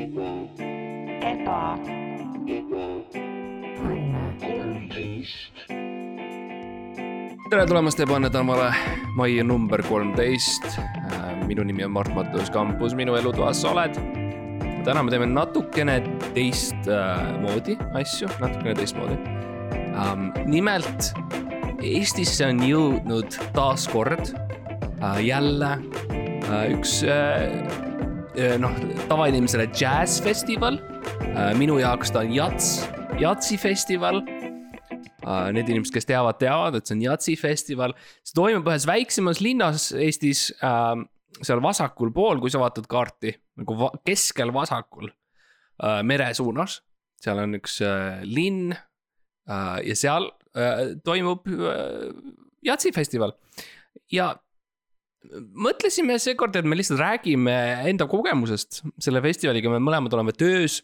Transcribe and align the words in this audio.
eba, 0.00 1.76
tere 7.50 7.66
tulemast 7.66 8.00
Ebane 8.00 8.30
tänavale, 8.32 8.70
mai 9.16 9.42
number 9.44 9.82
kolmteist. 9.82 10.78
minu 11.46 11.64
nimi 11.66 11.84
on 11.84 11.90
Mart 11.90 12.14
Mattus 12.14 12.50
Kampus, 12.50 12.94
minu 12.94 13.16
elutoas 13.18 13.60
sa 13.62 13.74
oled. 13.74 13.98
täna 14.84 15.02
me 15.02 15.10
teeme 15.12 15.26
natukene 15.26 15.98
teistmoodi 16.32 17.76
asju, 18.00 18.30
natukene 18.40 18.74
teistmoodi 18.74 19.18
um,. 19.92 20.30
nimelt 20.46 21.12
Eestisse 21.80 22.46
on 22.46 22.60
jõudnud 22.64 23.36
taaskord 23.56 24.32
uh, 24.32 25.20
jälle 25.24 25.76
uh, 25.80 26.64
üks 26.72 27.00
uh, 27.04 27.89
noh, 28.62 28.76
tavainimesele 29.10 29.68
džässfestival 29.74 30.78
uh,. 30.80 31.50
minu 31.58 31.80
jaoks 31.82 32.12
ta 32.14 32.24
on 32.24 32.34
jats, 32.34 32.76
jatsifestival 33.20 34.22
Uh, 35.20 35.50
Need 35.52 35.68
inimesed, 35.68 35.92
kes 35.92 36.06
teavad, 36.08 36.38
teavad, 36.40 36.78
et 36.78 36.88
see 36.88 36.94
on 36.96 37.02
Jatsi 37.04 37.34
festival. 37.36 37.92
see 38.24 38.32
toimub 38.36 38.68
ühes 38.70 38.86
väiksemas 38.88 39.42
linnas 39.44 39.90
Eestis 39.92 40.46
seal 40.56 41.60
vasakul 41.60 42.12
pool, 42.14 42.40
kui 42.40 42.52
sa 42.52 42.60
vaatad 42.62 42.88
kaarti 42.88 43.34
nagu 43.60 43.76
va 43.76 43.90
keskel 44.06 44.52
vasakul 44.54 45.10
mere 46.08 46.30
suunas. 46.36 46.80
seal 47.20 47.42
on 47.42 47.58
üks 47.60 47.80
linn 48.24 48.72
ja 49.44 49.96
seal 49.98 50.30
toimub 51.04 51.48
äh, 51.52 52.08
Jatsi 52.64 52.92
festival 52.96 53.34
ja 54.12 54.32
mõtlesime 55.28 56.16
seekord, 56.22 56.56
et 56.56 56.68
me 56.68 56.78
lihtsalt 56.78 57.00
räägime 57.00 57.56
enda 57.90 58.06
kogemusest 58.10 58.82
selle 59.02 59.22
festivaliga, 59.24 59.72
me 59.72 59.82
mõlemad 59.82 60.14
oleme 60.16 60.32
töös. 60.36 60.80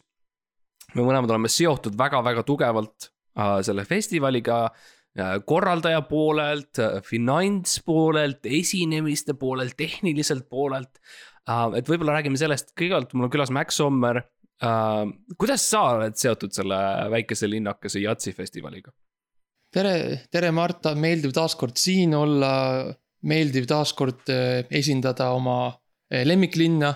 me 0.95 1.03
mõlemad 1.03 1.29
oleme 1.33 1.49
seotud 1.51 1.97
väga-väga 1.99 2.43
tugevalt 2.47 3.09
äh, 3.37 3.57
selle 3.65 3.83
festivaliga 3.85 4.67
äh, 4.67 5.37
korraldaja 5.45 6.01
poolelt, 6.07 6.79
finantspoolelt, 7.03 8.45
esinemiste 8.45 9.33
poolelt, 9.33 9.75
tehniliselt 9.77 10.49
poolelt. 10.49 11.01
et 11.75 11.87
võib-olla 11.87 12.19
räägime 12.19 12.37
sellest, 12.37 12.73
kõigepealt 12.75 13.13
mul 13.13 13.27
on 13.27 13.31
külas 13.31 13.51
Max 13.51 13.75
Sommer. 13.75 14.21
kuidas 15.37 15.63
sa 15.69 15.81
oled 15.95 16.15
seotud 16.17 16.51
selle 16.51 16.77
väikese 17.13 17.47
linnakese 17.49 17.99
Jatsi 17.99 18.33
festivaliga? 18.33 18.91
tere, 19.73 20.23
tere, 20.31 20.51
Marta, 20.51 20.95
meeldiv 20.95 21.33
taaskord 21.35 21.77
siin 21.77 22.15
olla. 22.17 22.93
Meeldiv 23.25 23.67
taaskord 23.69 24.29
eh, 24.33 24.63
esindada 24.79 25.31
oma 25.37 25.59
eh, 26.11 26.23
lemmiklinna. 26.27 26.95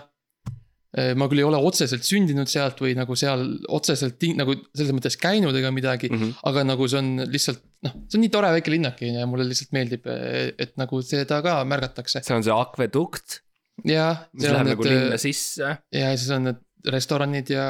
ma 0.92 1.24
küll 1.32 1.40
ei 1.40 1.46
ole 1.48 1.56
otseselt 1.56 2.04
sündinud 2.04 2.50
sealt 2.52 2.82
või 2.84 2.92
nagu 2.98 3.16
seal 3.16 3.46
otseselt 3.72 4.20
nagu 4.36 4.58
selles 4.76 4.90
mõttes 4.92 5.16
käinud 5.16 5.56
ega 5.56 5.70
midagi 5.72 6.10
mm. 6.10 6.18
-hmm. 6.20 6.42
aga 6.50 6.66
nagu 6.68 6.88
see 6.92 7.00
on 7.00 7.14
lihtsalt 7.32 7.62
noh, 7.88 7.94
see 8.10 8.18
on 8.18 8.24
nii 8.26 8.32
tore 8.34 8.50
väike 8.58 8.74
linnake 8.74 9.08
ja 9.08 9.24
mulle 9.24 9.46
lihtsalt 9.48 9.72
meeldib, 9.72 10.10
et 10.12 10.76
nagu 10.76 11.00
seda 11.00 11.40
ka 11.46 11.56
märgatakse. 11.64 12.20
see 12.28 12.36
on 12.36 12.44
see 12.44 12.52
akvedukt, 12.52 13.40
jah, 13.88 14.26
mis 14.36 14.52
läheb 14.52 14.74
nagu 14.74 14.90
linna 14.90 15.22
sisse 15.24 15.78
ja 15.96 16.12
siis 16.12 16.28
on 16.36 16.50
need 16.50 16.60
restoranid 16.92 17.56
ja 17.56 17.66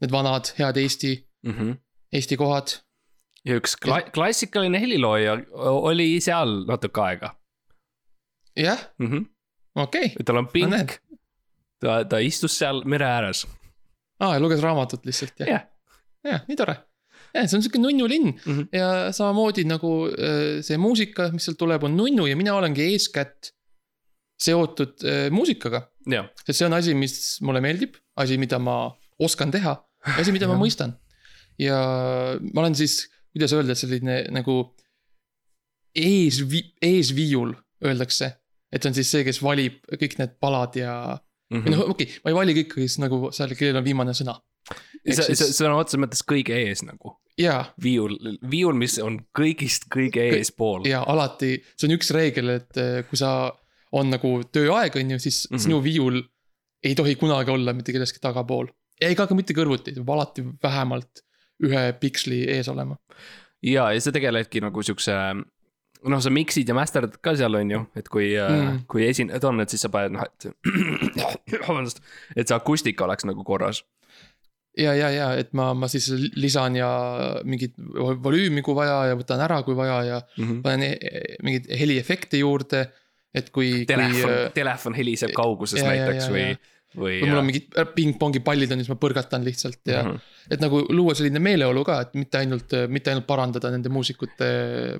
need 0.00 0.16
vanad 0.16 0.48
head 0.56 0.80
Eesti, 0.80 1.12
mm. 1.44 1.52
-hmm. 1.52 1.78
Eesti 2.16 2.40
kohad. 2.40 2.78
ja 3.44 3.60
üks 3.60 3.76
kla-, 3.84 4.06
klassikaline 4.16 4.80
helilooja 4.80 5.36
oli 5.52 6.14
seal 6.24 6.62
natuke 6.72 7.04
aega 7.04 7.36
jah. 8.56 8.80
-hmm. 9.00 9.24
okei 9.74 10.14
tal 10.24 10.36
on 10.42 10.44
No 10.48 10.50
pink 10.52 10.70
näed., 10.70 10.98
ta, 11.80 12.04
ta 12.04 12.18
istus 12.18 12.58
seal 12.58 12.82
mere 12.84 13.04
ääres, 13.06 13.46
aa 14.20 14.34
ja 14.34 14.40
luges 14.40 14.60
raamatut 14.64 15.04
lihtsalt 15.06 15.40
jah 15.40 15.48
jah. 15.48 15.64
jah, 16.24 16.44
nii 16.48 16.56
tore. 16.56 16.76
jah, 17.34 17.44
see 17.46 17.56
on 17.58 17.62
sihuke 17.62 17.78
nunnu 17.82 18.08
linn 18.08 18.30
mm 18.32 18.40
Mhm. 18.46 18.60
-hmm. 18.60 18.68
ja 18.72 19.12
samamoodi 19.12 19.64
nagu 19.64 19.92
äh, 20.08 20.62
see 20.62 20.76
muusika, 20.78 21.30
mis 21.32 21.44
sealt 21.44 21.58
tuleb, 21.58 21.82
on 21.84 21.96
nunnu 21.96 22.26
ja 22.26 22.36
mina 22.36 22.54
olengi 22.54 22.82
eeskätt 22.92 23.52
seotud 24.40 25.04
äh, 25.04 25.30
muusikaga. 25.30 25.88
sest 26.46 26.58
see 26.58 26.66
on 26.66 26.72
asi, 26.72 26.94
mis 26.94 27.40
mulle 27.42 27.60
meeldib, 27.60 27.94
asi, 28.16 28.38
mida 28.38 28.58
ma 28.58 28.96
oskan 29.18 29.50
teha, 29.50 29.76
asi, 30.18 30.32
mida 30.32 30.46
ma 30.48 30.54
mõistan. 30.54 30.92
ja 31.58 31.76
ma 32.54 32.60
olen 32.60 32.74
siis, 32.74 33.08
kuidas 33.32 33.52
öelda, 33.52 33.74
selline 33.74 34.24
nagu 34.30 34.74
ees, 35.96 36.42
eesviiul 36.82 37.54
öeldakse. 37.84 38.32
Et 38.76 38.88
on 38.88 38.94
siis 38.96 39.10
see, 39.14 39.24
kes 39.26 39.40
valib 39.44 39.80
kõik 39.96 40.18
need 40.20 40.36
palad 40.42 40.76
ja, 40.78 40.96
Mhm. 41.52 41.62
või 41.62 41.72
noh, 41.76 41.82
okei 41.92 42.06
okay,, 42.08 42.20
ma 42.24 42.32
ei 42.32 42.36
vali 42.40 42.54
kõike, 42.56 42.80
kes 42.82 42.96
nagu 43.02 43.28
seal, 43.34 43.52
kellel 43.58 43.78
on 43.80 43.84
viimane 43.86 44.14
sõna. 44.18 44.34
see, 45.06 45.36
see 45.38 45.66
on 45.68 45.76
otseses 45.78 46.00
mõttes 46.02 46.24
kõige 46.26 46.56
ees 46.58 46.82
nagu, 46.82 47.12
jaa 47.38 47.60
viiul, 47.82 48.16
viiul, 48.50 48.74
mis 48.74 48.96
on 48.98 49.20
kõigist 49.38 49.86
kõige 49.92 50.24
Kõ- 50.24 50.40
eespool. 50.40 50.88
ja 50.90 51.04
alati, 51.06 51.52
see 51.78 51.86
on 51.86 51.94
üks 51.94 52.10
reegel, 52.16 52.50
et 52.56 52.80
eh, 52.82 53.04
kui 53.06 53.20
sa 53.20 53.52
on 53.94 54.10
nagu 54.10 54.40
tööaeg, 54.50 54.98
on 54.98 55.14
ju, 55.14 55.18
siis 55.22 55.44
mm. 55.46 55.54
-hmm. 55.54 55.62
sinu 55.68 55.78
viiul 55.84 56.18
ei 56.82 56.94
tohi 56.98 57.14
kunagi 57.14 57.50
olla 57.54 57.72
mitte 57.72 57.94
kellestki 57.94 58.18
tagapool. 58.20 58.66
ega 59.00 59.26
ka 59.26 59.34
mitte 59.34 59.54
kõrvuti, 59.54 59.94
ta 59.94 60.02
peab 60.02 60.10
alati 60.16 60.42
vähemalt 60.62 61.22
ühe 61.62 61.92
piksli 62.00 62.42
ees 62.56 62.68
olema. 62.68 62.96
ja, 63.62 63.92
ja 63.92 64.00
sa 64.00 64.10
tegeledki 64.12 64.60
nagu 64.60 64.82
siukse, 64.82 65.12
noh, 66.04 66.20
sa 66.20 66.30
mix'id 66.30 66.68
ja 66.68 66.74
master'd 66.76 67.18
ka 67.24 67.34
seal 67.38 67.54
on 67.54 67.70
ju, 67.70 67.82
et 67.96 68.08
kui 68.12 68.30
mm. 68.34 68.62
Mm., 68.62 68.80
kui 68.90 69.06
esinejad 69.08 69.44
on, 69.48 69.60
et 69.64 69.72
siis 69.72 69.84
sa 69.86 69.90
paned 69.92 70.16
noh, 70.16 70.24
et 70.26 70.48
vabandust, 71.68 72.02
et 72.36 72.46
see 72.46 72.56
akustika 72.56 73.04
oleks 73.06 73.24
nagu 73.28 73.44
korras. 73.46 73.82
ja, 74.76 74.92
ja, 74.94 75.08
ja 75.10 75.30
et 75.40 75.54
ma, 75.56 75.70
ma 75.74 75.88
siis 75.88 76.10
lisan 76.36 76.76
ja 76.76 76.90
mingit 77.44 77.74
volüümi, 77.78 78.62
kui 78.62 78.76
vaja 78.76 79.06
ja 79.12 79.16
võtan 79.16 79.40
ära, 79.40 79.62
kui 79.64 79.76
vaja 79.76 80.02
ja 80.04 80.22
Mm 80.36 80.44
-hmm. 80.44 80.62
panen 80.62 80.82
e- 80.82 81.36
mingeid 81.42 81.70
heliefekte 81.78 82.36
juurde. 82.38 82.86
et 83.34 83.50
kui, 83.50 83.70
kui 83.70 83.86
telefon 83.86 84.30
äh,, 84.32 84.52
telefon 84.54 84.94
heliseb 84.94 85.32
kaugusest 85.36 85.84
ja, 85.84 85.90
näiteks 85.90 86.24
ja, 86.24 86.30
ja., 86.30 86.32
või. 86.32 86.58
Kui 86.96 87.20
mul 87.24 87.40
on 87.40 87.48
mingid 87.48 87.76
pingpongi 87.96 88.42
pallid 88.46 88.72
on, 88.74 88.82
siis 88.82 88.92
ma 88.92 88.98
põrgatan 89.00 89.44
lihtsalt 89.46 89.82
ja 89.92 90.02
mm. 90.02 90.14
-hmm. 90.14 90.54
et 90.56 90.64
nagu 90.64 90.82
luua 90.88 91.14
selline 91.18 91.42
meeleolu 91.42 91.84
ka, 91.86 92.00
et 92.06 92.16
mitte 92.18 92.42
ainult, 92.42 92.74
mitte 92.88 93.12
ainult 93.12 93.28
parandada 93.28 93.70
nende 93.74 93.92
muusikute, 93.92 94.48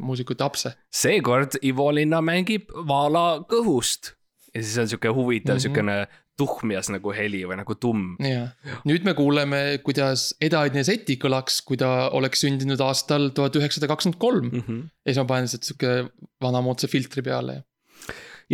muusikute 0.00 0.44
apse 0.44 0.76
seekord 0.90 1.58
Ivo 1.62 1.90
Linna 1.94 2.22
mängib 2.24 2.70
Vaala 2.88 3.26
kõhust 3.50 4.14
ja 4.54 4.62
siis 4.62 4.78
on 4.78 4.88
sihuke 4.88 5.12
huvitav 5.12 5.54
mm. 5.54 5.58
-hmm. 5.58 5.68
siukene 5.68 6.24
tuhmjas 6.36 6.90
nagu 6.92 7.12
heli 7.16 7.42
või 7.48 7.56
nagu 7.60 7.76
tumm. 7.80 8.16
jah, 8.20 8.52
nüüd 8.88 9.06
me 9.08 9.14
kuuleme, 9.16 9.60
kuidas 9.84 10.28
Eda 10.40 10.64
Edneseti 10.68 11.16
kõlaks, 11.20 11.62
kui 11.64 11.78
ta 11.80 12.10
oleks 12.16 12.44
sündinud 12.44 12.80
aastal 12.84 13.30
tuhat 13.36 13.56
üheksasada 13.56 13.88
kakskümmend 13.92 14.20
kolm. 14.20 14.50
Mhm. 14.52 14.82
ja 15.04 15.12
siis 15.12 15.22
ma 15.22 15.28
panen 15.32 15.48
lihtsalt 15.48 15.70
sihuke 15.70 15.94
vanamoodsa 16.42 16.90
filtri 16.92 17.24
peale. 17.24 17.54
ja 17.54 17.62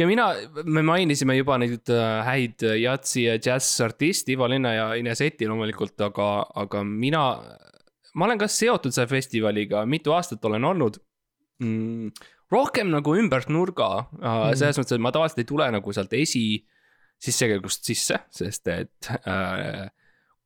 mina, 0.09 0.27
me 0.65 0.83
mainisime 0.87 1.37
juba 1.37 1.59
neid 1.61 1.91
äh, 1.93 2.23
häid 2.27 2.65
jatsi 2.81 3.27
ja 3.27 3.37
džässartiste 3.41 4.33
Ivo 4.35 4.49
Linna 4.49 4.75
ja 4.75 4.87
Ines 4.99 5.21
Eti 5.25 5.49
loomulikult, 5.49 5.99
aga, 6.01 6.29
aga 6.65 6.85
mina, 6.89 7.25
ma 8.15 8.29
olen 8.29 8.41
ka 8.41 8.49
seotud 8.51 8.95
selle 8.95 9.11
festivaliga, 9.11 9.85
mitu 9.87 10.15
aastat 10.17 10.45
olen 10.49 10.65
olnud 10.73 11.01
mm,. 11.63 12.13
rohkem 12.53 12.93
nagu 12.93 13.17
ümbert 13.21 13.53
nurga 13.53 13.91
mm., 14.17 14.57
selles 14.61 14.81
mõttes, 14.81 14.97
et 14.97 15.05
ma 15.05 15.13
tavaliselt 15.15 15.45
ei 15.45 15.51
tule 15.53 15.69
nagu 15.77 15.97
sealt 15.97 16.17
esi, 16.17 16.47
sissekirjutust 17.23 17.93
sisse, 17.93 18.19
sest 18.35 18.73
et 18.73 19.13
äh, 19.23 19.87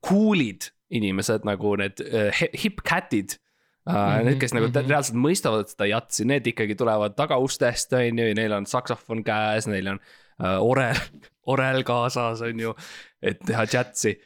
cool'id 0.05 0.71
inimesed 0.95 1.47
nagu 1.47 1.75
need 1.81 2.03
äh, 2.05 2.47
hip 2.55 2.83
cat'id 2.87 3.39
Uh, 3.87 3.95
mm 3.95 3.99
-hmm, 3.99 4.25
need, 4.25 4.39
kes 4.43 4.55
nagu 4.55 4.67
mm 4.67 4.73
mhm. 4.73 4.79
-hmm. 4.83 4.91
reaalselt 4.91 5.19
mõistavad 5.23 5.69
seda 5.71 5.87
jatsi, 5.87 6.25
need 6.27 6.47
ikkagi 6.47 6.75
tulevad 6.75 7.15
tagaustest, 7.15 7.93
on 7.93 8.19
ju, 8.19 8.25
ja 8.27 8.35
neil 8.35 8.53
on 8.53 8.67
saksofon 8.67 9.23
käes, 9.25 9.69
neil 9.71 9.93
on 9.93 10.01
uh, 10.43 10.59
orel, 10.59 10.99
orel 11.53 11.85
kaasas, 11.87 12.43
on 12.43 12.61
ju, 12.61 12.75
et 13.23 13.39
teha 13.47 13.63
džätsi 13.67 14.17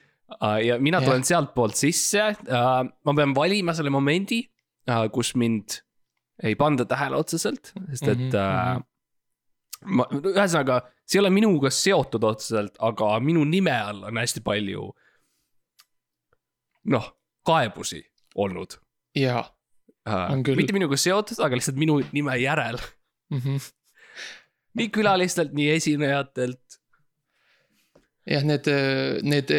uh,. 0.40 0.56
ja 0.64 0.78
mina 0.78 0.96
Jah. 0.96 1.04
tulen 1.04 1.24
sealtpoolt 1.24 1.76
sisse 1.76 2.30
uh,, 2.48 2.88
ma 3.04 3.14
pean 3.14 3.34
valima 3.34 3.74
selle 3.76 3.90
momendi 3.90 4.40
uh,, 4.88 5.10
kus 5.12 5.34
mind 5.36 5.82
ei 6.42 6.56
panda 6.56 6.84
tähele 6.88 7.20
otseselt, 7.20 7.74
sest 7.90 8.08
et 8.08 8.18
Mhm, 8.18 8.36
uh, 8.36 8.80
mhm. 9.84 9.96
ma, 9.96 10.06
ühesõnaga, 10.24 10.82
see 11.04 11.18
ei 11.18 11.26
ole 11.26 11.30
minuga 11.36 11.70
seotud 11.70 12.24
otseselt, 12.24 12.80
aga 12.80 13.18
minu 13.20 13.44
nime 13.44 13.76
all 13.76 14.04
on 14.08 14.16
hästi 14.16 14.40
palju 14.40 14.88
noh, 16.84 17.16
kaebusi 17.44 18.00
olnud 18.34 18.80
jaa 19.18 19.42
uh, 20.08 20.32
On. 20.32 20.42
küll. 20.46 20.58
mitte 20.60 20.76
minuga 20.76 20.98
seotud, 21.00 21.40
aga 21.42 21.58
lihtsalt 21.58 21.78
minu 21.80 22.00
nime 22.14 22.36
järel. 22.40 22.80
mm. 23.32 23.38
-hmm. 23.38 23.70
nii 24.80 24.90
külalistelt, 24.94 25.54
nii 25.56 25.70
esinejatelt. 25.76 26.80
jah, 28.30 28.44
need, 28.46 28.68
need 29.22 29.54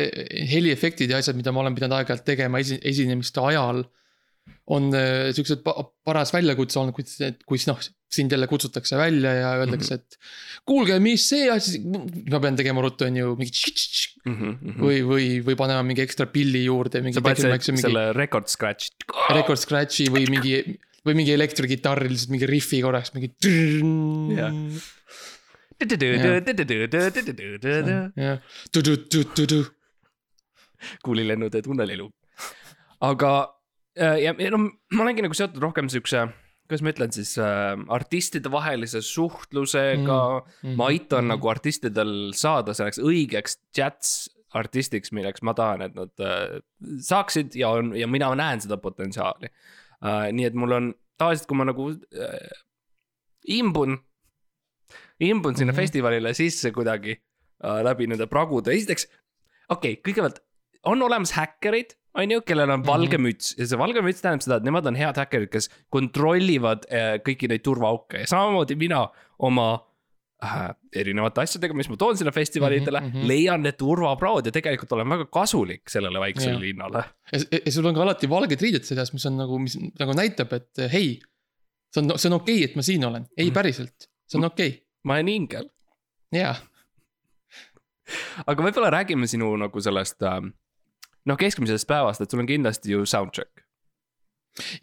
heliefektid 0.52 1.12
ja 1.12 1.18
asjad, 1.18 1.36
mida 1.36 1.52
ma 1.52 1.66
olen 1.66 1.76
pidanud 1.76 1.98
aeg-ajalt 2.00 2.26
tegema 2.26 2.62
esi-, 2.64 2.80
esinemiste 2.84 3.42
ajal. 3.42 3.84
On 4.72 4.92
äh, 4.96 5.32
siuksed 5.36 5.64
pa 5.66 5.74
paras 6.06 6.32
väljakutse 6.34 6.80
olnud, 6.82 6.96
kus, 6.96 7.18
kus 7.48 7.66
noh, 7.70 7.80
sind 8.12 8.32
jälle 8.32 8.48
kutsutakse 8.52 8.98
välja 9.00 9.34
ja 9.36 9.50
öeldakse, 9.60 9.98
et. 10.00 10.18
kuulge, 10.68 10.98
mis 11.04 11.26
see 11.32 11.50
asi, 11.52 11.82
ma 11.84 12.42
pean 12.44 12.58
tegema 12.60 12.84
ruttu, 12.84 13.08
on 13.08 13.20
ju, 13.20 13.34
mingi 13.40 13.54
tš-tš-tš 13.56 14.22
või, 14.82 15.02
või, 15.08 15.28
või 15.46 15.58
panema 15.60 15.84
mingi 15.88 16.04
ekstra 16.06 16.28
pilli 16.32 16.66
juurde, 16.66 17.04
mingi 17.04 17.18
sa 17.18 17.26
paned 17.26 17.42
selle, 17.44 17.60
mingi 17.72 17.86
selle 17.88 18.06
record 18.18 18.52
scratch. 18.52 18.94
record 19.32 19.62
scratch'i 19.62 20.10
või 20.14 20.28
mingi. 20.32 20.64
või 21.02 21.16
mingi 21.18 21.34
elektrikitarri 21.34 22.12
lihtsalt 22.12 22.30
mingi 22.36 22.50
rifi 22.50 22.82
korraks, 22.86 23.14
mingi. 23.16 23.32
Jah. 24.38 24.52
kuulilennude 31.06 31.62
tunnelilu. 31.66 32.12
aga 33.02 33.32
ja, 33.98 34.34
ja 34.34 34.52
no 34.54 34.64
ma 34.96 35.06
olengi 35.06 35.26
nagu 35.26 35.38
seotud 35.38 35.62
rohkem 35.64 35.90
siukse, 35.92 36.26
kuidas 36.70 36.84
ma 36.86 36.94
ütlen 36.94 37.16
siis 37.16 37.34
äh, 37.42 37.74
artistide 37.92 38.52
vahelise 38.54 39.02
suhtlusega 39.06 40.20
mm.. 40.42 40.78
ma 40.80 40.92
aitan 40.92 41.26
mm. 41.26 41.34
nagu 41.36 41.52
artistidel 41.52 42.14
saada 42.38 42.76
selleks 42.78 43.02
õigeks 43.04 43.60
jazz 43.78 44.30
artistiks, 44.58 45.14
milleks 45.16 45.44
ma 45.48 45.54
tahan, 45.56 45.86
et 45.86 45.96
nad 45.96 46.24
äh, 46.24 46.60
saaksid 47.04 47.56
ja 47.60 47.72
on 47.78 47.94
ja 47.96 48.08
mina 48.12 48.34
näen 48.36 48.64
seda 48.64 48.78
potentsiaali 48.82 49.48
äh,. 49.48 50.28
nii 50.36 50.50
et 50.50 50.58
mul 50.60 50.76
on 50.76 50.92
tavaliselt, 51.20 51.48
kui 51.50 51.60
ma 51.60 51.68
nagu 51.70 51.88
äh, 51.92 52.52
imbun, 53.58 53.98
imbun 55.20 55.56
sinna 55.56 55.72
mm. 55.72 55.76
-hmm. 55.76 55.82
festivalile 55.82 56.34
sisse 56.34 56.72
kuidagi 56.76 57.16
äh, 57.16 57.82
läbi 57.84 58.08
nende 58.08 58.28
pragude, 58.28 58.76
esiteks 58.76 59.08
okei 59.70 59.96
okay,, 59.96 60.02
kõigepealt 60.08 60.42
on 60.84 61.02
olemas 61.06 61.36
häkkerid, 61.38 61.96
on 62.16 62.32
ju, 62.32 62.42
kellel 62.42 62.70
on 62.74 62.84
valge 62.86 63.18
Mhm. 63.18 63.26
müts 63.28 63.54
ja 63.58 63.66
see 63.68 63.78
valge 63.80 64.02
müts 64.04 64.20
tähendab 64.24 64.44
seda, 64.44 64.58
et 64.58 64.64
nemad 64.68 64.86
on 64.88 64.96
head 65.00 65.16
häkkerid, 65.16 65.50
kes 65.54 65.70
kontrollivad 65.90 66.84
äh, 66.92 67.16
kõiki 67.24 67.48
neid 67.48 67.64
turvaauke 67.64 68.20
ja 68.26 68.28
samamoodi 68.28 68.76
mina 68.76 69.06
oma 69.40 69.68
äh, 70.44 70.72
erinevate 70.98 71.42
asjadega, 71.46 71.74
mis 71.78 71.88
ma 71.90 71.96
toon 72.02 72.18
sinna 72.18 72.32
festivalidele 72.36 73.00
mm, 73.00 73.12
-hmm. 73.14 73.28
leian 73.30 73.62
need 73.64 73.78
turvapraod 73.80 74.46
ja 74.46 74.52
tegelikult 74.52 74.92
olen 74.98 75.10
väga 75.10 75.26
kasulik 75.32 75.90
sellele 75.90 76.20
väiksele 76.20 76.52
Jah. 76.58 76.62
linnale. 76.62 77.04
ja, 77.32 77.40
ja 77.66 77.72
sul 77.72 77.86
on 77.86 77.96
ka 77.96 78.02
alati 78.02 78.30
valged 78.30 78.62
riided 78.62 78.84
seljas, 78.84 79.14
mis 79.14 79.26
on 79.26 79.38
nagu, 79.38 79.60
mis 79.60 79.78
nagu 80.00 80.14
näitab, 80.18 80.54
et 80.54 80.80
eh, 80.80 80.92
hei. 80.92 81.20
see 81.94 82.02
on, 82.04 82.18
see 82.20 82.30
on 82.30 82.40
okei 82.42 82.56
okay,, 82.58 82.70
et 82.70 82.76
ma 82.76 82.82
siin 82.82 83.06
olen, 83.06 83.28
ei 83.38 83.46
Mhm. 83.46 83.54
päriselt, 83.54 84.10
see 84.28 84.38
on 84.40 84.46
okei 84.52 84.68
okay., 84.68 84.82
ma 85.04 85.14
olen 85.14 85.28
ingel, 85.30 85.70
jaa. 86.34 86.56
aga 88.48 88.64
võib-olla 88.66 88.90
räägime 88.92 89.28
sinu 89.30 89.54
nagu 89.60 89.82
sellest 89.82 90.22
äh, 90.28 90.42
noh, 91.30 91.38
keskmisest 91.40 91.88
päevast, 91.90 92.24
et 92.24 92.32
sul 92.32 92.44
on 92.44 92.50
kindlasti 92.50 92.94
ju 92.96 93.06
soundcheck. 93.10 93.66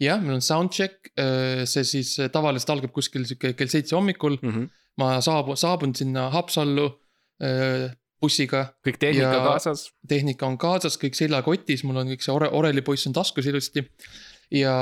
jah, 0.01 0.21
meil 0.21 0.39
on 0.39 0.45
soundcheck, 0.45 1.11
see 1.69 1.85
siis 1.85 2.15
eh, 2.19 2.29
tavaliselt 2.33 2.73
algab 2.73 2.93
kuskil 2.95 3.25
sihuke 3.29 3.53
kell 3.57 3.71
seitse 3.71 3.95
hommikul. 3.95 4.39
Mm 4.41 4.53
-hmm. 4.53 4.69
ma 4.97 5.21
saabun, 5.21 5.57
saabun 5.57 5.95
sinna 5.95 6.29
Haapsallu 6.29 6.87
eh, 7.43 7.89
bussiga, 8.21 8.65
kõik 8.85 8.99
tehnika 8.99 9.37
kaasas. 9.45 9.89
tehnika 10.07 10.47
on 10.47 10.57
kaasas, 10.57 10.97
kõik 10.99 11.15
seljakotis, 11.15 11.83
mul 11.87 12.01
on 12.01 12.11
kõik 12.11 12.25
see 12.25 12.33
ore-, 12.33 12.51
orelipoiss 12.51 13.07
on 13.07 13.15
taskus 13.15 13.45
ilusti. 13.45 13.85
Ja 14.51 14.73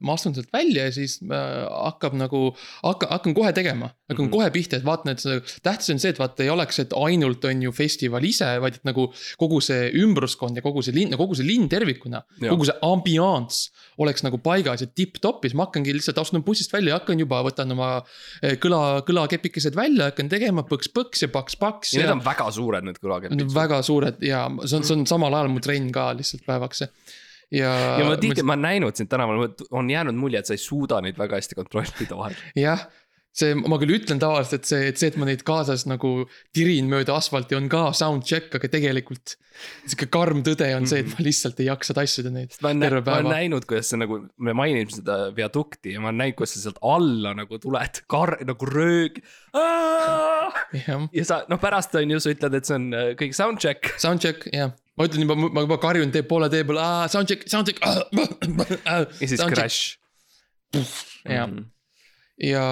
ma 0.00 0.14
astun 0.14 0.34
sealt 0.34 0.50
välja 0.52 0.88
ja 0.88 0.92
siis 0.94 1.18
äh, 1.22 1.66
hakkab 1.70 2.16
nagu, 2.18 2.48
hakka, 2.82 3.08
hakkan 3.12 3.34
kohe 3.36 3.52
tegema, 3.54 3.92
hakkan 4.08 4.24
mm. 4.24 4.28
-hmm. 4.28 4.34
kohe 4.34 4.50
pihta, 4.50 4.80
et 4.80 4.86
vaatan, 4.86 5.12
et 5.12 5.22
see, 5.22 5.40
tähtis 5.62 5.92
on 5.94 6.02
see, 6.02 6.10
et 6.10 6.18
vaata 6.18 6.42
ei 6.42 6.50
oleks, 6.50 6.80
et 6.82 6.94
ainult 6.98 7.44
on 7.44 7.62
ju 7.62 7.72
festival 7.72 8.24
ise, 8.24 8.48
vaid 8.60 8.80
et 8.80 8.88
nagu 8.88 9.08
kogu 9.38 9.60
see 9.62 9.92
ümbruskond 10.02 10.58
ja 10.58 10.64
kogu 10.64 10.82
see 10.82 10.94
linn, 10.96 11.14
kogu 11.16 11.38
see 11.38 11.46
linn 11.46 11.68
tervikuna. 11.70 12.24
kogu 12.42 12.66
see 12.66 12.78
ambiance 12.82 13.70
oleks 13.98 14.24
nagu 14.26 14.38
paigas 14.42 14.82
ja 14.82 14.88
tipp-topp 14.90 15.44
ja 15.44 15.50
siis 15.50 15.58
ma 15.58 15.68
hakkangi 15.68 15.94
lihtsalt 15.94 16.18
astun 16.18 16.44
bussist 16.46 16.72
välja 16.72 16.94
ja 16.94 16.98
hakkan 16.98 17.22
juba, 17.22 17.40
võtan 17.46 17.74
oma 17.74 17.90
eh, 18.42 18.58
kõla, 18.62 19.02
kõlakepikesed 19.06 19.78
välja, 19.78 20.10
hakkan 20.10 20.30
tegema 20.32 20.66
põks-põks 20.66 21.22
ja 21.22 21.30
paks-paks 21.34 21.94
ja 21.94 22.04
need 22.04 22.16
on 22.18 22.26
väga 22.26 22.50
suured, 22.54 22.86
need 22.86 22.98
kõlakepid. 23.02 23.46
väga 23.54 23.80
suured 23.86 24.22
ja 24.26 24.46
see 24.64 24.80
on, 24.80 24.86
see 24.86 24.98
on 24.98 25.06
samal 25.10 25.34
ajal 25.38 25.50
mu 25.54 25.62
trenn 25.62 25.90
ka 25.94 26.10
lihtsalt 26.18 26.46
päevaks. 26.48 26.86
ja. 27.54 27.72
ja 28.00 28.06
ma 28.08 28.16
tihti, 28.20 28.44
ma 28.46 28.56
olen 28.56 28.66
näinud 28.68 28.98
sind 28.98 29.10
tänaval, 29.12 29.50
on 29.70 29.90
jäänud 29.90 30.18
mulje, 30.18 30.42
et 30.42 30.50
sa 30.50 30.56
ei 30.56 30.62
suuda 30.62 31.02
neid 31.04 31.18
väga 31.20 31.40
hästi 31.40 31.58
kontrollida 31.58 32.18
vahel. 32.18 32.36
jah, 32.58 32.86
see, 33.38 33.56
ma 33.58 33.78
küll 33.80 33.94
ütlen 33.98 34.20
tavaliselt, 34.22 34.62
et 34.62 34.70
see, 34.70 34.86
et 34.90 35.00
see, 35.00 35.10
et 35.12 35.18
ma 35.20 35.28
neid 35.28 35.44
kaasas 35.46 35.84
nagu 35.88 36.12
tirin 36.56 36.88
mööda 36.90 37.16
asfalti, 37.18 37.56
on 37.58 37.68
ka 37.72 37.88
sound 37.96 38.26
check, 38.28 38.50
aga 38.56 38.70
tegelikult. 38.72 39.36
sihuke 39.90 40.06
karm 40.14 40.44
tõde 40.46 40.68
on 40.76 40.86
see, 40.86 41.00
et 41.02 41.08
ma 41.10 41.24
lihtsalt 41.26 41.58
ei 41.58 41.66
jaksa 41.66 41.96
tassida 41.98 42.30
neid 42.30 42.52
ma 42.62 42.70
olen, 42.70 42.82
terve 42.84 43.00
ma 43.02 43.16
olen 43.16 43.26
päeva. 43.26 43.38
näinud, 43.40 43.64
kuidas 43.66 43.90
sa 43.90 43.98
nagu, 43.98 44.20
me 44.38 44.54
mainisime 44.54 45.00
seda 45.00 45.16
viadukti 45.34 45.96
ja 45.96 46.02
ma 46.02 46.12
olen 46.12 46.22
näinud, 46.22 46.38
kuidas 46.38 46.54
sa 46.54 46.62
sealt 46.66 46.78
alla 46.86 47.34
nagu 47.38 47.58
tuled, 47.62 48.02
kar-, 48.10 48.38
nagu 48.46 48.70
röög. 48.70 49.18
ja 51.18 51.24
sa, 51.26 51.42
noh 51.50 51.62
pärast 51.62 51.98
on 51.98 52.14
ju, 52.14 52.20
sa 52.22 52.34
ütled, 52.36 52.58
et 52.60 52.70
see 52.70 52.78
on 52.78 52.92
äh, 52.94 53.10
kõik 53.18 53.34
soundcheck. 53.38 53.94
sound 53.98 54.22
check, 54.22 54.46
jah. 54.54 54.76
Ma 54.98 55.06
ütlen 55.08 55.24
juba, 55.24 55.36
ma 55.38 55.64
juba 55.64 55.78
karjun 55.82 56.10
tee 56.14 56.24
poole 56.26 56.48
tee 56.52 56.64
peal, 56.68 56.80
sound 57.12 57.30
check, 57.30 57.46
sound 57.50 57.70
check. 57.70 57.78
ja 57.82 58.98
siis 59.20 59.40
crash. 59.40 59.96
jah, 61.24 61.46
Mhm. 61.48 61.64
ja 62.42 62.64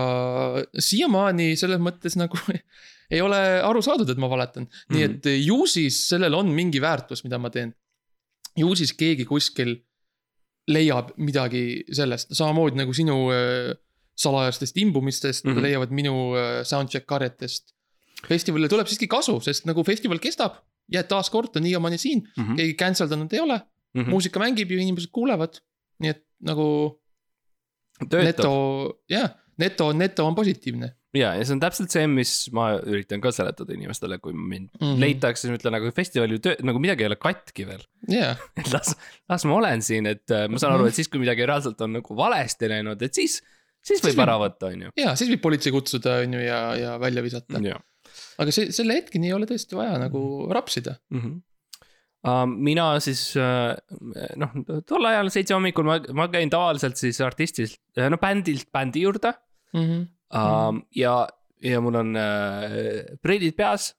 siiamaani 0.78 1.54
selles 1.58 1.80
mõttes 1.82 2.16
nagu 2.18 2.38
ei 3.14 3.20
ole 3.22 3.38
aru 3.62 3.82
saadud, 3.84 4.10
et 4.10 4.18
ma 4.20 4.28
valetan. 4.30 4.68
nii 4.90 5.06
Mhm. 5.06 5.14
et 5.16 5.30
ju 5.46 5.58
siis 5.70 6.02
sellel 6.10 6.34
on 6.34 6.50
mingi 6.54 6.80
väärtus, 6.82 7.24
mida 7.24 7.38
ma 7.38 7.50
teen. 7.50 7.74
ju 8.56 8.74
siis 8.74 8.92
keegi 8.96 9.24
kuskil 9.28 9.76
leiab 10.68 11.12
midagi 11.20 11.84
sellest, 11.92 12.32
samamoodi 12.34 12.76
nagu 12.80 12.92
sinu 12.96 13.16
äh, 13.30 13.74
salajastest 14.16 14.76
imbumistest 14.80 15.44
mm. 15.44 15.52
-hmm. 15.52 15.62
leiavad 15.62 15.90
minu 15.92 16.14
äh, 16.34 16.64
soundcheck 16.64 17.06
karjetest. 17.06 17.74
festivalile 18.26 18.68
tuleb 18.68 18.86
siiski 18.88 19.06
kasu, 19.06 19.40
sest 19.40 19.66
nagu 19.66 19.84
festival 19.84 20.18
kestab 20.18 20.56
ja 20.92 21.02
taaskord 21.02 21.56
on 21.56 21.62
siiamaani 21.66 21.98
siin, 21.98 22.22
Mhm. 22.36 22.56
keegi 22.56 22.76
cancel 22.78 23.08
danud 23.10 23.32
ei 23.32 23.40
ole, 23.40 23.60
Mhm. 23.96 24.10
muusika 24.10 24.40
mängib 24.42 24.70
ja 24.70 24.78
inimesed 24.82 25.10
kuulevad. 25.12 25.60
nii 26.00 26.10
et 26.10 26.24
nagu 26.44 26.98
neto, 28.12 28.52
jah, 29.08 29.30
neto, 29.58 29.92
neto 29.96 30.26
on 30.28 30.34
positiivne 30.36 30.90
ja, 31.16 31.30
ja 31.38 31.44
see 31.48 31.54
on 31.56 31.60
täpselt 31.62 31.88
see, 31.94 32.04
mis 32.10 32.32
ma 32.52 32.66
üritan 32.84 33.22
ka 33.24 33.30
seletada 33.32 33.72
inimestele, 33.72 34.18
kui 34.20 34.34
mind 34.36 34.68
mm 34.68 34.76
Mhm. 34.82 34.90
-hmm. 34.92 35.00
leitakse, 35.00 35.40
siis 35.46 35.50
ma 35.54 35.56
ütlen, 35.56 35.76
aga 35.78 35.90
festivali 35.96 36.38
töö, 36.44 36.56
nagu 36.62 36.78
midagi 36.82 37.02
ei 37.06 37.06
ole 37.08 37.16
katki 37.16 37.64
veel. 37.66 37.80
jah, 38.08 38.36
et 38.56 38.68
las, 38.72 38.94
las 39.28 39.44
ma 39.48 39.54
olen 39.54 39.82
siin, 39.82 40.06
et 40.06 40.30
äh, 40.30 40.48
ma 40.48 40.58
saan 40.58 40.74
aru, 40.76 40.86
et 40.86 40.94
siis, 40.94 41.08
kui 41.08 41.18
midagi 41.20 41.46
reaalselt 41.46 41.80
on 41.80 41.92
nagu 41.96 42.16
valesti 42.16 42.68
läinud, 42.68 43.00
et 43.02 43.14
siis, 43.14 43.40
siis 43.82 44.00
võib 44.02 44.12
Siis 44.12 44.18
ära 44.26 44.36
võtta, 44.38 44.66
on 44.72 44.82
ju. 44.82 44.90
ja 44.96 45.14
siis 45.16 45.30
võib 45.30 45.40
politsei 45.40 45.72
kutsuda, 45.72 46.20
on 46.26 46.32
ju, 46.34 46.40
ja, 46.40 46.60
ja 46.76 46.98
välja 47.00 47.22
visata. 47.22 47.58
Aga 48.38 48.52
see, 48.54 48.70
selle 48.74 48.98
hetkeni 48.98 49.30
ei 49.30 49.36
ole 49.36 49.48
tõesti 49.48 49.78
vaja 49.78 49.98
nagu 50.02 50.22
rapsida. 50.52 50.98
mm. 51.10 51.20
-hmm. 51.20 51.42
Mina 52.58 52.98
siis 52.98 53.36
uh, 53.38 53.70
noh, 54.40 54.54
tol 54.88 55.04
ajal 55.06 55.28
seitse 55.30 55.54
hommikul 55.54 55.86
ma, 55.86 56.00
ma 56.12 56.24
käin 56.32 56.50
tavaliselt 56.50 56.98
siis 56.98 57.20
artistilt, 57.22 57.78
no 58.10 58.18
bändilt 58.18 58.72
bändi 58.72 59.04
juurde 59.06 59.34
Mhm. 59.74 60.00
uh,. 60.34 60.80
ja, 60.96 61.28
ja 61.62 61.80
mul 61.80 61.94
on 61.94 62.16
uh, 62.16 63.16
prillid 63.22 63.54
peas, 63.56 63.94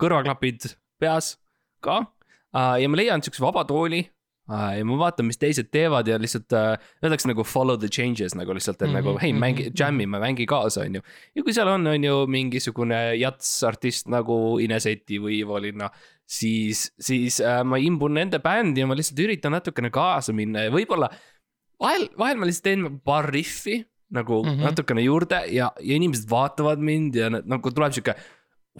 kõrvaklapid 0.00 0.70
peas 1.00 1.36
ka 1.84 1.98
uh, 2.00 2.76
ja 2.80 2.88
ma 2.88 2.96
leian 2.96 3.22
siukse 3.24 3.42
vaba 3.42 3.64
tooli 3.68 4.04
ja 4.48 4.84
ma 4.88 4.96
vaatan, 4.96 5.26
mis 5.28 5.36
teised 5.38 5.68
teevad 5.70 6.08
ja 6.08 6.16
lihtsalt 6.18 6.52
uh, 6.56 6.76
öeldakse 7.04 7.28
nagu 7.28 7.44
follow 7.44 7.76
the 7.78 7.88
changes 7.88 8.34
nagu 8.34 8.54
lihtsalt, 8.56 8.80
et 8.82 8.88
mm 8.88 8.94
-hmm, 8.94 8.98
nagu 9.02 9.08
Mhm, 9.14 9.20
hei, 9.20 9.32
mhm, 9.32 9.40
mängi 9.40 9.64
mhm., 9.68 9.74
jam'ime, 9.80 10.20
mängi 10.20 10.46
kaasa, 10.46 10.80
on 10.86 10.94
ju. 10.94 11.02
ja 11.36 11.42
kui 11.42 11.52
seal 11.52 11.68
on, 11.68 11.86
on 11.86 12.04
ju 12.04 12.26
mingisugune 12.26 13.14
jats-artist 13.20 14.08
nagu 14.08 14.58
Ineseti 14.60 15.18
või 15.20 15.38
Ivo 15.42 15.58
Linna, 15.60 15.90
siis, 16.26 16.92
siis 17.00 17.40
äh, 17.40 17.64
ma 17.64 17.76
imbun 17.76 18.14
nende 18.14 18.38
bändi 18.38 18.80
ja 18.80 18.86
ma 18.86 18.94
lihtsalt 18.94 19.18
üritan 19.20 19.52
natukene 19.52 19.90
kaasa 19.90 20.32
minna 20.32 20.64
ja 20.64 20.70
võib-olla 20.70 21.08
vahel, 21.80 22.08
vahel 22.18 22.36
ma 22.36 22.46
lihtsalt 22.46 22.64
teen 22.64 23.00
paar 23.04 23.28
riffi 23.30 23.84
nagu 24.10 24.42
mm 24.42 24.48
Mhm. 24.48 24.58
-hmm. 24.58 24.64
natukene 24.64 25.02
juurde 25.02 25.42
ja, 25.52 25.72
ja 25.80 25.94
inimesed 25.94 26.30
vaatavad 26.30 26.78
mind 26.80 27.14
ja 27.14 27.28
nad, 27.30 27.44
nagu 27.46 27.70
tuleb 27.70 27.92
sihuke 27.92 28.14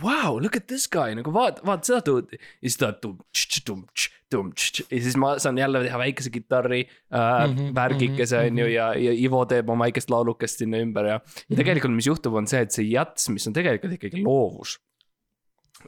wow, 0.03 0.39
look 0.43 0.57
at 0.57 0.67
this 0.71 0.87
guy 0.91 1.15
nagu 1.19 1.33
vaata, 1.35 1.65
vaata 1.67 1.91
seda 1.91 2.01
dude'i. 2.07 2.39
ja 2.39 2.71
siis 2.71 2.79
ta 2.81 2.93
tum-tš-tum-tš-tum-tš 3.03 4.85
ja 4.87 5.03
siis 5.05 5.17
ma 5.21 5.35
saan 5.43 5.59
jälle 5.59 5.83
teha 5.85 5.99
väikese 6.01 6.33
kitarri 6.35 6.81
äh, 6.85 7.21
mm 7.21 7.59
Mhm, 7.59 7.69
-hmm, 7.69 7.75
värgikese 7.75 8.37
mhm, 8.37 8.47
on 8.47 8.59
ju 8.59 8.65
mhm. 8.65 8.75
ja, 8.75 8.95
ja 8.95 9.13
Ivo 9.13 9.45
teeb 9.45 9.71
oma 9.71 9.85
väikest 9.85 10.11
laulukest 10.11 10.59
sinna 10.59 10.79
ümber 10.79 11.05
ja. 11.05 11.21
ja 11.49 11.57
tegelikult, 11.57 11.95
mis 11.95 12.07
juhtub, 12.07 12.35
on 12.35 12.47
see, 12.47 12.61
et 12.61 12.73
see 12.73 12.85
jats, 12.91 13.29
mis 13.29 13.47
on 13.47 13.53
tegelikult 13.53 13.93
ikkagi 13.99 14.23
loovus. 14.25 14.79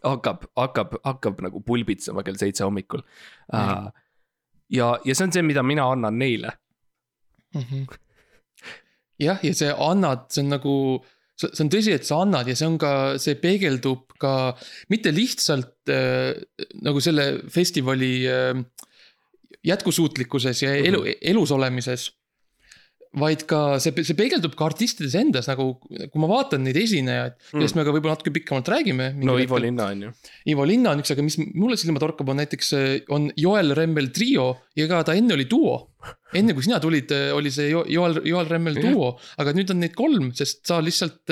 hakkab, 0.05 0.45
hakkab, 0.57 0.95
hakkab 1.05 1.41
nagu 1.43 1.61
pulbitsema 1.67 2.23
kell 2.23 2.39
seitse 2.39 2.65
hommikul 2.65 3.03
äh,. 3.55 3.91
ja, 4.71 4.99
ja 5.05 5.15
see 5.15 5.27
on 5.27 5.33
see, 5.33 5.43
mida 5.43 5.63
mina 5.63 5.91
annan 5.91 6.19
neile. 6.19 6.53
Mhm. 7.55 7.89
jah, 9.21 9.41
ja 9.43 9.55
see 9.55 9.73
annad, 9.75 10.29
see 10.31 10.45
on 10.45 10.55
nagu, 10.55 10.75
see 11.41 11.65
on 11.65 11.73
tõsi, 11.73 11.95
et 11.97 12.07
sa 12.07 12.21
annad 12.25 12.49
ja 12.51 12.57
see 12.59 12.69
on 12.69 12.79
ka, 12.81 12.93
see 13.23 13.39
peegeldub 13.41 14.17
ka 14.21 14.53
mitte 14.93 15.13
lihtsalt 15.15 15.91
äh, 15.93 16.37
nagu 16.85 17.03
selle 17.05 17.27
festivali 17.53 18.15
äh, 18.29 18.63
jätkusuutlikkuses 19.67 20.65
ja 20.65 20.75
elu, 20.79 21.05
elus 21.33 21.53
olemises. 21.57 22.11
Vaid 23.19 23.43
ka 23.51 23.79
see, 23.83 23.91
see 24.07 24.15
peegeldub 24.15 24.53
ka 24.55 24.69
artistides 24.71 25.17
endas 25.19 25.49
nagu, 25.51 25.65
kui 25.83 26.21
ma 26.23 26.29
vaatan 26.31 26.63
neid 26.63 26.77
esinejaid 26.79 27.33
mm., 27.35 27.57
kellest 27.57 27.75
me 27.75 27.83
ka 27.87 27.95
võib-olla 27.97 28.15
natuke 28.15 28.31
pikemalt 28.37 28.69
räägime. 28.71 29.09
no 29.19 29.35
Ivo. 29.43 29.59
Linna 29.59 29.89
on 29.91 30.05
ju. 30.07 30.11
Ivo 30.53 30.67
Linna 30.69 30.93
on 30.95 31.03
üks, 31.03 31.11
aga 31.11 31.25
mis 31.27 31.37
mulle 31.43 31.75
silma 31.81 31.99
torkab, 32.03 32.31
on 32.31 32.39
näiteks, 32.39 32.71
on 33.11 33.27
Joel 33.37 33.75
Remmel 33.75 34.13
trio 34.15 34.47
ja 34.79 34.87
ka 34.91 35.03
ta 35.09 35.17
enne 35.19 35.35
oli 35.35 35.49
duo. 35.51 35.91
enne 36.35 36.55
kui 36.55 36.63
sina 36.63 36.79
tulid, 36.81 37.11
oli 37.35 37.51
see 37.51 37.73
Jo- 37.73 37.85
Joel, 37.91 38.21
Joel 38.25 38.47
Remmel 38.49 38.79
duo, 38.79 39.17
aga 39.43 39.53
nüüd 39.59 39.75
on 39.75 39.83
neid 39.83 39.95
kolm, 39.99 40.31
sest 40.33 40.63
sa 40.71 40.79
lihtsalt. 40.81 41.27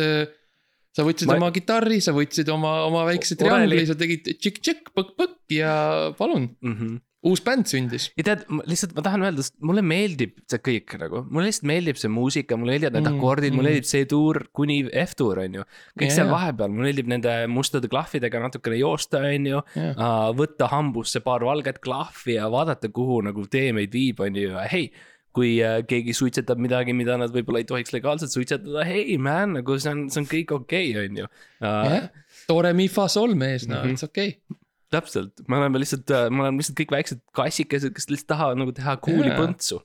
sa 0.99 1.05
võtsid 1.07 1.29
Ma- 1.31 1.37
ma... 1.39 1.47
oma 1.47 1.55
kitarri, 1.55 2.01
sa 2.03 2.11
võtsid 2.17 2.49
oma, 2.51 2.73
oma 2.89 3.05
väikse 3.07 3.37
triangli, 3.39 3.85
sa 3.87 3.95
tegid 3.95 4.25
tšikk-tšikk, 4.35 4.91
põkk-põkk 4.99 5.55
ja 5.55 6.11
palun, 6.19 6.57
Mm 6.59 6.75
-hmm. 6.75 6.97
Uus 7.29 7.43
bänd 7.45 7.69
sündis. 7.71 8.09
ja 8.19 8.25
tead, 8.31 8.47
lihtsalt 8.71 8.95
ma 8.97 9.05
tahan 9.07 9.27
öelda, 9.29 9.45
mulle 9.69 9.83
meeldib 9.85 10.35
see 10.49 10.63
kõik 10.71 10.97
nagu, 11.03 11.25
mulle 11.29 11.51
lihtsalt 11.51 11.69
meeldib 11.71 12.01
see 12.01 12.11
muusika, 12.13 12.57
mulle 12.61 12.75
meeldivad 12.77 12.97
need 12.99 13.09
Mm, 13.09 13.15
mm, 13.15 13.21
akordid 13.23 13.53
mm,, 13.53 13.57
mulle 13.61 13.71
mm. 13.71 13.77
meeldib 13.79 13.89
see 13.91 14.09
tuur 14.11 14.41
kuni 14.57 14.79
F-tuur 15.05 15.43
on 15.45 15.59
ju. 15.61 15.67
kõik 15.99 16.09
Jaa. 16.09 16.17
seal 16.19 16.33
vahepeal, 16.33 16.73
mulle 16.73 16.89
meeldib 16.91 17.09
nende 17.13 17.35
mustade 17.53 17.89
klahvidega 17.93 18.41
natukene 18.47 18.79
joosta, 18.81 19.21
on 19.29 19.47
ju. 19.53 19.63
Jah. 19.79 20.33
võtta 20.39 20.69
hambusse 20.73 21.21
paar 21.25 21.45
valget 21.47 21.79
klahvi 21.85 22.37
ja 22.39 22.49
vaadata, 22.53 22.91
kuhu 22.95 23.21
nagu 23.29 23.47
tee 23.51 23.73
meid 23.77 23.93
viib, 23.95 24.21
on 24.25 24.37
ju, 24.37 24.57
hei. 24.73 24.91
kui 25.39 25.59
äh, 25.63 25.83
keegi 25.87 26.15
suitsetab 26.17 26.59
midagi, 26.59 26.95
mida 26.97 27.15
nad 27.21 27.31
võib-olla 27.31 27.61
ei 27.63 27.67
tohiks 27.69 27.93
legaalselt 27.95 28.33
suitsetada, 28.33 28.83
hei 28.89 29.19
man, 29.23 29.53
nagu 29.61 29.77
see 29.79 29.93
on, 29.93 30.07
see 30.11 30.23
on 30.25 30.27
kõik 30.27 30.55
okei 30.57 30.89
okay,, 30.95 31.05
on 31.05 31.21
ju. 31.21 31.27
jah, 31.63 32.09
tore 32.49 32.73
mi 32.75 32.89
fa 32.91 33.05
sol 33.13 33.37
mees, 33.39 33.69
no 33.69 33.83
Mhm. 33.85 33.93
it's 33.95 34.03
okei 34.07 34.33
okay.. 34.35 34.59
täpselt, 34.95 35.43
me 35.49 35.59
oleme 35.61 35.81
lihtsalt, 35.83 36.09
me 36.33 36.43
oleme 36.45 36.61
lihtsalt 36.63 36.79
kõik 36.81 36.93
väiksed 36.97 37.21
kassikesed, 37.37 37.93
kes 37.97 38.09
lihtsalt 38.13 38.31
tahavad 38.35 38.61
nagu 38.63 38.73
teha 38.77 38.97
cool'i 39.05 39.29
Jaa. 39.33 39.39
põntsu. 39.41 39.81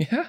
jah, 0.00 0.28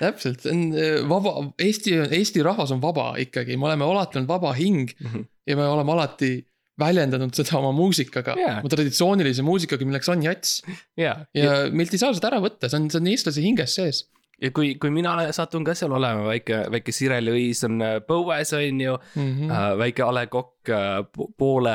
täpselt, 0.00 0.42
see 0.44 0.52
on 0.54 0.62
äh, 0.78 1.00
vaba, 1.10 1.32
Eesti, 1.62 1.96
Eesti 2.18 2.44
rahvas 2.46 2.72
on 2.74 2.82
vaba 2.82 3.10
ikkagi, 3.22 3.56
me 3.58 3.68
oleme 3.70 3.86
alati 3.88 4.20
olnud 4.20 4.30
vaba 4.30 4.52
hing 4.58 4.92
Mhm. 5.00 5.26
ja 5.48 5.56
me 5.58 5.66
oleme 5.66 5.92
alati 5.96 6.32
väljendanud 6.78 7.34
seda 7.34 7.58
oma 7.58 7.72
muusikaga 7.74 8.36
Jaa. 8.38 8.58
oma 8.60 8.70
traditsioonilise 8.70 9.42
muusikaga, 9.46 9.86
milleks 9.88 10.08
on 10.12 10.22
jats. 10.22 10.60
ja, 10.96 11.16
ja 11.34 11.64
meilt 11.74 11.94
ei 11.94 11.98
saa 11.98 12.14
seda 12.14 12.30
ära 12.30 12.38
võtta, 12.44 12.70
see 12.70 12.78
on, 12.78 12.86
see 12.90 13.00
on 13.02 13.10
eestlase 13.10 13.42
hinges 13.42 13.74
sees. 13.78 14.04
Ja 14.42 14.50
kui, 14.54 14.74
kui 14.78 14.90
mina 14.94 15.16
satun 15.34 15.64
ka 15.66 15.74
seal 15.74 15.92
olema, 15.96 16.24
väike, 16.28 16.64
väike 16.70 16.92
Sireli 16.94 17.32
Õis 17.34 17.64
on 17.66 17.80
äh, 17.82 17.96
põues, 18.06 18.52
on 18.56 18.80
ju 18.84 18.98
Mhm. 19.16 19.50
äh,, 19.50 19.72
väike 19.80 20.04
A 20.06 20.12
Le 20.14 20.26
Coq 20.30 20.70
äh, 20.70 21.02
po- 21.12 21.30
poole 21.38 21.74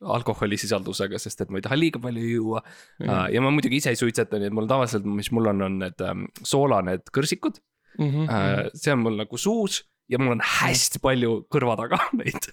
alkoholisisaldusega, 0.00 1.18
sest 1.20 1.42
et 1.44 1.50
ma 1.52 1.58
ei 1.60 1.64
taha 1.66 1.76
liiga 1.76 2.00
palju 2.02 2.22
juua 2.24 2.62
äh,. 3.04 3.26
ja 3.34 3.40
ma 3.44 3.50
muidugi 3.52 3.76
ise 3.82 3.92
ei 3.92 3.98
suitseta, 4.00 4.38
nii 4.40 4.48
et 4.50 4.56
mul 4.56 4.68
tavaliselt, 4.70 5.04
mis 5.04 5.30
mul 5.36 5.50
on, 5.52 5.60
on 5.66 5.78
need 5.84 6.00
ähm, 6.06 6.26
soola 6.42 6.82
need 6.86 7.06
kõrsikud 7.14 7.60
Mhm. 7.98 8.28
äh,. 8.30 8.70
see 8.74 8.92
on 8.94 9.02
mul 9.04 9.16
nagu 9.18 9.36
suus 9.38 9.82
ja 10.08 10.18
mul 10.18 10.36
on 10.38 10.40
hästi 10.40 11.00
palju 11.02 11.44
kõrva 11.52 11.76
taga 11.80 11.98
neid 12.20 12.48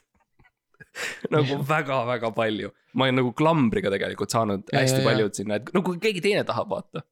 nagu 1.34 1.60
väga-väga 1.68 2.32
palju, 2.36 2.72
ma 2.98 3.06
olen 3.06 3.20
nagu 3.22 3.32
klambriga 3.38 3.92
tegelikult 3.94 4.34
saanud 4.34 4.64
Ja, 4.74 4.82
hästi 4.82 5.02
ja, 5.02 5.04
ja. 5.04 5.10
paljud 5.12 5.38
sinna, 5.38 5.60
et 5.62 5.70
no 5.76 5.84
kui 5.86 6.00
keegi 6.02 6.24
teine 6.26 6.44
tahab, 6.48 6.70
vaata 6.74 7.04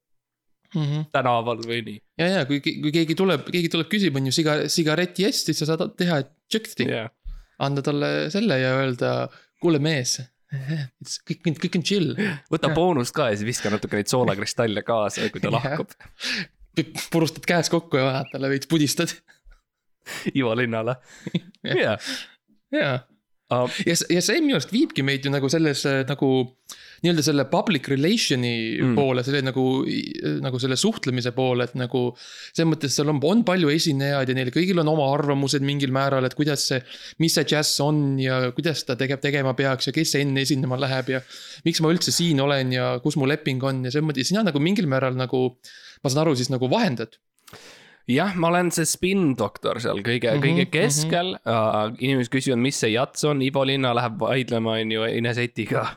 tänaval 1.14 1.60
või 1.64 1.82
nii. 1.86 1.98
ja, 2.20 2.28
ja 2.38 2.44
kui, 2.48 2.60
kui 2.64 2.92
keegi 2.94 3.16
tuleb, 3.18 3.48
keegi 3.52 3.70
tuleb, 3.72 3.88
küsib, 3.92 4.16
on 4.18 4.28
ju 4.28 4.34
siga-, 4.34 4.62
sigareti 4.72 5.26
eest, 5.28 5.50
siis 5.50 5.62
sa 5.62 5.70
saad 5.72 5.94
teha 5.98 6.20
tšõkti, 6.24 6.88
jah, 6.90 7.10
anda 7.62 7.84
talle 7.84 8.10
selle 8.34 8.58
ja 8.60 8.74
öelda, 8.80 9.12
kuule 9.62 9.80
mees, 9.82 10.18
kõik, 11.28 11.48
kõik 11.64 11.80
on 11.80 11.86
chill. 11.86 12.12
võta 12.52 12.72
boonust 12.76 13.16
ka 13.16 13.30
ja 13.32 13.38
siis 13.38 13.48
viska 13.48 13.72
natuke 13.72 13.98
neid 13.98 14.12
soolakristalle 14.12 14.84
kaasa, 14.86 15.30
kui 15.32 15.42
ta 15.42 15.52
lahkub. 15.54 15.96
Purustad 17.08 17.46
käes 17.48 17.72
kokku 17.72 17.96
ja 17.96 18.04
vaatad 18.10 18.34
talle 18.36 18.52
veits 18.52 18.68
pudistad. 18.68 19.14
Ivo 20.36 20.52
linnale. 20.54 20.98
jah, 21.64 22.10
jaa 22.74 22.96
ja, 23.86 23.94
ja 24.10 24.22
see 24.24 24.40
minu 24.42 24.56
arust 24.58 24.72
viibki 24.74 25.04
meid 25.06 25.26
ju 25.26 25.30
nagu 25.30 25.48
selles 25.52 25.84
äh, 25.86 26.02
nagu 26.08 26.30
nii-öelda 27.04 27.22
selle 27.24 27.44
public 27.50 27.88
relation'i 27.92 28.54
Mm. 28.76 28.94
poole, 28.96 29.22
selle 29.24 29.42
nagu, 29.44 29.64
nagu 30.42 30.58
selle 30.60 30.76
suhtlemise 30.80 31.32
poole, 31.36 31.66
et 31.68 31.74
nagu. 31.78 32.02
selles 32.56 32.70
mõttes 32.70 32.96
seal 32.96 33.10
on, 33.12 33.20
on 33.24 33.44
palju 33.46 33.70
esinejaid 33.72 34.32
ja 34.32 34.36
neil 34.36 34.50
kõigil 34.54 34.80
on 34.80 34.88
oma 34.90 35.06
arvamused 35.14 35.64
mingil 35.66 35.92
määral, 35.94 36.24
et 36.26 36.34
kuidas 36.34 36.66
see, 36.70 36.80
mis 37.22 37.36
see 37.36 37.44
džäss 37.44 37.80
on 37.84 38.18
ja 38.20 38.50
kuidas 38.56 38.84
ta 38.88 38.96
tegema, 38.96 39.20
tegema 39.22 39.54
peaks 39.58 39.90
ja 39.90 39.94
kes 39.96 40.16
enne 40.20 40.42
esinema 40.46 40.78
läheb 40.80 41.12
ja. 41.14 41.22
miks 41.64 41.82
ma 41.84 41.92
üldse 41.92 42.14
siin 42.14 42.40
olen 42.40 42.72
ja 42.72 42.96
kus 43.04 43.16
mu 43.20 43.28
leping 43.28 43.62
on 43.62 43.84
ja 43.84 43.92
selles 43.92 44.08
mõttes 44.08 44.32
sina 44.32 44.44
nagu 44.46 44.62
mingil 44.62 44.88
määral 44.90 45.16
nagu, 45.18 45.58
ma 46.02 46.12
saan 46.12 46.26
aru, 46.26 46.36
siis 46.38 46.52
nagu 46.52 46.70
vahendad. 46.72 47.18
jah, 48.10 48.36
ma 48.38 48.50
olen 48.52 48.70
see 48.74 48.86
spin-doktor 48.86 49.80
seal 49.82 50.00
kõige 50.06 50.30
mm, 50.30 50.38
Mhm, 50.38 50.44
-hmm, 50.44 50.46
kõige 50.46 50.66
keskel 50.70 51.34
mm. 51.34 51.50
-hmm. 51.50 51.98
inimesed 51.98 52.32
küsivad, 52.32 52.62
mis 52.62 52.80
see 52.80 52.92
jats 52.94 53.24
on, 53.24 53.42
Ivo 53.42 53.64
Linna 53.66 53.94
läheb 53.94 54.18
vaidlema, 54.20 54.78
on 54.80 54.92
ju, 54.92 55.04
Ines 55.04 55.38
Etiga. 55.38 55.96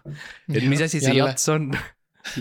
et 0.53 0.63
mis 0.63 0.81
asi 0.81 0.99
see 0.99 1.15
jats 1.17 1.49
on 1.49 1.71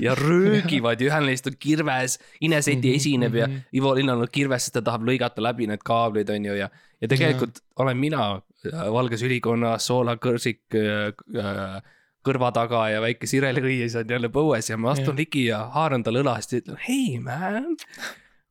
ja 0.01 0.15
röögivad 0.15 1.01
ja 1.01 1.11
ühel 1.11 1.29
neist 1.31 1.47
on 1.47 1.57
kirves, 1.59 2.19
Ines 2.41 2.69
Eti 2.69 2.89
Mhm, 2.89 2.97
esineb 2.97 3.35
ja 3.35 3.47
mhm. 3.47 3.57
Ivo 3.73 3.95
Linnal 3.95 4.21
on 4.21 4.33
kirves, 4.33 4.65
sest 4.65 4.75
ta 4.75 4.83
tahab 4.83 5.07
lõigata 5.07 5.43
läbi 5.43 5.67
need 5.67 5.85
kaablid, 5.85 6.31
on 6.31 6.45
ju, 6.45 6.55
ja. 6.55 6.71
ja 7.01 7.09
tegelikult 7.09 7.61
olen 7.77 7.97
mina 7.97 8.31
äh, 8.37 8.89
valges 8.93 9.23
ülikonnas, 9.23 9.87
soolakõrsik 9.87 10.75
äh, 10.75 11.13
äh, 11.39 11.83
kõrva 12.27 12.51
taga 12.53 12.89
ja 12.93 13.01
väike 13.01 13.29
sireliõis 13.31 13.97
on 13.97 14.09
jälle 14.11 14.29
põues 14.33 14.71
ja 14.71 14.77
ma 14.77 14.93
astun 14.93 15.17
ligi 15.17 15.47
ja 15.49 15.65
haaran 15.75 16.03
ta 16.05 16.11
õlast 16.11 16.53
ja 16.53 16.63
ütlen, 16.63 16.81
hei 16.89 17.19
man. 17.23 17.77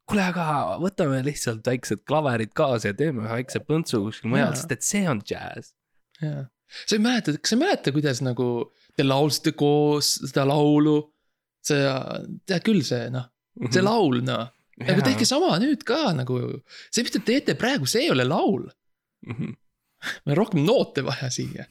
kuule, 0.08 0.24
aga 0.32 0.44
võtame 0.82 1.20
lihtsalt 1.26 1.66
väiksed 1.68 2.04
klaverid 2.08 2.54
kaasa 2.58 2.92
ja 2.94 2.98
teeme 2.98 3.26
väikse 3.28 3.60
põntsu 3.68 4.00
kuskil 4.06 4.32
mujal, 4.32 4.54
sest 4.56 4.72
et 4.76 4.86
see 4.88 5.04
on 5.12 5.20
džäss. 5.22 5.74
jaa, 6.22 6.46
sa 6.86 6.96
ei 6.98 7.02
mäleta, 7.04 7.36
kas 7.38 7.52
sa 7.54 7.56
ei 7.58 7.62
mäleta, 7.64 7.92
kuidas 7.96 8.22
nagu 8.26 8.48
te 8.98 9.04
laulsite 9.06 9.52
koos 9.60 10.14
seda 10.30 10.46
laulu? 10.48 11.00
see, 11.68 11.82
tead 12.48 12.64
küll 12.64 12.84
see 12.88 13.10
noh, 13.12 13.26
Mhm. 13.60 13.72
see 13.74 13.82
laul 13.84 14.22
noh, 14.24 14.48
nagu 14.86 15.02
tehke 15.04 15.26
sama 15.28 15.58
nüüd 15.60 15.82
ka 15.84 16.14
nagu. 16.16 16.62
see, 16.92 17.04
mis 17.04 17.12
te 17.12 17.20
teete 17.20 17.56
praegu, 17.60 17.86
see 17.90 18.04
ei 18.06 18.12
ole 18.14 18.24
laul. 18.24 18.68
Mhm. 19.28 19.56
meil 20.26 20.38
on 20.38 20.38
rohkem 20.38 20.64
noote 20.64 21.04
vaja 21.04 21.28
siia. 21.34 21.66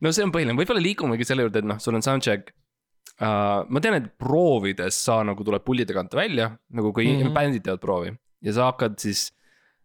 no 0.00 0.12
see 0.12 0.24
on 0.24 0.32
põhiline, 0.32 0.56
võib-olla 0.56 0.80
liigumegi 0.80 1.26
selle 1.26 1.42
juurde, 1.44 1.58
et 1.60 1.64
noh, 1.68 1.78
sul 1.82 1.94
on 1.98 2.02
soundcheck 2.06 2.54
uh,. 3.22 3.64
ma 3.68 3.80
tean, 3.80 3.98
et 3.98 4.12
proovides 4.18 4.98
sa 5.04 5.22
nagu 5.26 5.44
tuleb 5.44 5.64
pulli 5.64 5.86
tagant 5.88 6.14
välja, 6.14 6.52
nagu 6.70 6.92
kui 6.92 7.06
mm 7.06 7.16
Mhm. 7.18 7.26
-hmm. 7.26 7.34
bändid 7.34 7.62
teevad 7.64 7.80
proovi 7.80 8.14
ja 8.42 8.52
sa 8.52 8.70
hakkad 8.72 8.98
siis. 8.98 9.32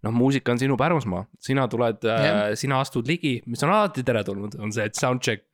noh, 0.04 0.12
muusika 0.12 0.52
on 0.52 0.60
sinu 0.60 0.76
pärusmaa, 0.78 1.26
sina 1.40 1.64
tuled 1.68 2.04
uh, 2.04 2.10
Jah., 2.26 2.56
sina 2.60 2.80
astud 2.84 3.08
ligi, 3.08 3.42
mis 3.46 3.64
on 3.64 3.70
alati 3.70 4.04
teretulnud, 4.04 4.58
on 4.60 4.72
see, 4.76 4.84
et 4.84 4.96
soundcheck, 5.00 5.46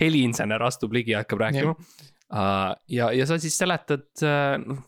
heliinsener 0.00 0.62
astub 0.62 0.92
ligi 0.96 1.12
ja 1.12 1.18
hakkab 1.18 1.38
rääkima 1.44 1.74
uh,. 1.74 2.72
ja, 2.88 3.10
ja 3.12 3.26
sa 3.26 3.36
siis 3.38 3.58
seletad 3.58 4.06
uh,, 4.22 4.56
noh. 4.64 4.78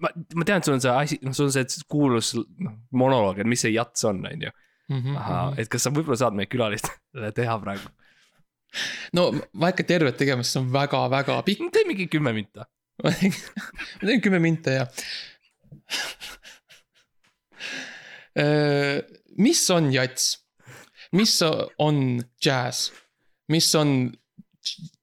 ma, 0.00 0.08
ma 0.34 0.44
tean, 0.44 0.62
et 0.62 0.64
sul 0.64 0.74
on 0.74 0.80
see 0.80 0.90
asi, 0.90 1.18
noh, 1.22 1.32
sul 1.36 1.50
on 1.50 1.52
see 1.52 1.84
kuulus 1.88 2.32
noh, 2.38 2.72
monoloog, 2.90 3.38
et 3.38 3.46
mis 3.46 3.60
see 3.60 3.74
jats 3.74 4.04
on, 4.04 4.24
on 4.32 4.46
ju. 4.48 4.50
Mhm, 4.88 5.16
et 5.58 5.68
kas 5.68 5.82
sa 5.86 5.90
võib-olla 5.90 6.16
saad 6.20 6.34
meie 6.36 6.48
külalistele 6.48 7.30
teha 7.36 7.58
praegu? 7.60 7.88
No 9.16 9.30
hakka 9.62 9.86
tervet 9.88 10.18
see 10.18 10.60
on 10.60 10.70
väga-väga 10.72 11.40
pikk. 11.46 11.68
tee 11.72 11.84
mingi 11.88 12.08
kümme 12.10 12.32
minta. 12.36 12.68
ma 13.04 13.10
teen 14.06 14.22
kümme 14.22 14.40
minta 14.42 14.70
ja. 14.70 14.86
mis 19.36 19.70
on 19.70 19.92
jats? 19.94 20.38
mis 21.14 21.34
on 21.42 22.22
džäss? 22.42 22.90
mis 23.48 23.74
on 23.74 24.12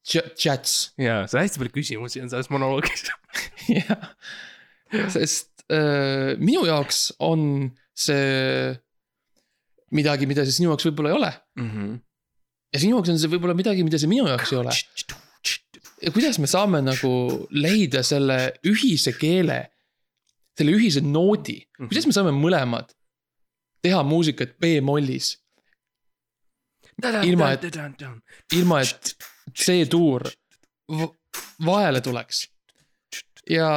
dž- 0.04 0.32
džäts? 0.36 0.92
jaa, 1.00 1.26
see 1.28 1.38
on 1.38 1.46
hästi 1.46 1.62
palju 1.62 1.76
küsimusi 1.76 2.24
on 2.24 2.32
selles 2.32 2.52
monoloogis. 2.52 3.08
jah, 3.80 4.08
sest 5.14 5.66
äh, 5.72 6.38
minu 6.42 6.66
jaoks 6.68 7.12
on 7.24 7.72
see 7.96 8.72
midagi, 9.96 10.28
mida 10.28 10.46
see 10.48 10.62
sinu 10.62 10.72
jaoks 10.72 10.88
võib-olla 10.90 11.12
ei 11.12 11.20
ole. 11.20 11.34
Ja 12.74 12.80
sinu 12.80 12.98
jaoks 12.98 13.10
on 13.14 13.20
see 13.20 13.30
võib-olla 13.32 13.56
midagi, 13.58 13.84
mida 13.88 14.00
see 14.02 14.10
minu 14.12 14.28
jaoks 14.30 14.52
ei 14.54 14.60
ole. 14.62 14.74
ja 16.02 16.12
kuidas 16.16 16.40
me 16.42 16.48
saame 16.50 16.82
nagu 16.86 17.12
leida 17.52 18.04
selle 18.08 18.38
ühise 18.68 19.14
keele, 19.20 19.60
selle 20.58 20.74
ühise 20.78 21.04
noodi, 21.06 21.60
kuidas 21.78 22.08
me 22.10 22.16
saame 22.16 22.34
mõlemad 22.36 22.92
teha 23.82 24.04
muusikat 24.06 24.58
B-mollis, 24.62 25.38
Ilma, 27.26 27.48
et- 27.56 27.64
ilma 28.54 28.82
et 28.84 29.16
C-tuur 29.58 30.28
vahele 31.66 32.02
tuleks. 32.06 32.44
ja 33.50 33.70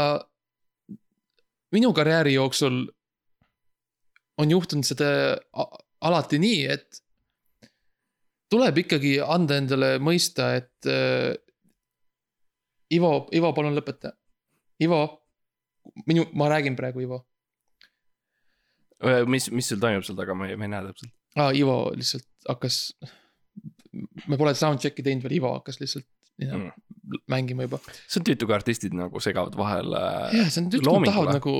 minu 1.72 1.92
karjääri 1.96 2.34
jooksul 2.34 2.82
on 4.38 4.50
juhtunud 4.50 4.84
seda 4.84 5.08
alati 6.04 6.38
nii, 6.38 6.60
et 6.74 7.00
tuleb 8.54 8.78
ikkagi 8.84 9.16
anda 9.20 9.58
endale 9.58 9.90
mõista, 10.02 10.52
et 10.60 10.88
äh, 10.90 11.34
Ivo, 12.94 13.26
Ivo, 13.34 13.50
palun 13.56 13.74
lõpeta. 13.74 14.14
Ivo, 14.84 15.00
minu, 16.06 16.28
ma 16.38 16.46
räägin 16.52 16.76
praegu, 16.78 17.02
Ivo 17.02 17.24
mis, 19.28 19.50
mis 19.52 19.68
sul 19.68 19.80
toimub 19.82 20.04
seal 20.06 20.18
taga, 20.18 20.36
ma 20.38 20.48
ei, 20.48 20.56
ma 20.58 20.66
ei 20.66 20.72
näe 20.72 20.88
täpselt. 20.88 21.12
ah,. 21.36 21.50
Ivo 21.56 21.76
lihtsalt 21.96 22.28
hakkas, 22.48 22.78
me 24.28 24.38
pole 24.40 24.54
soundcheck'i 24.58 25.04
teinud 25.06 25.26
veel, 25.26 25.38
Ivo 25.40 25.54
hakkas 25.58 25.80
lihtsalt 25.82 26.06
you 26.38 26.48
know, 26.48 26.58
Mm. 26.58 26.93
Mängima 27.30 27.66
juba. 27.66 27.78
see 28.08 28.20
on 28.20 28.26
tüütu, 28.28 28.46
kui 28.48 28.54
artistid 28.56 28.94
nagu 28.96 29.20
segavad 29.22 29.56
vahele. 29.58 30.02
jah, 30.34 30.48
see 30.50 30.62
on 30.64 30.70
tüütu, 30.72 30.88
kui 30.90 31.10
tahavad 31.10 31.36
nagu 31.38 31.54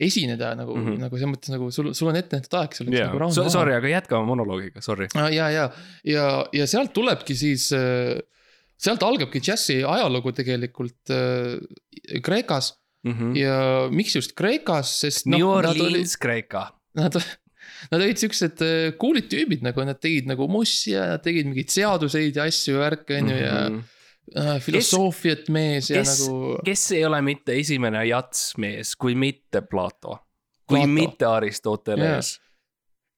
esineda 0.00 0.50
nagu 0.58 0.74
mm, 0.74 0.82
Mhm. 0.82 0.92
-hmm. 0.92 1.00
nagu 1.06 1.16
selles 1.18 1.32
mõttes 1.32 1.52
nagu 1.54 1.70
sul, 1.72 1.92
sul 1.96 2.08
on 2.10 2.16
ette 2.16 2.36
nähtud 2.36 2.56
aeg 2.60 2.74
selleks 2.76 2.98
jaa 2.98 3.06
nagu, 3.08 3.18
rahu 3.22 3.32
maha. 3.36 3.50
sorry, 3.54 3.74
aga 3.76 3.88
jätka 3.88 4.18
oma 4.18 4.26
monoloogiga, 4.34 4.82
sorry. 4.84 5.06
Ah, 5.14 5.30
ja, 5.32 5.48
ja, 5.50 5.70
ja, 6.04 6.26
ja 6.52 6.66
sealt 6.66 6.92
tulebki 6.92 7.34
siis, 7.38 7.70
sealt 8.76 9.02
algabki 9.06 9.40
džässi 9.40 9.78
ajalugu 9.88 10.32
tegelikult 10.36 11.10
äh, 11.14 12.20
Kreekas 12.22 12.74
ja 13.38 13.88
miks 13.90 14.16
just 14.16 14.32
Kreekas, 14.36 14.90
sest 15.00 15.26
New 15.30 15.38
noh, 15.46 15.62
nad 15.62 15.70
olid, 15.70 15.82
Orleans, 15.86 16.16
Kreeka. 16.18 16.66
nad, 16.98 17.14
nad 17.92 18.00
olid 18.02 18.18
siuksed 18.18 18.60
äh, 18.66 18.92
cool'id 19.00 19.28
tüübid 19.32 19.62
nagu 19.62 19.84
nad 19.86 20.00
tegid 20.02 20.26
nagu 20.26 20.48
mossi 20.50 20.90
ja 20.92 21.06
nad 21.14 21.22
tegid 21.24 21.46
mingeid 21.46 21.70
seaduseid 21.70 22.36
ja 22.36 22.44
asju 22.50 22.74
ja 22.76 22.80
värke 22.84 23.20
on 23.22 23.30
ju 23.30 23.36
ja 23.36 23.54
äh, 23.70 23.78
filosoofiat 24.60 25.48
mees 25.48 25.90
ja 25.90 25.96
Mhm. 26.00 26.04
kes- 26.04 26.28
nagu. 26.28 26.58
kes 26.64 26.92
ei 26.92 27.04
ole 27.06 27.20
mitte 27.22 27.52
esimene 27.58 28.04
jatsmees, 28.06 28.96
kui 28.96 29.14
mitte 29.14 29.60
Plato, 29.62 30.18
kui 30.66 30.78
Plato. 30.78 30.86
mitte 30.92 31.24
Aristoteles. 31.26 32.40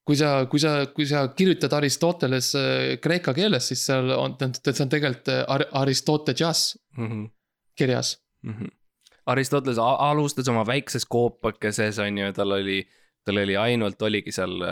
kui 0.09 0.17
sa, 0.17 0.47
kui 0.47 0.59
sa, 0.59 0.87
kui 0.87 1.05
sa 1.07 1.29
kirjutad 1.29 1.73
Aristoteles 1.73 2.55
äh, 2.57 2.99
kreeka 3.01 3.35
keeles, 3.35 3.69
siis 3.69 3.83
seal 3.87 4.11
on, 4.17 4.37
see 4.41 4.83
on 4.85 4.89
tegelikult 4.89 5.29
äh, 5.29 5.45
Ar- 5.49 5.67
Aristoteles 5.73 6.79
kirjas. 7.77 8.15
Mhm. 8.43 8.65
Aristoteles 9.27 9.79
a- 9.79 10.11
alustas 10.11 10.49
oma 10.49 10.65
väikses 10.67 11.05
koopakeses, 11.05 11.99
on 11.99 12.17
ju, 12.19 12.33
tal 12.33 12.53
oli, 12.53 12.89
tal 13.25 13.37
oli 13.43 13.57
ainult, 13.57 14.01
oligi 14.03 14.33
seal 14.33 14.63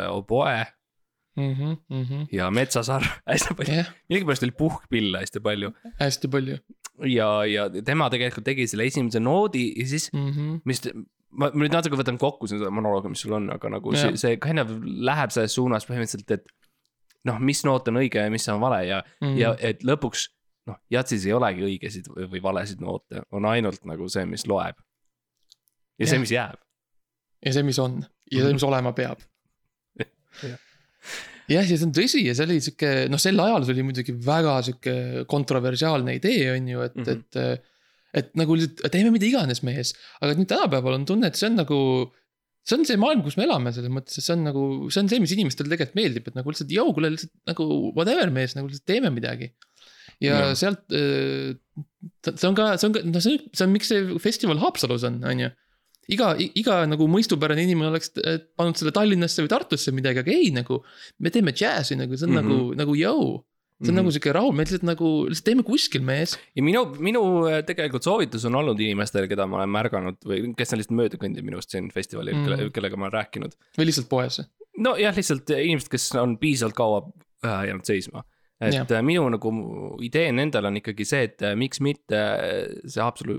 äh, 1.36 1.60
oboe 1.62 2.20
ja 2.32 2.50
metsasarv 2.54 3.06
hästi 3.30 3.56
palju, 3.58 3.78
jah, 3.82 3.92
millegipärast 4.10 4.46
oli 4.46 4.56
puhkpille 4.58 5.22
hästi 5.24 5.42
palju. 5.44 5.72
hästi 6.00 6.32
palju 6.32 6.58
ja, 7.12 7.28
ja 7.50 7.68
tema 7.84 8.08
tegelikult 8.12 8.46
tegi 8.46 8.66
selle 8.70 8.86
esimese 8.88 9.20
noodi 9.20 9.68
ja 9.76 9.86
siis, 9.86 10.10
mm. 10.12 10.30
-hmm. 10.30 10.60
mis, 10.64 10.82
ma 11.30 11.50
ma 11.52 11.64
nüüd 11.64 11.74
natuke 11.74 11.98
võtan 12.00 12.18
kokku 12.20 12.48
seda 12.50 12.70
monoloogi, 12.72 13.12
mis 13.12 13.24
sul 13.26 13.36
on, 13.36 13.50
aga 13.52 13.70
nagu 13.76 13.92
Jah. 13.92 14.08
see, 14.08 14.22
see 14.22 14.40
kind 14.42 14.62
of 14.62 14.72
läheb 14.82 15.34
selles 15.34 15.54
suunas 15.54 15.86
põhimõtteliselt, 15.88 16.30
et 16.38 16.48
noh, 17.28 17.38
mis 17.42 17.64
noot 17.66 17.88
on 17.90 18.00
õige 18.00 18.22
ja 18.22 18.32
mis 18.32 18.48
on 18.48 18.60
vale 18.62 18.86
ja 18.86 19.02
mm, 19.02 19.26
Mhm. 19.26 19.32
-hmm. 19.34 19.38
ja 19.40 19.54
et 19.60 19.84
lõpuks 19.84 20.28
noh, 20.66 20.78
jatsis 20.90 21.26
ei 21.26 21.32
olegi 21.32 21.62
õigesid 21.62 22.10
või 22.10 22.42
valesid 22.42 22.80
noote, 22.80 23.22
on 23.30 23.44
ainult 23.44 23.84
nagu 23.84 24.08
see, 24.08 24.26
mis 24.26 24.46
loeb. 24.46 24.76
ja 25.98 26.06
see, 26.06 26.14
Jah. 26.14 26.20
mis 26.20 26.32
jääb. 26.32 26.60
ja 27.46 27.52
see, 27.52 27.62
mis 27.62 27.78
on 27.78 28.04
ja 28.32 28.42
see, 28.44 28.52
mis 28.52 28.62
olema 28.66 28.92
peab. 28.92 29.20
Jah. 31.46 31.62
ja 31.62 31.78
see 31.78 31.86
on 31.86 31.94
tõsi 31.94 32.24
ja 32.26 32.34
see 32.34 32.46
oli 32.48 32.58
sihuke, 32.62 32.90
noh, 33.10 33.20
sel 33.22 33.38
ajal 33.42 33.66
see 33.66 33.76
oli 33.76 33.86
muidugi 33.86 34.14
väga 34.26 34.56
sihuke 34.66 34.94
kontroversiaalne 35.30 36.16
idee, 36.18 36.50
on 36.56 36.70
ju, 36.72 36.84
et 36.88 36.96
mm. 36.98 37.08
-hmm. 37.08 37.56
et. 37.56 37.72
et 38.16 38.30
nagu 38.40 38.54
teeme 38.88 39.10
mida 39.12 39.26
iganes 39.28 39.60
mees, 39.66 39.92
aga 40.24 40.32
nüüd 40.38 40.48
tänapäeval 40.48 40.94
on 40.96 41.04
tunne, 41.04 41.28
et 41.28 41.36
see 41.36 41.50
on 41.50 41.58
nagu. 41.62 41.78
see 42.66 42.78
on 42.78 42.86
see 42.88 42.98
maailm, 42.98 43.22
kus 43.22 43.36
me 43.38 43.44
elame 43.44 43.70
selles 43.70 43.92
mõttes, 43.92 44.16
et 44.18 44.24
see 44.24 44.34
on 44.34 44.42
nagu, 44.42 44.62
see 44.90 45.02
on 45.04 45.08
see, 45.10 45.20
mis 45.22 45.34
inimestele 45.36 45.70
tegelikult 45.70 45.98
meeldib, 46.00 46.26
et 46.26 46.34
nagu 46.34 46.50
lihtsalt 46.50 46.72
jõu, 46.74 46.94
kuule 46.96 47.12
lihtsalt 47.14 47.30
nagu 47.46 47.66
whatever 47.94 48.32
mees, 48.34 48.56
nagu 48.58 48.66
lihtsalt 48.66 48.88
teeme 48.90 49.12
midagi. 49.14 49.52
ja 50.18 50.40
Jah. 50.40 50.56
sealt, 50.58 50.82
see 50.90 52.48
on 52.48 52.58
ka, 52.58 52.72
see 52.80 52.88
on 52.88 52.96
ka, 52.96 53.04
noh, 53.06 53.22
see 53.22 53.36
on, 53.36 53.46
see 53.52 53.68
on, 53.68 53.76
miks 53.76 53.92
see 53.92 54.18
festival 54.18 54.58
Haapsalus 54.64 55.06
on, 55.06 55.20
on 55.22 55.44
ju 55.44 55.52
iga, 56.12 56.34
iga 56.38 56.78
nagu 56.86 57.08
mõistupärane 57.10 57.64
inimene 57.66 57.90
oleks 57.90 58.12
eh, 58.22 58.38
pannud 58.56 58.76
selle 58.78 58.92
Tallinnasse 58.96 59.42
või 59.44 59.48
Tartusse 59.52 59.92
midagi, 59.92 60.22
aga 60.22 60.30
ei 60.32 60.50
nagu. 60.54 60.82
me 61.18 61.30
teeme 61.30 61.52
džässi 61.52 61.96
nagu, 61.98 62.16
see 62.16 62.26
on 62.28 62.32
mm 62.32 62.36
Mhm. 62.36 62.48
-hmm. 62.50 62.56
nagu, 62.56 62.74
nagu 62.82 62.94
jõu. 62.94 63.26
see 63.76 63.90
on 63.90 63.94
mm 63.94 63.98
-hmm. 63.98 63.98
nagu 64.00 64.10
sihuke 64.10 64.32
rahu, 64.32 64.52
me 64.52 64.64
lihtsalt 64.64 64.82
nagu, 64.88 65.08
lihtsalt 65.28 65.44
teeme 65.44 65.62
kuskil 65.62 66.02
mees. 66.02 66.38
ja 66.56 66.62
minu, 66.62 66.84
minu 66.98 67.22
äh, 67.46 67.62
tegelikult 67.64 68.02
soovitus 68.02 68.44
on 68.44 68.54
olnud 68.54 68.80
inimestele, 68.80 69.28
keda 69.28 69.46
ma 69.46 69.56
olen 69.56 69.68
märganud 69.68 70.16
või 70.24 70.54
kes 70.56 70.72
on 70.72 70.78
lihtsalt 70.78 70.96
mööda 70.96 71.16
kõndinud 71.20 71.44
minust 71.44 71.70
siin 71.70 71.90
festivalil 71.90 72.34
mm, 72.34 72.40
Mhm. 72.42 72.52
-hmm. 72.60 72.70
kellega 72.72 72.96
ma 72.96 73.06
olen 73.06 73.12
rääkinud. 73.24 73.52
või 73.78 73.86
lihtsalt 73.86 74.08
poes. 74.08 74.40
nojah, 74.78 75.16
lihtsalt 75.16 75.50
inimesed, 75.50 75.88
kes 75.88 76.14
on 76.14 76.38
piisavalt 76.38 76.74
kaua 76.74 77.02
äh, 77.44 77.66
jäänud 77.68 77.84
seisma. 77.84 78.22
Et 78.60 78.72
ja. 78.72 79.02
minu 79.04 79.26
nagu 79.28 79.50
idee 80.04 80.30
nendel 80.32 80.64
on 80.70 80.78
ikkagi 80.80 81.04
see, 81.04 81.26
et 81.28 81.42
äh, 81.44 81.54
miks 81.58 81.82
mitte 81.84 82.16
äh, 82.16 82.70
see 82.88 83.02
Haapsalu 83.04 83.38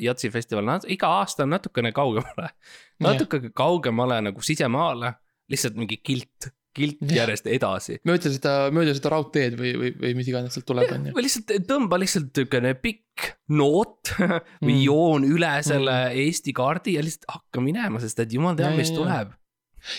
jatsifestival 0.00 0.70
iga 0.88 1.10
aasta 1.20 1.44
natukene 1.48 1.92
kaugemale. 1.92 2.54
natuke 3.04 3.50
kaugemale 3.52 4.22
nagu 4.30 4.40
sisemaale, 4.44 5.12
lihtsalt 5.52 5.76
mingi 5.76 5.98
kilt, 6.00 6.48
kilt 6.74 7.02
Jah. 7.04 7.20
järjest 7.20 7.46
edasi. 7.52 7.98
mööda 8.08 8.32
seda, 8.32 8.54
mööda 8.74 8.94
seda 8.96 9.12
raudteed 9.12 9.58
või, 9.60 9.74
või, 9.78 9.92
või 10.00 10.16
mis 10.18 10.32
iganes 10.32 10.56
sealt 10.56 10.66
tuleb, 10.72 10.88
on 10.96 11.10
ju. 11.10 11.14
või 11.18 11.26
lihtsalt 11.26 11.52
tõmba 11.68 12.00
lihtsalt 12.00 12.32
niisugune 12.32 12.74
pikk 12.80 13.28
noot 13.54 14.14
või 14.64 14.74
Mm. 14.74 14.82
joon 14.88 15.28
üle 15.28 15.52
selle 15.66 15.98
Eesti 16.24 16.56
kaardi 16.56 16.96
ja 16.96 17.04
lihtsalt 17.04 17.28
hakka 17.36 17.62
minema, 17.62 18.00
sest 18.02 18.24
et 18.24 18.32
jumal 18.32 18.56
teab, 18.56 18.72
Ja, 18.72 18.80
mis 18.80 18.90
ja, 18.90 18.96
ja. 18.96 19.00
tuleb. 19.02 19.40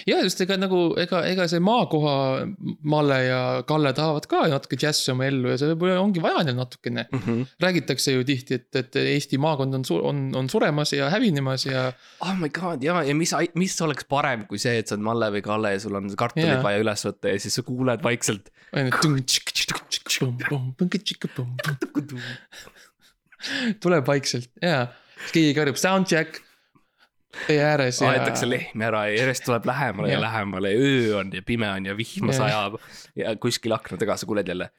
Ja 0.10 0.20
just 0.24 0.42
ega 0.44 0.58
nagu, 0.60 0.80
ega, 1.02 1.22
ega 1.30 1.48
see 1.52 1.62
maakoha 1.64 2.16
Malle 2.90 3.20
ja 3.26 3.40
Kalle 3.68 3.92
tahavad 3.98 4.28
ka 4.30 4.44
natuke 4.52 4.78
džässi 4.80 5.12
oma 5.14 5.28
ellu 5.30 5.52
ja 5.52 5.60
see 5.62 5.72
võib-olla 5.74 6.00
ongi 6.02 6.24
vaja 6.24 6.44
neil 6.48 6.58
natukene. 6.58 7.08
räägitakse 7.62 8.16
ju 8.16 8.26
tihti, 8.28 8.60
et, 8.60 8.70
et 8.82 9.00
Eesti 9.02 9.40
maakond 9.42 9.80
on, 9.80 9.86
on, 10.10 10.24
on 10.42 10.50
suremas 10.52 10.94
ja 10.96 11.10
hävinemas 11.14 11.68
ja 11.68 11.88
oh 12.26 12.34
my 12.40 12.50
god 12.54 12.84
ja, 12.86 13.02
ja 13.06 13.16
mis, 13.18 13.34
mis 13.56 13.78
oleks 13.86 14.08
parem 14.10 14.46
kui 14.50 14.62
see, 14.62 14.78
et 14.82 14.90
sa 14.90 14.98
oled 14.98 15.06
Malle 15.10 15.32
või 15.38 15.46
Kalle 15.46 15.76
ja 15.76 15.84
sul 15.84 15.98
on 16.00 16.10
kartulid 16.18 16.50
yeah. 16.50 16.64
vaja 16.66 16.82
üles 16.84 17.06
võtta 17.10 17.34
ja 17.34 17.42
siis 17.42 17.60
sa 17.60 17.66
kuuled 17.66 18.04
vaikselt. 18.06 18.52
tuleb 23.84 24.08
vaikselt 24.08 24.50
ja 24.64 24.88
keegi 25.32 25.54
karjub 25.58 25.80
soundcheck 25.80 26.42
tee 27.48 27.60
ääres 27.64 28.02
ja. 28.02 28.12
aetakse 28.14 28.50
lehmi 28.50 28.86
ära 28.88 29.06
ja 29.10 29.20
järjest 29.20 29.46
tuleb 29.48 29.68
lähemale 29.70 30.12
ja, 30.12 30.18
ja 30.18 30.22
lähemale 30.22 30.72
ja 30.74 30.80
öö 30.80 31.20
on 31.20 31.34
ja 31.34 31.42
pime 31.46 31.70
on 31.72 31.86
ja 31.86 31.98
vihma 31.98 32.34
Jah. 32.34 32.42
sajab 32.42 32.80
ja 33.16 33.36
kuskil 33.42 33.76
akna 33.76 33.98
taga 34.02 34.18
sa 34.18 34.30
kuuled 34.30 34.48
jälle. 34.48 34.70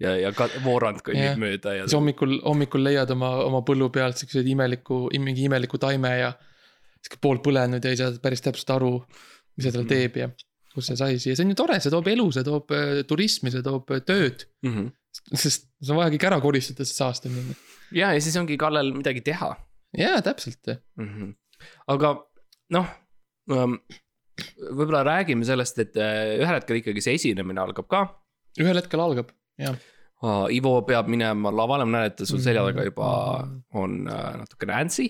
ja, 0.00 0.14
ja 0.16 0.32
ka 0.36 0.48
voorand 0.64 1.02
kõnnib 1.06 1.40
mööda 1.40 1.74
ja 1.76 1.86
siis 1.86 1.96
hommikul, 1.98 2.38
hommikul 2.44 2.84
leiad 2.84 3.10
oma, 3.16 3.32
oma 3.44 3.64
põllu 3.66 3.90
pealt 3.92 4.20
siukseid 4.20 4.48
imeliku, 4.48 5.08
mingi 5.18 5.44
imeliku 5.48 5.80
taime 5.80 6.14
ja. 6.18 6.32
sihuke 7.00 7.20
poolpõlenud 7.24 7.84
ja 7.84 7.92
ei 7.92 8.00
saa 8.00 8.14
päris 8.22 8.44
täpselt 8.44 8.72
aru, 8.76 8.94
mis 9.56 9.66
see 9.66 9.74
tal 9.74 9.84
Mhm. 9.84 9.92
teeb 9.92 10.16
ja 10.22 10.30
kust 10.74 10.92
see 10.92 11.00
sai 11.00 11.18
siia, 11.18 11.36
see 11.36 11.44
on 11.44 11.52
ju 11.52 11.58
tore, 11.58 11.80
see 11.82 11.92
toob 11.92 12.08
elu, 12.12 12.28
see 12.34 12.46
toob 12.46 12.72
äh, 12.76 13.00
turismi, 13.08 13.50
see 13.52 13.64
toob 13.66 13.90
äh, 13.90 14.04
tööd. 14.06 14.46
mm. 14.62 14.74
-hmm. 14.76 14.92
sest 15.34 15.66
see 15.80 15.92
on 15.92 15.98
vaja 15.98 16.12
kõik 16.14 16.26
ära 16.28 16.38
koristada, 16.40 16.86
see 16.86 16.94
saastamine. 16.94 17.56
ja, 17.90 18.12
ja 18.14 18.20
siis 18.20 18.36
ongi 18.40 18.56
Kallel 18.60 18.94
midagi 18.94 19.24
teha 19.26 19.50
jaa, 19.98 20.20
täpselt. 20.22 20.66
mm. 20.96 21.08
-hmm. 21.08 21.34
aga 21.88 22.14
noh 22.70 22.86
um,, 23.50 23.78
võib-olla 24.72 25.02
räägime 25.04 25.44
sellest, 25.44 25.78
et 25.82 25.96
äh, 26.00 26.36
ühel 26.40 26.54
hetkel 26.58 26.80
ikkagi 26.80 27.02
see 27.04 27.14
esinemine 27.18 27.60
algab 27.60 27.88
ka 27.90 28.04
ühel 28.60 28.76
hetkel 28.80 29.00
algab, 29.00 29.30
jah. 29.58 29.76
Ivo 30.52 30.82
peab 30.84 31.06
minema 31.08 31.48
lavale, 31.54 31.84
ma 31.88 31.94
näen, 31.98 32.10
et 32.10 32.18
sul 32.28 32.40
selja 32.44 32.60
taga 32.66 32.82
juba 32.84 33.06
Mhm. 33.40 33.60
on 33.72 33.94
uh, 34.08 34.34
natukene 34.42 34.72
Nancy. 34.74 35.06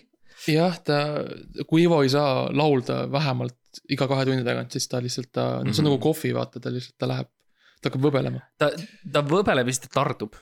jah, 0.46 0.76
ta, 0.86 1.24
kui 1.66 1.82
Ivo 1.82 2.02
ei 2.02 2.08
saa 2.12 2.46
laulda 2.52 3.10
vähemalt 3.10 3.56
iga 3.90 4.06
kahe 4.08 4.24
tunni 4.24 4.44
tagant, 4.46 4.70
siis 4.70 4.86
ta 4.88 5.00
lihtsalt 5.02 5.32
ta, 5.32 5.48
no 5.64 5.72
see 5.72 5.82
on 5.82 5.88
Mhm. 5.88 5.90
nagu 5.90 5.98
kohvi, 5.98 6.30
vaata, 6.34 6.60
ta 6.62 6.70
lihtsalt, 6.70 6.94
ta 6.98 7.06
läheb, 7.10 7.26
ta 7.82 7.90
hakkab 7.90 8.02
võbelema. 8.06 8.40
ta, 8.58 8.70
ta 9.12 9.22
võbeleb 9.22 9.66
ja 9.66 9.72
siis 9.72 9.80
ta 9.88 9.88
tardub. 10.00 10.34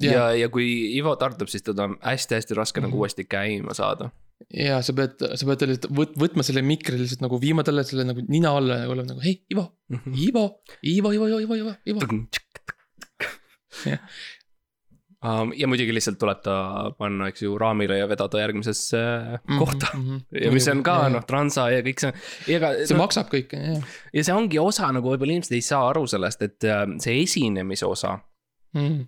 Jah. 0.00 0.12
ja, 0.14 0.24
ja 0.34 0.48
kui 0.48 0.64
Ivo 0.96 1.12
tardub, 1.20 1.48
siis 1.52 1.62
teda 1.62 1.84
on 1.84 1.96
hästi-hästi 2.00 2.54
raske 2.56 2.80
mm 2.80 2.84
-hmm. 2.84 2.88
Mhm. 2.88 2.92
nagu 2.96 3.02
uuesti 3.02 3.24
käima 3.24 3.74
saada. 3.74 4.10
ja 4.56 4.80
sa 4.82 4.92
pead, 4.92 5.12
sa 5.34 5.46
pead 5.46 5.60
lihtsalt 5.68 5.92
võt-, 5.94 6.16
võtma 6.18 6.42
selle 6.42 6.62
mikri 6.62 6.98
lihtsalt 6.98 7.20
nagu 7.20 7.38
viima 7.40 7.62
talle 7.62 7.84
selle 7.84 8.04
nagu 8.04 8.20
nina 8.28 8.50
alla 8.56 8.78
nagu 8.80 8.92
olema 8.92 9.08
nagu 9.08 9.20
hei, 9.20 9.42
Ivo, 9.52 9.68
Mhm. 9.90 10.14
Ivo, 10.28 10.62
Ivo, 10.82 11.12
Ivo, 11.12 11.26
Ivo, 11.28 11.38
Ivo, 11.40 11.54
Ivo, 11.54 11.72
Ivo. 11.86 12.00
Um, 15.24 15.52
ja 15.54 15.68
muidugi 15.70 15.92
lihtsalt 15.94 16.16
tuleb 16.18 16.40
ta 16.42 16.54
panna, 16.98 17.28
eks 17.30 17.44
ju, 17.44 17.52
raamile 17.58 17.94
ja 18.00 18.08
vedada 18.10 18.40
järgmisesse 18.42 18.98
Mhm, 19.48 19.58
kohta. 19.60 19.86
ja 20.34 20.50
mis 20.50 20.66
on 20.68 20.82
ka 20.82 20.96
noh, 21.14 21.22
transa 21.28 21.68
ja 21.70 21.78
kõik 21.86 22.00
see, 22.02 22.12
ega 22.56 22.72
see 22.86 22.96
no, 22.96 23.04
maksab 23.04 23.28
kõik, 23.30 23.52
jah. 23.54 23.84
ja 24.12 24.24
see 24.26 24.34
ongi 24.34 24.58
osa 24.58 24.90
nagu 24.90 25.12
võib-olla 25.12 25.36
inimesed 25.36 25.54
ei 25.54 25.62
saa 25.62 25.84
aru 25.92 26.06
sellest, 26.10 26.42
et 26.42 26.64
äh, 26.66 26.82
see 26.98 27.20
esinemise 27.22 27.86
osa 27.86 28.18
Mhm. 28.74 29.04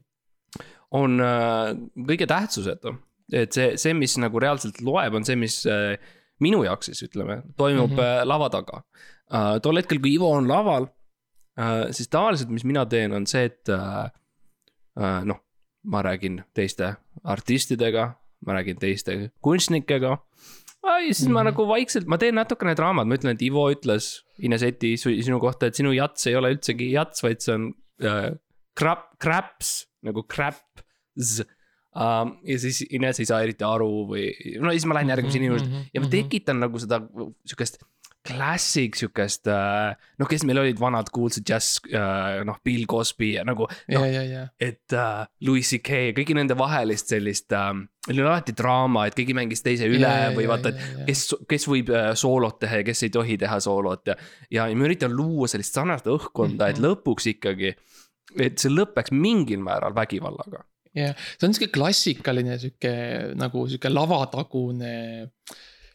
On 0.94 1.18
äh, 1.20 1.72
kõige 2.10 2.26
tähtsusetu. 2.30 2.94
et 3.32 3.52
see, 3.56 3.76
see, 3.80 3.94
mis 3.96 4.14
nagu 4.20 4.38
reaalselt 4.42 4.80
loeb, 4.84 5.14
on 5.18 5.24
see, 5.26 5.36
mis 5.40 5.62
äh, 5.66 5.96
minu 6.44 6.62
jaoks 6.66 6.90
siis 6.90 7.02
ütleme, 7.08 7.40
toimub 7.56 7.90
mm. 7.94 7.98
-hmm. 7.98 8.28
lava 8.28 8.50
taga 8.52 8.82
tol 9.64 9.76
hetkel, 9.80 9.98
kui 10.02 10.12
Ivo 10.14 10.28
on 10.36 10.46
laval 10.48 10.86
siis 11.90 12.08
tavaliselt, 12.12 12.50
mis 12.50 12.64
mina 12.64 12.82
teen, 12.86 13.12
on 13.16 13.24
see, 13.26 13.44
et 13.48 13.70
noh, 15.24 15.38
ma 15.90 16.02
räägin 16.02 16.42
teiste 16.54 16.90
artistidega, 17.24 18.08
ma 18.46 18.52
räägin 18.58 18.78
teiste 18.78 19.30
kunstnikega. 19.40 20.18
ja 20.84 20.98
siis 21.00 21.22
mm 21.22 21.26
-hmm. 21.28 21.32
ma 21.32 21.40
Mhm. 21.40 21.46
nagu 21.46 21.68
vaikselt, 21.68 22.06
ma 22.06 22.18
teen 22.18 22.34
natukene 22.34 22.74
draamat, 22.76 23.06
ma 23.08 23.14
ütlen, 23.14 23.32
et 23.34 23.42
Ivo 23.42 23.70
ütles 23.72 24.22
Ines 24.38 24.62
Eti 24.62 24.96
su- 24.96 25.22
sinu 25.22 25.40
kohta, 25.40 25.66
et 25.66 25.74
sinu 25.74 25.92
jats 25.92 26.26
ei 26.26 26.36
ole 26.36 26.50
üldsegi 26.54 26.90
jats, 26.92 27.22
vaid 27.22 27.40
see 27.40 27.54
on 27.54 27.72
äh, 28.02 28.34
crap, 28.78 29.18
craps 29.22 29.86
nagu 30.02 30.22
craps 31.14 31.40
um,. 31.94 32.36
ja 32.44 32.58
siis 32.58 32.82
Ines 32.90 33.20
ei 33.22 33.26
saa 33.26 33.42
eriti 33.46 33.64
aru 33.64 34.06
või, 34.10 34.28
no 34.60 34.72
siis 34.74 34.86
ma 34.86 34.96
lähen 34.98 35.12
järgmise 35.14 35.38
Mhm, 35.38 35.44
inimese 35.44 35.66
mhm, 35.68 35.90
ja 35.94 36.00
ma 36.00 36.06
mhm. 36.08 36.14
tekitan 36.16 36.58
nagu 36.60 36.78
seda 36.82 37.00
sihukest 37.46 37.82
klassik 38.24 38.96
sihukest 38.96 39.46
äh,, 39.52 39.92
noh, 40.18 40.28
kes 40.30 40.46
meil 40.48 40.56
olid 40.62 40.78
vanad 40.80 41.10
kuulsad 41.12 41.44
džäss 41.44 41.82
äh,, 41.92 42.40
noh, 42.48 42.56
Bill 42.64 42.86
Cosby 42.88 43.34
ja 43.34 43.44
nagu 43.44 43.66
ja, 43.86 44.00
ja, 44.08 44.22
ja, 44.24 44.44
et 44.58 44.94
äh, 44.96 45.26
Louis 45.44 45.68
CK, 45.68 46.14
kõigi 46.16 46.34
nende 46.34 46.56
vahelist 46.56 47.12
sellist 47.12 47.52
äh,, 47.52 47.74
meil 48.08 48.22
oli 48.22 48.30
alati 48.30 48.56
draama, 48.56 49.04
et 49.10 49.14
keegi 49.18 49.36
mängis 49.36 49.60
teise 49.62 49.86
üle 49.92 50.08
Ja, 50.08 50.30
ja, 50.30 50.32
või 50.34 50.46
ja, 50.48 50.54
vaata, 50.54 50.72
ja, 50.72 50.88
ja. 50.94 51.04
et 51.04 51.12
kes, 51.12 51.26
kes 51.52 51.68
võib 51.68 51.92
äh, 51.92 52.10
soolot 52.16 52.58
teha 52.64 52.80
ja 52.80 52.88
kes 52.88 53.04
ei 53.04 53.12
tohi 53.12 53.36
teha 53.44 53.60
soolot 53.60 54.08
ja. 54.08 54.16
ja 54.56 54.66
ma 54.72 54.88
üritan 54.88 55.12
luua 55.12 55.46
sellist 55.52 55.76
sarnast 55.76 56.08
õhkkonda, 56.08 56.72
et 56.72 56.80
Mhm. 56.80 56.88
lõpuks 56.88 57.28
ikkagi, 57.36 57.74
et 58.40 58.56
see 58.58 58.72
lõpeks 58.72 59.12
mingil 59.12 59.60
määral 59.60 59.92
vägivallaga. 59.94 60.64
Ja 60.94 61.10
see 61.16 61.48
on 61.48 61.54
sihuke 61.56 61.72
klassikaline 61.74 62.58
sihuke 62.62 62.94
nagu 63.38 63.66
sihuke 63.70 63.90
lavatagune. 63.92 64.94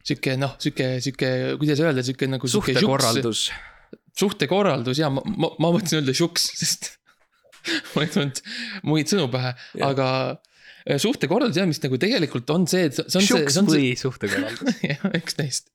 sihuke 0.03 0.35
noh, 0.39 0.55
sihuke, 0.61 0.91
sihuke, 1.03 1.31
kuidas 1.61 1.81
öelda, 1.83 2.03
sihuke 2.05 2.29
nagu. 2.29 2.49
suhtekorraldus, 2.49 3.49
suhtekorraldus 4.17 5.01
ja 5.01 5.11
ma, 5.13 5.23
ma, 5.25 5.51
ma 5.59 5.73
mõtlesin 5.75 6.01
öelda 6.01 6.15
žuks, 6.17 6.49
sest 6.59 6.93
mul 7.93 8.05
ei 8.05 8.13
tulnud 8.13 8.43
muid 8.87 9.11
sõnu 9.11 9.27
pähe, 9.31 9.53
Jah. 9.77 9.91
aga 9.91 10.07
äh, 10.85 10.99
suhtekorraldus 11.01 11.59
jah, 11.59 11.67
mis 11.69 11.81
nagu 11.83 11.99
tegelikult 12.01 12.49
on 12.55 12.67
see, 12.71 12.87
et 12.89 12.95
see 12.95 13.05
on 13.05 13.11
see, 13.11 13.27
šuks 13.33 13.55
see 13.55 13.63
on 13.63 13.69
see, 13.71 13.75
või 13.75 13.91
suhtekorraldus. 13.99 14.79
jah, 14.91 15.05
üks 15.19 15.39
neist. 15.41 15.69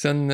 see 0.00 0.12
on, 0.12 0.26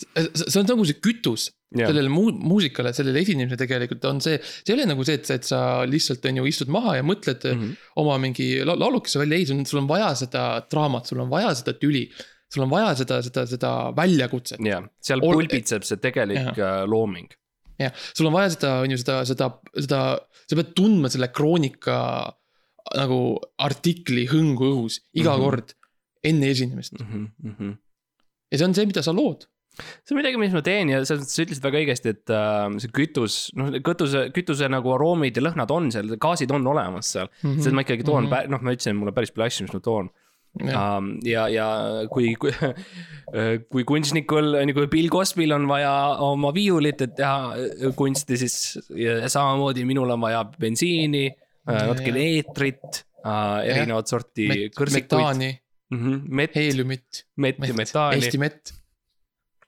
see 0.00 0.60
on 0.60 0.68
nagu 0.68 0.84
see 0.88 0.98
kütus 1.02 1.48
Jah. 1.70 1.86
sellele 1.86 2.10
muu-, 2.10 2.34
muusikale, 2.34 2.90
sellele 2.96 3.20
esinemisele 3.22 3.58
tegelikult 3.60 4.04
on 4.08 4.18
see, 4.24 4.40
see 4.42 4.72
ei 4.72 4.78
ole 4.78 4.88
nagu 4.90 5.04
see, 5.06 5.18
et 5.20 5.28
sa, 5.28 5.36
et 5.38 5.46
sa 5.46 5.60
lihtsalt 5.86 6.24
on 6.26 6.40
ju 6.40 6.46
istud 6.50 6.72
maha 6.74 6.96
ja 6.98 7.04
mõtled 7.06 7.44
mm. 7.46 7.60
-hmm. 7.60 7.90
oma 8.02 8.16
mingi 8.22 8.48
la- 8.66 8.78
laulukese 8.80 9.20
välja, 9.22 9.38
ei, 9.38 9.46
sul 9.46 9.60
on, 9.60 9.66
sul 9.70 9.82
on 9.82 9.90
vaja 9.90 10.08
seda 10.18 10.44
draamat, 10.72 11.06
sul 11.06 11.22
on 11.22 11.30
vaja 11.30 11.52
seda 11.60 11.76
tüli. 11.78 12.08
sul 12.50 12.64
on 12.64 12.70
vaja 12.72 12.94
seda, 12.98 13.20
seda, 13.22 13.44
seda 13.46 13.70
väljakutset. 13.94 14.58
jah, 14.66 14.82
seal 15.00 15.22
Ol- 15.22 15.36
pulbitseb 15.38 15.86
see 15.86 16.00
tegelik 16.02 16.58
äh, 16.58 16.82
looming. 16.90 17.30
jah, 17.78 17.94
sul 18.16 18.26
on 18.26 18.34
vaja 18.34 18.50
seda, 18.56 18.72
on 18.82 18.90
ju 18.90 18.98
seda, 18.98 19.20
seda, 19.24 19.50
seda, 19.78 20.00
sa 20.50 20.58
pead 20.58 20.74
tundma 20.74 21.08
selle 21.12 21.28
kroonika 21.30 22.00
nagu 22.96 23.20
artikli 23.62 24.26
hõngu 24.26 24.72
õhus 24.72 24.98
iga 25.14 25.36
mm. 25.36 25.38
-hmm. 25.38 25.44
kord 25.44 25.76
enne 26.24 26.50
esinemist 26.50 26.98
Mm 26.98 27.30
-hmm. 27.46 27.76
ja 28.50 28.58
see 28.58 28.66
on 28.66 28.74
see, 28.74 28.86
mida 28.86 29.02
sa 29.02 29.14
lood. 29.14 29.46
See 29.78 30.14
on 30.14 30.20
midagi, 30.20 30.40
mis 30.40 30.54
ma 30.54 30.62
teen 30.66 30.92
ja 30.92 31.02
selles 31.02 31.24
mõttes 31.24 31.36
sa 31.36 31.44
ütlesid 31.46 31.66
väga 31.66 31.82
õigesti, 31.82 32.14
et 32.16 32.32
äh, 32.36 32.78
see 32.82 32.94
kütus, 32.96 33.36
noh, 33.58 33.70
kütuse, 33.86 34.24
kütuse 34.36 34.70
nagu 34.72 34.96
aroomid 34.96 35.38
ja 35.38 35.44
lõhnad 35.46 35.74
on 35.74 35.92
seal, 35.94 36.10
gaasid 36.20 36.52
on 36.56 36.66
olemas 36.72 37.12
seal 37.16 37.28
mm. 37.28 37.44
-hmm. 37.44 37.62
seda 37.66 37.78
ma 37.78 37.86
ikkagi 37.86 38.06
toon 38.06 38.26
mm, 38.26 38.32
-hmm. 38.34 38.56
noh, 38.56 38.64
ma 38.66 38.74
ütlesin, 38.76 38.98
mul 38.98 39.12
on 39.12 39.16
päris 39.16 39.34
palju 39.34 39.46
asju, 39.46 39.68
mis 39.68 39.76
ma 39.78 39.84
toon. 39.90 40.10
Um, 40.50 41.12
ja, 41.22 41.44
ja 41.46 41.66
kui, 42.10 42.32
kui, 42.34 42.50
kui 43.72 43.84
kunstnikul, 43.86 44.56
nagu 44.66 44.86
Bill 44.90 45.12
Cosby'l 45.12 45.54
on 45.54 45.68
vaja 45.70 45.92
oma 46.26 46.50
viiulit, 46.54 47.04
et 47.06 47.14
teha 47.20 47.54
äh, 47.54 47.92
kunsti, 47.94 48.40
siis 48.40 48.56
ja 48.98 49.28
samamoodi 49.30 49.86
minul 49.86 50.10
on 50.10 50.26
vaja 50.26 50.42
bensiini, 50.58 51.28
Ja, 51.68 51.86
natukene 51.90 52.22
eetrit, 52.36 53.02
erinevat 53.68 54.10
sorti 54.10 54.46
Met, 54.48 54.76
kõrsikuid, 54.76 55.04
metaani, 55.12 55.50
mett, 56.40 56.56
heeliumit, 56.56 57.24
mett 57.44 57.66
ja 57.68 57.76
metaani 57.76 58.20
Eesti 58.20 58.40
mett. 58.40 58.72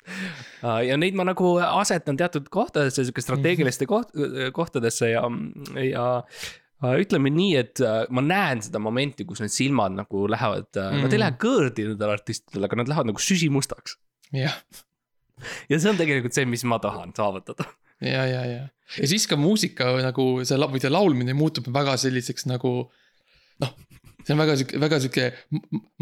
Äh, 0.07 0.81
ja 0.89 0.97
neid 1.01 1.15
ma 1.19 1.25
nagu 1.29 1.55
asetan 1.63 2.17
teatud 2.21 2.49
kohtadesse, 2.53 3.05
sihuke 3.07 3.23
strateegiliste 3.25 3.87
koht-, 3.91 4.15
kohtadesse 4.57 5.13
ja, 5.13 5.23
ja 5.87 6.07
ütleme 6.99 7.31
nii, 7.31 7.53
et 7.61 7.83
äh, 7.87 8.03
ma 8.11 8.25
näen 8.27 8.63
seda 8.67 8.81
momenti, 8.83 9.27
kus 9.29 9.43
need 9.45 9.55
silmad 9.55 9.95
nagu 9.95 10.25
lähevad 10.31 10.67
mm, 10.75 11.05
nad 11.05 11.13
ei 11.13 11.19
Mhm. 11.19 11.23
lähe 11.23 11.37
kõõrdi 11.45 11.85
nendel 11.93 12.15
artistidel, 12.17 12.67
aga 12.67 12.81
nad 12.81 12.91
lähevad 12.91 13.13
nagu 13.13 13.23
süsimustaks. 13.23 13.99
jah, 14.35 14.57
ja 15.71 15.79
see 15.79 15.91
on 15.93 15.99
tegelikult 16.01 16.35
see, 16.35 16.47
mis 16.49 16.65
ma 16.67 16.79
tahan 16.83 17.15
saavutada. 17.17 17.69
ja, 18.03 18.25
ja, 18.27 18.43
ja, 18.51 18.63
ja 18.99 19.07
siis 19.07 19.29
ka 19.31 19.37
muusika 19.39 19.93
nagu 20.03 20.27
see, 20.43 20.59
või 20.59 20.83
see 20.83 20.91
laulmine 20.91 21.35
muutub 21.39 21.69
väga 21.73 21.95
selliseks 22.03 22.49
nagu 22.51 22.91
noh, 23.63 23.75
see 24.23 24.35
on 24.35 24.43
väga 24.43 24.57
sihuke, 24.61 24.81
väga 24.83 25.01
sihuke 25.03 25.27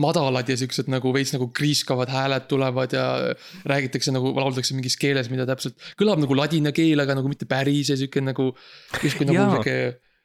madalad 0.02 0.50
ja 0.50 0.58
siuksed 0.60 0.90
nagu 0.92 1.12
veits 1.14 1.32
nagu 1.36 1.50
kriiskavad 1.56 2.12
hääled 2.12 2.46
tulevad 2.50 2.94
ja 2.96 3.06
räägitakse 3.68 4.14
nagu, 4.14 4.34
lauldakse 4.36 4.76
mingis 4.76 4.98
keeles, 5.00 5.30
mida 5.32 5.48
täpselt 5.48 5.80
kõlab 6.00 6.22
nagu 6.22 6.36
ladina 6.38 6.74
keel, 6.76 7.00
aga 7.02 7.18
nagu 7.18 7.32
mitte 7.32 7.48
päris 7.50 7.92
ja 7.92 7.98
sihuke 8.00 8.22
nagu, 8.24 8.52
justkui 9.00 9.28
nagu 9.30 9.48
sihuke 9.56 9.76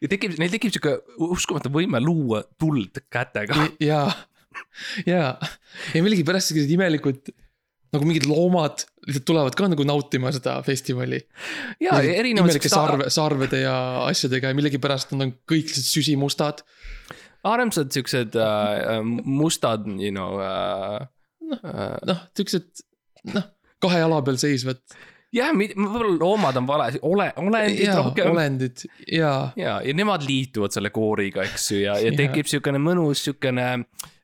ja 0.04 0.12
tekib, 0.12 0.36
neil 0.42 0.54
tekib 0.54 0.76
sihuke 0.76 0.98
uskumatu 1.32 1.72
võime 1.74 2.02
luua 2.04 2.44
tuld 2.60 3.02
kätega. 3.12 3.70
ja, 3.84 4.04
ja, 5.08 5.24
ja 5.94 6.06
millegipärast 6.06 6.52
sellised 6.52 6.74
imelikud 6.76 7.34
nagu 7.96 8.08
mingid 8.08 8.26
loomad 8.28 8.84
lihtsalt 9.06 9.26
tulevad 9.30 9.56
ka 9.56 9.70
nagu 9.72 9.86
nautima 9.88 10.32
seda 10.36 10.58
festivali. 10.66 11.22
ja, 11.80 12.00
ja 12.02 12.16
erinevad 12.20 12.50
imelike 12.50 12.72
sarve, 12.72 13.10
sarvede 13.14 13.62
ja 13.64 13.76
asjadega 14.10 14.52
ja 14.52 14.58
millegipärast 14.58 15.14
nad 15.14 15.28
on 15.28 15.36
kõik 15.48 15.70
lihtsalt 15.70 15.92
süsimustad. 15.92 16.66
Armsad 17.46 17.92
siuksed 17.96 18.38
äh, 18.40 19.02
mustad, 19.24 19.88
you 20.00 20.14
know 20.14 20.40
äh,. 20.42 21.08
Äh, 21.46 21.98
noh, 22.10 22.24
siuksed 22.38 22.86
noh, 23.36 23.52
kahe 23.84 24.00
jala 24.02 24.22
peal 24.26 24.40
seisvad 24.42 24.82
jah, 25.36 25.52
võib-olla 25.56 26.16
loomad 26.20 26.60
on 26.60 26.68
vale, 26.70 26.88
ole, 27.06 27.28
olendid 27.42 27.82
ja 27.84 27.98
rohkem. 28.00 28.32
olendid 28.32 28.84
ja, 29.12 29.32
ja, 29.60 29.78
ja 29.86 29.96
nemad 29.98 30.26
liituvad 30.26 30.76
selle 30.76 30.92
kooriga, 30.96 31.46
eks 31.46 31.68
ju, 31.74 31.80
ja, 31.84 31.98
ja 32.02 32.14
tekib 32.16 32.50
siukene 32.50 32.80
mõnus 32.82 33.26
siukene 33.28 33.68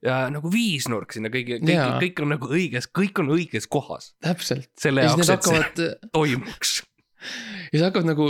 ja, 0.06 0.18
nagu 0.34 0.52
viisnurk 0.54 1.16
sinna 1.16 1.32
kõigi, 1.34 1.60
kõik 1.64 1.98
kõik 2.06 2.24
on 2.26 2.34
nagu 2.36 2.52
õiges, 2.52 2.90
kõik 2.96 3.24
on 3.24 3.34
õiges 3.36 3.68
kohas 3.72 4.14
täpselt. 4.24 4.70
selle 4.80 5.08
jaoks, 5.08 5.22
et 5.22 5.28
see 5.28 5.38
hakkavad 5.38 6.12
toimuks. 6.16 6.76
ja 6.82 7.76
siis 7.76 7.88
hakkavad 7.88 8.12
nagu, 8.14 8.30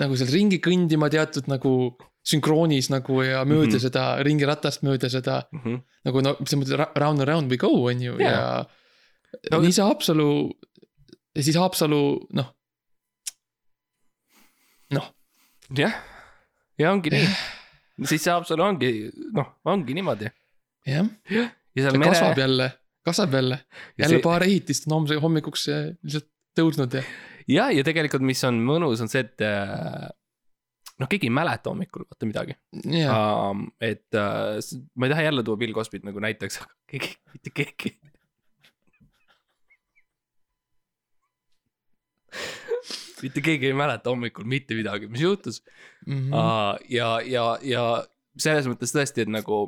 nagu 0.00 0.20
seal 0.20 0.32
ringi 0.34 0.62
kõndima 0.64 1.10
teatud 1.12 1.50
nagu 1.50 1.74
sünkroonis 2.28 2.90
nagu 2.92 3.22
ja 3.24 3.44
mööda 3.48 3.66
mm. 3.66 3.74
-hmm. 3.76 3.84
seda 3.86 4.02
ringiratast 4.26 4.82
mööda 4.84 5.08
seda 5.12 5.36
nagu 6.04 6.20
no 6.24 6.34
selles 6.44 6.58
mõttes 6.60 6.98
round 7.00 7.20
and 7.22 7.28
round 7.28 7.50
we 7.52 7.56
go 7.56 7.70
on 7.88 8.00
ju 8.02 8.18
Jaa. 8.20 8.30
ja 8.30 8.66
No- 9.52 9.60
nii 9.60 9.72
see 9.76 9.84
Haapsalu 9.84 10.28
ja 11.36 11.42
siis 11.44 11.56
Haapsalu 11.60 12.00
noh, 12.32 12.46
noh 14.96 15.08
jah, 15.76 15.92
ja 16.80 16.92
ongi 16.94 17.12
nii. 17.12 17.26
siis 18.08 18.24
see 18.24 18.32
Haapsalu 18.32 18.64
ongi, 18.64 18.90
noh, 19.36 19.50
ongi 19.68 19.94
niimoodi. 19.98 20.30
jah, 20.88 21.08
ja 21.28 21.48
seal 21.76 21.92
see 21.92 22.00
mere 22.00 22.14
kasvab, 22.14 22.38
jälle, 22.44 22.70
kasvab 23.04 23.34
jälle, 23.40 23.58
Ja 23.98 24.04
jälle 24.04 24.16
see- 24.16 24.22
paar 24.24 24.42
ehitist 24.46 24.86
on 24.88 24.96
homse 25.00 25.18
hommikuks 25.20 25.68
eh, 25.68 25.90
lihtsalt 26.02 26.28
tõusnud 26.58 26.94
ja 26.98 27.02
ja, 27.48 27.68
ja 27.72 27.84
tegelikult, 27.84 28.22
mis 28.28 28.42
on 28.44 28.58
mõnus, 28.64 29.00
on 29.04 29.08
see, 29.12 29.20
et 29.24 29.40
äh, 29.44 30.08
noh, 30.98 31.08
keegi 31.10 31.28
ei 31.28 31.34
mäleta 31.34 31.70
hommikul 31.72 32.04
vaata 32.08 32.28
midagi 32.28 32.56
ja 32.98 33.16
um,. 33.50 33.66
et 33.80 34.06
uh, 34.18 34.58
ma 34.94 35.06
ei 35.08 35.14
taha 35.14 35.26
jälle 35.28 35.44
tuua 35.46 35.60
Bill 35.60 35.74
Cosby't 35.76 36.06
nagu 36.06 36.22
näiteks, 36.22 36.60
aga 36.62 36.74
keegi, 36.90 37.14
mitte 37.32 37.54
keegi. 37.54 37.94
mitte 43.22 43.42
keegi 43.42 43.70
ei 43.70 43.76
mäleta 43.78 44.10
hommikul 44.10 44.46
mitte 44.46 44.78
midagi, 44.78 45.10
mis 45.10 45.22
juhtus 45.22 45.62
mm. 46.06 46.14
-hmm. 46.14 46.34
uh,. 46.34 46.78
ja, 46.88 47.18
ja, 47.24 47.46
ja 47.62 47.84
selles 48.38 48.66
mõttes 48.70 48.94
tõesti, 48.94 49.26
et 49.26 49.30
nagu 49.30 49.62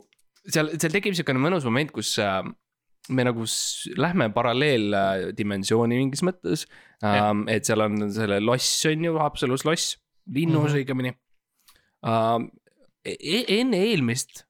seal, 0.47 0.75
seal 0.79 0.93
tekib 0.95 1.17
siukene 1.19 1.43
mõnus 1.43 1.67
moment, 1.67 1.91
kus 1.95 2.17
uh, 2.23 2.43
me 3.11 3.25
nagu 3.27 3.47
lähme 3.99 4.29
paralleeldimensiooni 4.35 5.99
mingis 5.99 6.23
mõttes 6.27 6.67
um,. 7.03 7.47
et 7.51 7.67
seal 7.67 7.83
on 7.87 8.07
selle 8.15 8.39
loss 8.43 8.87
on 8.91 9.05
ju, 9.09 9.17
Haapsalus 9.19 9.67
loss, 9.67 9.97
linnus 10.35 10.55
mm 10.57 10.67
Mhm. 10.67 10.73
-hmm. 10.73 10.81
õigemini 10.85 11.13
um,. 12.07 12.51
E 13.05 13.45
enne 13.61 13.79
eelmist 13.89 14.43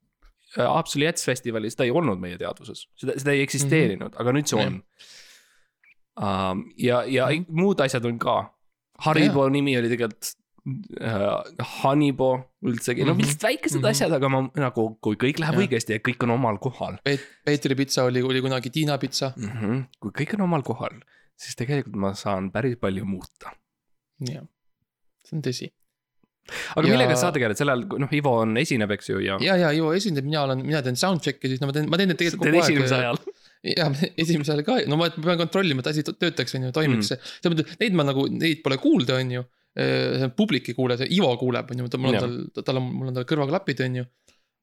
äh, 0.59 0.67
Haapsalu 0.67 1.05
Jets-festivali, 1.05 1.71
seda 1.71 1.85
ei 1.87 1.91
olnud 1.95 2.19
meie 2.19 2.37
teadvuses, 2.39 2.89
seda, 2.99 3.15
seda 3.19 3.31
ei 3.37 3.43
eksisteerinud 3.45 4.09
mm, 4.11 4.17
-hmm. 4.17 4.21
aga 4.21 4.33
nüüd 4.33 4.47
see 4.51 4.59
on 4.67 4.83
um,. 6.19 6.65
ja, 6.77 7.05
ja 7.07 7.29
Mhm. 7.31 7.47
muud 7.61 7.81
asjad 7.81 8.05
on 8.05 8.19
ka. 8.19 8.37
Haribo 9.07 9.49
nimi 9.49 9.77
oli 9.79 9.89
tegelikult 9.89 10.35
uh, 11.01 11.65
Hanibo 11.81 12.31
üldsegi, 12.67 13.05
no 13.07 13.15
Mhm. 13.15 13.21
lihtsalt 13.23 13.43
väikesed 13.49 13.77
mm 13.77 13.81
Mhm. 13.81 13.87
-hmm. 13.87 13.91
asjad, 13.91 14.13
aga 14.13 14.29
ma 14.29 14.41
nagu, 14.67 14.99
kui 15.01 15.15
kõik 15.17 15.39
läheb 15.41 15.55
Jah. 15.55 15.63
õigesti 15.65 15.93
ja 15.97 15.99
kõik 15.99 16.23
on 16.27 16.31
omal 16.31 16.59
kohal 16.59 16.99
Peet-, 17.05 17.27
Peetri 17.45 17.75
pitsa 17.75 18.05
oli, 18.05 18.23
oli 18.23 18.41
kunagi 18.43 18.71
Tiina 18.71 18.99
pitsa, 18.99 19.33
mm. 19.37 19.49
-hmm. 19.49 19.85
kui 20.01 20.11
kõik 20.11 20.35
on 20.35 20.41
omal 20.41 20.63
kohal, 20.63 21.01
siis 21.37 21.57
tegelikult 21.57 21.97
ma 21.97 22.15
saan 22.15 22.51
päris 22.53 22.77
palju 22.77 23.05
muuta. 23.05 23.53
jah, 24.21 24.45
see 25.27 25.37
on 25.37 25.45
tõsi. 25.45 25.69
aga 26.51 26.87
Ja- 26.87 26.95
millega 26.95 27.17
sa 27.19 27.31
tegeled 27.35 27.59
sel 27.59 27.71
ajal, 27.71 27.85
noh, 28.03 28.13
Ivo 28.17 28.33
on, 28.43 28.57
esineb, 28.59 28.91
eks 28.97 29.13
ju, 29.13 29.21
ja. 29.23 29.37
ja, 29.45 29.57
ja 29.61 29.71
Ivo 29.77 29.93
esindab, 29.95 30.27
mina 30.27 30.43
olen, 30.47 30.65
mina 30.67 30.81
teen 30.83 30.99
soundcheck'i, 30.99 31.53
siis 31.53 31.63
no 31.63 31.69
ma 31.71 31.77
teen, 31.77 31.87
ma 31.93 32.01
teen 32.01 32.11
neid 32.11 32.19
tegelikult 32.21 32.49
kogu 32.49 32.63
esimese 32.65 32.97
aeg. 32.97 33.05
ajal. 33.05 33.39
ja 33.77 33.89
esimesel 34.25 34.65
ka, 34.67 34.81
no 34.89 34.99
ma 34.99 35.11
ma 35.13 35.27
pean 35.29 35.41
kontrollima, 35.45 35.85
et 35.85 35.91
asi 35.93 36.05
töötaks, 36.09 36.57
on 36.57 36.69
ju, 36.69 36.75
toimiks 36.75 37.13
mm.. 37.13 37.33
selles 37.45 37.55
mõttes, 37.55 37.81
neid 37.83 37.99
ma 37.99 38.07
nagu, 38.09 38.27
neid 38.33 38.65
pole 38.65 38.81
kuulda, 38.83 39.21
on 39.21 39.35
ju. 39.37 39.47
publik 40.37 40.73
ei 40.73 40.75
kuule, 40.75 40.97
see 40.99 41.13
Ivo 41.15 41.31
kuuleb, 41.39 41.71
on 41.71 41.85
ju, 41.85 41.91
mul 42.01 42.17
on 42.17 42.25
tal, 42.25 42.65
tal 42.67 42.81
on, 42.81 42.89
mul 42.89 43.13
on 43.13 43.21
tal 43.21 43.29
kõrvaklapid, 43.29 43.85
on 43.87 44.01
ju. 44.01 44.07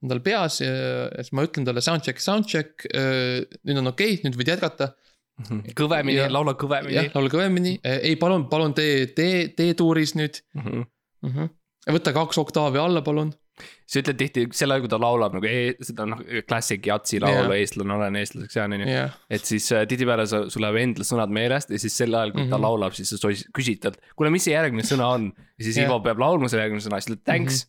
on 0.03 0.11
tal 0.11 0.23
peas 0.25 0.59
ja 0.65 0.73
ja 0.73 1.23
siis 1.23 1.35
ma 1.37 1.45
ütlen 1.47 1.67
talle 1.67 1.85
soundcheck, 1.85 2.19
soundcheck, 2.23 2.89
nüüd 2.89 3.79
on 3.83 3.93
okei 3.93 4.17
okay,, 4.17 4.25
nüüd 4.25 4.41
võid 4.41 4.51
jätkata. 4.57 4.91
Kõvemini 5.77 6.17
Ja-, 6.17 6.29
laula 6.33 6.55
kõvemini 6.57 6.95
jah, 6.97 7.09
laula 7.15 7.31
kõvemini, 7.31 7.73
ei 7.85 8.15
palun, 8.19 8.47
palun 8.51 8.73
tee, 8.77 9.07
tee, 9.17 9.47
tee 9.57 9.73
tuuris 9.77 10.15
nüüd 10.17 10.39
mm. 10.55 10.61
-hmm. 10.63 10.87
mm. 11.25 11.33
-hmm. 11.33 11.51
võta 11.97 12.13
kaks 12.15 12.39
oktaavi 12.41 12.81
alla, 12.81 13.03
palun. 13.05 13.33
sa 13.89 14.01
ütled 14.01 14.17
tihti 14.19 14.43
sel 14.53 14.71
ajal, 14.71 14.83
kui 14.83 14.89
ta 14.89 14.99
laulab 15.01 15.33
nagu 15.33 15.47
e 15.49 15.73
seda 15.81 16.05
noh, 16.05 16.19
klassik 16.45 16.85
jatsi 16.85 17.19
laulu 17.21 17.47
Jah. 17.49 17.55
eestlane 17.57 17.93
olen 17.93 18.19
eestlaseks 18.19 18.55
jään 18.55 18.75
onju. 18.77 18.89
jah, 18.91 19.15
et 19.29 19.45
siis 19.45 19.71
äh, 19.71 19.87
tihtipeale 19.89 20.27
sa, 20.29 20.43
sul 20.49 20.61
läheb 20.61 20.77
endal 20.81 21.07
sõnad 21.07 21.33
meelest 21.33 21.73
ja 21.73 21.79
siis 21.81 21.97
sel 21.97 22.13
ajal, 22.13 22.31
kui 22.31 22.41
mm 22.41 22.45
-hmm. 22.45 22.51
ta 22.53 22.57
Mhm. 22.57 22.63
laulab, 22.63 22.93
siis 22.93 23.09
sa 23.09 23.33
küsid 23.57 23.81
talt, 23.81 23.97
kuule, 24.15 24.29
mis 24.29 24.43
see 24.45 24.53
järgmine 24.53 24.85
sõna 24.85 25.09
on. 25.13 25.33
ja 25.57 25.63
siis 25.63 25.77
Jah. 25.77 25.89
Ivo 25.89 25.99
peab 26.05 26.19
laulma 26.19 26.49
selle 26.49 26.63
järgmine 26.65 26.85
sõna, 26.85 27.01
siis 27.01 27.09
ta 27.09 27.13
ütleb 27.13 27.25
thanks 27.25 27.67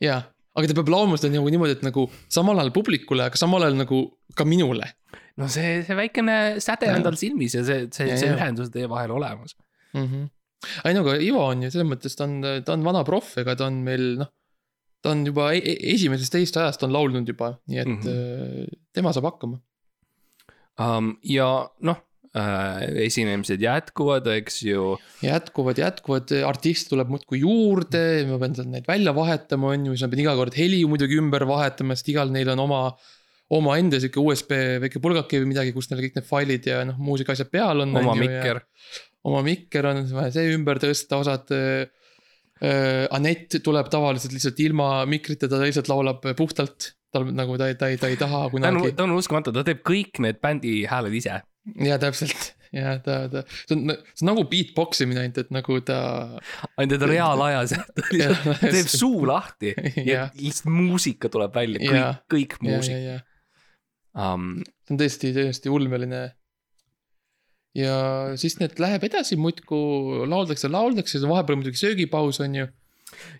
ja, 0.00 0.22
aga 0.58 0.70
ta 0.70 0.76
peab 0.80 0.90
laulma 0.92 1.18
seda 1.18 1.36
nagu 1.36 1.50
niimoodi, 1.54 1.76
et 1.78 1.84
nagu 1.86 2.08
samal 2.32 2.58
ajal 2.58 2.72
publikule, 2.74 3.28
aga 3.30 3.38
samal 3.40 3.66
ajal 3.66 3.78
nagu 3.78 4.00
ka 4.38 4.46
minule 4.48 4.88
no 5.38 5.46
see, 5.52 5.82
see 5.86 5.98
väikene 5.98 6.38
säde 6.62 6.90
on 6.94 7.06
tal 7.06 7.18
silmis 7.20 7.54
ja 7.56 7.62
see, 7.66 7.86
see, 7.94 8.16
see 8.18 8.32
ühendus 8.34 8.72
teie 8.74 8.90
vahel 8.90 9.14
olemas. 9.14 9.54
mm. 9.94 10.06
-hmm. 10.06 10.26
ei 10.84 10.96
no 10.96 11.04
aga 11.06 11.16
Ivo 11.22 11.44
on 11.46 11.62
ju 11.62 11.70
selles 11.70 11.88
mõttes, 11.92 12.18
ta 12.18 12.26
on, 12.26 12.42
ta 12.64 12.74
on 12.74 12.84
vana 12.86 13.04
proff, 13.06 13.38
ega 13.38 13.54
ta 13.56 13.70
on 13.70 13.78
meil 13.86 14.08
noh. 14.24 14.32
ta 15.02 15.14
on 15.14 15.24
juba 15.26 15.52
e 15.54 15.62
e 15.62 15.78
esimesest 15.94 16.34
teist 16.34 16.56
ajast 16.56 16.82
on 16.82 16.92
laulnud 16.96 17.28
juba, 17.28 17.54
nii 17.70 17.78
et 17.84 17.94
mm. 17.94 18.02
-hmm. 18.02 18.82
tema 18.92 19.14
saab 19.14 19.30
hakkama. 19.30 19.60
um,. 20.82 21.16
ja 21.22 21.48
noh 21.80 22.02
esinemised 22.36 23.62
jätkuvad, 23.62 24.26
eks 24.36 24.60
ju. 24.66 24.96
jätkuvad, 25.24 25.80
jätkuvad, 25.80 26.32
artiste 26.46 26.92
tuleb 26.92 27.12
muudkui 27.14 27.40
juurde, 27.40 28.02
ma 28.28 28.38
pean 28.42 28.56
seal 28.56 28.68
neid 28.72 28.88
välja 28.88 29.14
vahetama, 29.16 29.72
on 29.74 29.88
ju, 29.88 29.94
siis 29.96 30.04
ma 30.04 30.12
pean 30.12 30.24
iga 30.26 30.34
kord 30.38 30.58
heli 30.58 30.82
muidugi 30.90 31.18
ümber 31.20 31.46
vahetama, 31.48 31.96
sest 31.96 32.12
igal 32.14 32.34
neil 32.34 32.52
on 32.54 32.66
oma. 32.66 32.82
omaenda 33.48 33.96
sihuke 33.96 34.20
USB 34.20 34.50
väike 34.82 35.00
pulgake 35.00 35.38
või 35.40 35.54
midagi, 35.54 35.70
kus 35.72 35.86
neil 35.88 36.02
kõik 36.04 36.18
need 36.18 36.26
failid 36.28 36.66
ja 36.68 36.82
noh, 36.84 36.98
muusika 37.00 37.32
asjad 37.32 37.48
peal 37.48 37.80
on. 37.80 37.96
oma 37.96 38.12
mikker. 38.18 38.60
oma 39.24 39.40
mikker 39.46 39.88
on 39.88 40.02
vaja 40.12 40.34
see 40.34 40.52
ümber 40.56 40.80
tõsta, 40.82 41.22
osad 41.22 41.54
äh,. 41.56 41.88
Äh, 42.58 43.06
Anett 43.14 43.54
tuleb 43.62 43.86
tavaliselt 43.86 44.32
lihtsalt 44.34 44.58
ilma 44.64 45.04
mikrita, 45.06 45.46
ta 45.46 45.60
lihtsalt 45.62 45.86
laulab 45.88 46.24
puhtalt. 46.36 46.94
tal 47.08 47.24
nagu 47.32 47.54
ta 47.56 47.70
ta 47.78 47.86
ei, 47.88 47.96
ta 47.96 48.08
ei 48.10 48.18
taha 48.20 48.40
ta 48.42 48.44
on, 48.44 48.50
kunagi. 48.50 48.90
ta 48.92 49.04
on 49.06 49.14
uskumatu, 49.16 49.52
ta 49.54 49.62
teeb 49.64 49.78
kõik 49.86 50.18
need 50.20 50.42
bändi 50.42 50.82
hääled 50.90 51.14
ise. 51.14 51.38
Ja 51.84 51.98
täpselt 52.00 52.54
ja 52.74 52.94
ta, 53.04 53.20
ta, 53.32 53.42
see 53.66 53.76
on, 53.76 53.92
see 54.12 54.24
on 54.24 54.30
nagu 54.32 54.44
beatbox 54.50 55.02
imine 55.04 55.22
ainult, 55.22 55.40
et 55.40 55.52
nagu 55.54 55.78
ta. 55.86 55.98
ainult 56.76 56.96
et 56.96 57.06
reaalajas, 57.10 57.74
ta 57.96 58.06
lihtsalt 58.10 58.64
teeb 58.74 58.90
suu 58.92 59.22
lahti 59.28 59.74
ja 60.06 60.28
lihtsalt 60.42 60.72
muusika 60.74 61.30
tuleb 61.32 61.54
välja, 61.56 61.80
kõik 61.80 62.34
kõik 62.34 62.58
muusika 62.66 63.20
um,. 64.18 64.58
see 64.84 64.94
on 64.94 65.00
tõesti, 65.00 65.32
täiesti 65.36 65.72
ulmeline. 65.72 66.22
ja 67.78 67.94
siis 68.40 68.58
need 68.60 68.80
läheb 68.82 69.04
edasi 69.08 69.38
muudkui 69.40 70.26
lauldakse, 70.28 70.70
lauldakse, 70.72 71.22
vahepeal 71.28 71.60
muidugi 71.60 71.80
söögipaus 71.80 72.42
on 72.44 72.62
ju. 72.62 72.68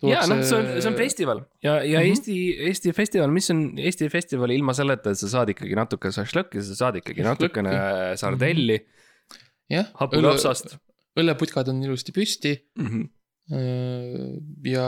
Ja 0.03 0.21
noh, 0.27 0.41
see 0.43 0.57
on, 0.57 0.67
see 0.81 0.89
on 0.89 0.97
festival 0.97 1.41
ja, 1.63 1.79
ja 1.83 1.99
mm 1.99 2.05
Mhm. 2.05 2.05
-hmm. 2.05 2.09
Eesti, 2.09 2.35
Eesti 2.69 2.93
festival, 2.93 3.29
mis 3.31 3.49
on 3.53 3.61
Eesti 3.77 4.09
festival 4.09 4.49
ilma 4.55 4.73
selleta, 4.73 5.11
et 5.11 5.17
sa 5.21 5.27
saad 5.29 5.49
ikkagi 5.53 5.75
natuke 5.75 6.11
šašlõkki, 6.15 6.61
sa 6.61 6.75
saad 6.83 6.95
ikkagi 7.01 7.21
natukene 7.25 7.71
sardelli 8.17 8.79
jah, 9.69 9.87
hapukapsast. 9.99 10.77
õlleputkad 11.19 11.69
on 11.69 11.83
ilusti 11.83 12.11
püsti 12.15 12.53
Mm 12.79 12.87
-hmm. 12.87 13.09
ja 14.69 14.87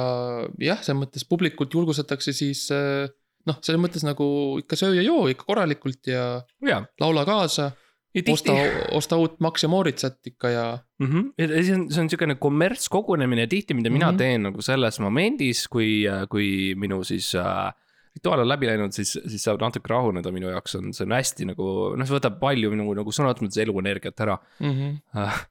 jah, 0.60 0.80
selles 0.84 1.02
mõttes 1.02 1.26
publikult 1.28 1.74
julgustatakse 1.74 2.34
siis 2.34 2.68
äh, 2.72 3.10
noh, 3.48 3.58
selles 3.62 3.82
mõttes 3.82 4.04
nagu 4.06 4.26
ikka 4.62 4.78
söö 4.80 4.94
ja 4.98 5.06
joo 5.06 5.28
ikka 5.32 5.48
korralikult 5.48 6.08
ja 6.08 6.42
ja, 6.68 6.84
laula 7.02 7.26
kaasa. 7.26 7.72
Ja 8.16 8.24
osta 8.34 8.56
osta 8.98 9.18
uut 9.18 9.40
Max 9.40 9.64
ja 9.64 9.70
Moritsat 9.70 10.28
ikka 10.28 10.50
ja 10.50 10.66
mm. 11.00 11.08
-hmm. 11.08 11.30
ja 11.38 11.48
see 11.64 11.76
on, 11.76 11.86
see 11.92 12.02
on 12.04 12.10
siukene 12.10 12.36
kommertskogunemine 12.36 13.48
tihti, 13.48 13.74
mida 13.74 13.90
mina 13.90 14.12
Mhm. 14.12 14.18
teen 14.18 14.44
nagu 14.50 14.62
selles 14.62 15.00
momendis, 15.00 15.68
kui, 15.68 16.04
kui 16.30 16.76
minu 16.76 17.04
siis 17.04 17.36
äh, 17.36 17.72
rituaal 18.16 18.44
on 18.44 18.50
läbi 18.50 18.68
läinud, 18.68 18.92
siis, 18.92 19.14
siis 19.16 19.44
saab 19.44 19.62
natuke 19.62 19.88
rahuneda 19.90 20.32
minu 20.36 20.52
jaoks 20.52 20.76
on, 20.76 20.92
see 20.94 21.06
on 21.08 21.16
hästi 21.16 21.48
nagu 21.54 21.96
noh, 21.96 22.08
see 22.08 22.18
võtab 22.18 22.40
palju 22.42 22.72
minu 22.74 22.92
nagu 22.98 23.16
sõna 23.16 23.32
otseses 23.32 23.48
mõttes 23.48 23.64
eluenergiat 23.64 24.24
ära 24.26 24.38
mm. 24.60 24.72
-hmm. 24.72 25.44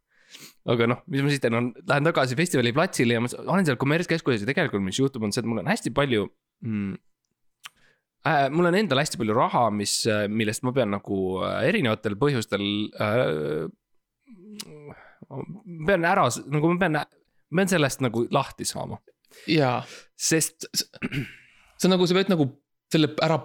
aga 0.72 0.90
noh, 0.92 1.04
mis 1.06 1.24
ma 1.24 1.32
siis 1.32 1.40
teen, 1.40 1.56
on, 1.56 1.70
lähen 1.88 2.04
tagasi 2.10 2.36
festivali 2.38 2.72
platsile 2.76 3.16
ja 3.16 3.22
ma 3.24 3.30
olen 3.46 3.66
seal 3.66 3.80
kommertskeskuses 3.80 4.44
ja 4.44 4.50
tegelikult, 4.52 4.84
mis 4.84 5.00
juhtub, 5.00 5.24
on 5.24 5.32
see, 5.32 5.40
et 5.40 5.48
mul 5.48 5.62
on 5.62 5.70
hästi 5.72 5.94
palju 5.96 6.28
mm,. 6.60 6.98
Äh, 8.28 8.50
mul 8.52 8.68
on 8.68 8.76
endal 8.76 9.00
hästi 9.00 9.16
palju 9.20 9.32
raha, 9.36 9.62
mis, 9.72 10.02
millest 10.28 10.64
ma 10.66 10.74
pean 10.76 10.90
nagu 10.92 11.20
äh, 11.40 11.62
erinevatel 11.70 12.18
põhjustel 12.20 12.64
äh,. 13.00 13.68
ma 15.30 15.86
pean 15.88 16.04
ära, 16.04 16.26
nagu 16.52 16.72
ma 16.74 16.80
pean, 16.82 16.98
ma 17.00 17.62
pean 17.62 17.70
sellest 17.72 18.04
nagu 18.04 18.26
lahti 18.34 18.66
saama, 18.68 18.98
ja 19.48 19.78
sest 20.20 20.68
see 20.76 21.88
on 21.88 21.94
nagu, 21.94 22.04
sa 22.04 22.18
pead 22.18 22.32
nagu 22.32 22.50
selle 22.92 23.14
ära 23.24 23.38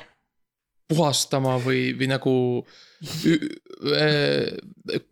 puhastama 0.91 1.55
või, 1.63 1.93
või 1.97 2.09
nagu 2.11 2.33
äh, 3.95 4.51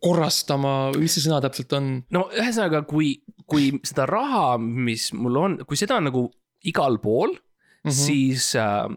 korrastama, 0.04 0.91
mis 0.97 1.15
see 1.15 1.23
sõna 1.26 1.39
täpselt 1.45 1.73
on? 1.78 1.93
no 2.13 2.28
ühesõnaga, 2.36 2.84
kui, 2.89 3.15
kui 3.49 3.71
seda 3.86 4.06
raha, 4.10 4.58
mis 4.60 5.08
mul 5.15 5.39
on, 5.39 5.58
kui 5.69 5.80
seda 5.80 6.02
on 6.02 6.10
nagu 6.12 6.28
igal 6.67 6.99
pool 7.04 7.32
mm, 7.32 7.88
-hmm. 7.88 7.95
siis 7.95 8.52
äh, 8.60 8.91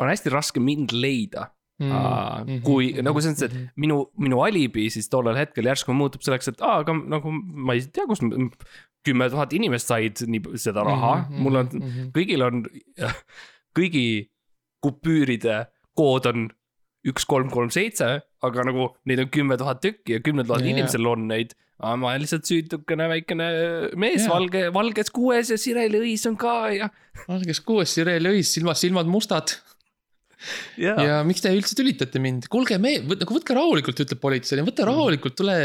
on 0.00 0.12
hästi 0.12 0.32
raske 0.32 0.62
mind 0.62 0.94
leida 0.96 1.50
Aa, 1.80 2.42
kui 2.60 2.90
nagu 3.00 3.22
selles 3.24 3.38
mõttes, 3.38 3.48
et 3.48 3.80
minu, 3.80 4.02
minu 4.20 4.42
alibi 4.44 4.90
siis 4.92 5.08
tollel 5.08 5.38
hetkel 5.38 5.64
järsku 5.70 5.94
muutub 5.96 6.20
selleks, 6.26 6.50
et 6.52 6.60
aa, 6.60 6.82
aga 6.82 6.92
nagu 6.92 7.32
ma 7.32 7.76
ei 7.76 7.86
tea, 7.88 8.04
kust 8.10 8.26
m- 8.26 8.50
kümme 9.06 9.30
tuhat 9.32 9.54
inimest 9.56 9.88
said 9.88 10.20
nii 10.28 10.58
seda 10.60 10.84
raha 10.84 11.14
mm, 11.14 11.24
-hmm. 11.24 11.46
mul 11.46 11.60
on, 11.62 11.70
-hmm. 11.72 12.10
kõigil 12.16 12.44
on, 12.44 12.66
kõigi 13.78 14.04
kupüüride 14.84 15.62
kood 15.96 16.28
on 16.28 16.50
üks, 17.08 17.24
kolm, 17.24 17.48
kolm, 17.48 17.72
seitse, 17.72 18.10
aga 18.44 18.68
nagu 18.68 18.90
neid 19.08 19.24
on 19.24 19.32
kümme 19.32 19.56
tuhat 19.56 19.80
tükki 19.80 20.18
ja 20.18 20.20
kümnel 20.20 20.44
tuhat 20.44 20.60
Jaa. 20.60 20.74
inimesel 20.74 21.06
on 21.08 21.26
neid. 21.32 21.56
aga 21.80 21.96
ma 21.96 22.10
olen 22.10 22.20
lihtsalt 22.20 22.44
süütukene 22.44 23.08
väikene 23.08 23.48
mees 23.96 24.26
Jaa. 24.26 24.34
valge, 24.34 24.66
valges 24.74 25.08
kuues 25.10 25.48
ja 25.48 25.56
Sireli 25.56 26.04
õis 26.04 26.28
on 26.28 26.36
ka 26.36 26.68
ja. 26.76 26.90
valges 27.24 27.64
kuues 27.64 27.94
Sirel 27.94 28.28
Õis, 28.34 28.52
silmad, 28.52 28.76
silmad 28.76 29.08
mustad 29.08 29.56
ja, 30.80 30.96
ja 30.96 31.22
miks 31.26 31.42
te 31.44 31.52
üldse 31.54 31.76
tülitate 31.78 32.20
mind, 32.22 32.48
kuulge 32.52 32.78
me, 32.78 32.98
nagu 33.04 33.36
võtke 33.38 33.56
rahulikult, 33.56 34.04
ütleb 34.06 34.20
politsei, 34.22 34.60
võta 34.66 34.86
rahulikult, 34.88 35.36
tule, 35.38 35.56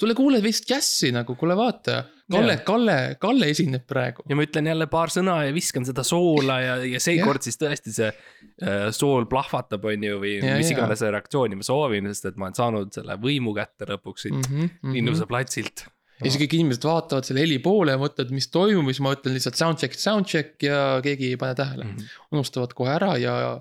tule 0.00 0.14
kuule 0.18 0.40
vist 0.44 0.66
džässi 0.68 1.12
nagu, 1.14 1.36
kuule 1.38 1.56
vaata. 1.58 2.02
Kalle 2.32 2.54
Kalle, 2.64 3.16
Kalle 3.20 3.50
esineb 3.52 3.82
praegu. 3.84 4.22
ja 4.28 4.36
ma 4.38 4.46
ütlen 4.46 4.64
jälle 4.70 4.86
paar 4.88 5.10
sõna 5.12 5.42
ja 5.44 5.52
viskan 5.52 5.84
seda 5.84 6.00
soola 6.08 6.54
ja, 6.62 6.76
ja 6.88 7.00
seekord 7.04 7.44
siis 7.44 7.58
tõesti 7.60 7.92
see 7.92 8.06
äh, 8.08 8.86
sool 8.96 9.26
plahvatab, 9.28 9.84
on 9.84 10.06
ju, 10.08 10.20
või 10.22 10.38
Ja, 10.40 10.54
mis 10.56 10.70
iganes 10.72 11.02
reaktsiooni 11.04 11.58
ma 11.60 11.66
soovin, 11.68 12.08
sest 12.08 12.30
et 12.30 12.38
ma 12.40 12.48
olen 12.48 12.56
saanud 12.56 12.96
selle 12.96 13.18
võimu 13.20 13.52
kätte 13.58 13.84
lõpuks 13.92 14.24
siit 14.24 14.38
mm 14.38 14.48
Mhm, 14.54 14.70
-hmm. 14.70 14.94
Linnuse 14.96 15.26
platsilt. 15.28 15.84
ja 16.24 16.30
siis 16.30 16.40
kõik 16.40 16.56
inimesed 16.56 16.88
vaatavad 16.88 17.28
selle 17.28 17.44
heli 17.44 17.58
poole 17.58 17.92
ja 17.92 18.00
mõtlevad, 18.00 18.32
mis 18.32 18.48
toimub, 18.48 18.88
siis 18.88 19.00
ma 19.04 19.12
ütlen 19.12 19.36
lihtsalt 19.36 19.60
soundcheck, 19.60 20.00
soundcheck 20.00 20.62
ja 20.64 21.00
keegi 21.04 21.34
ei 21.34 21.36
pane 21.36 21.54
tähele. 21.54 21.84
Mhm. 21.84 22.08
unustavad 22.32 22.72
kohe 22.72 22.88
ära 22.96 23.18
ja, 23.20 23.60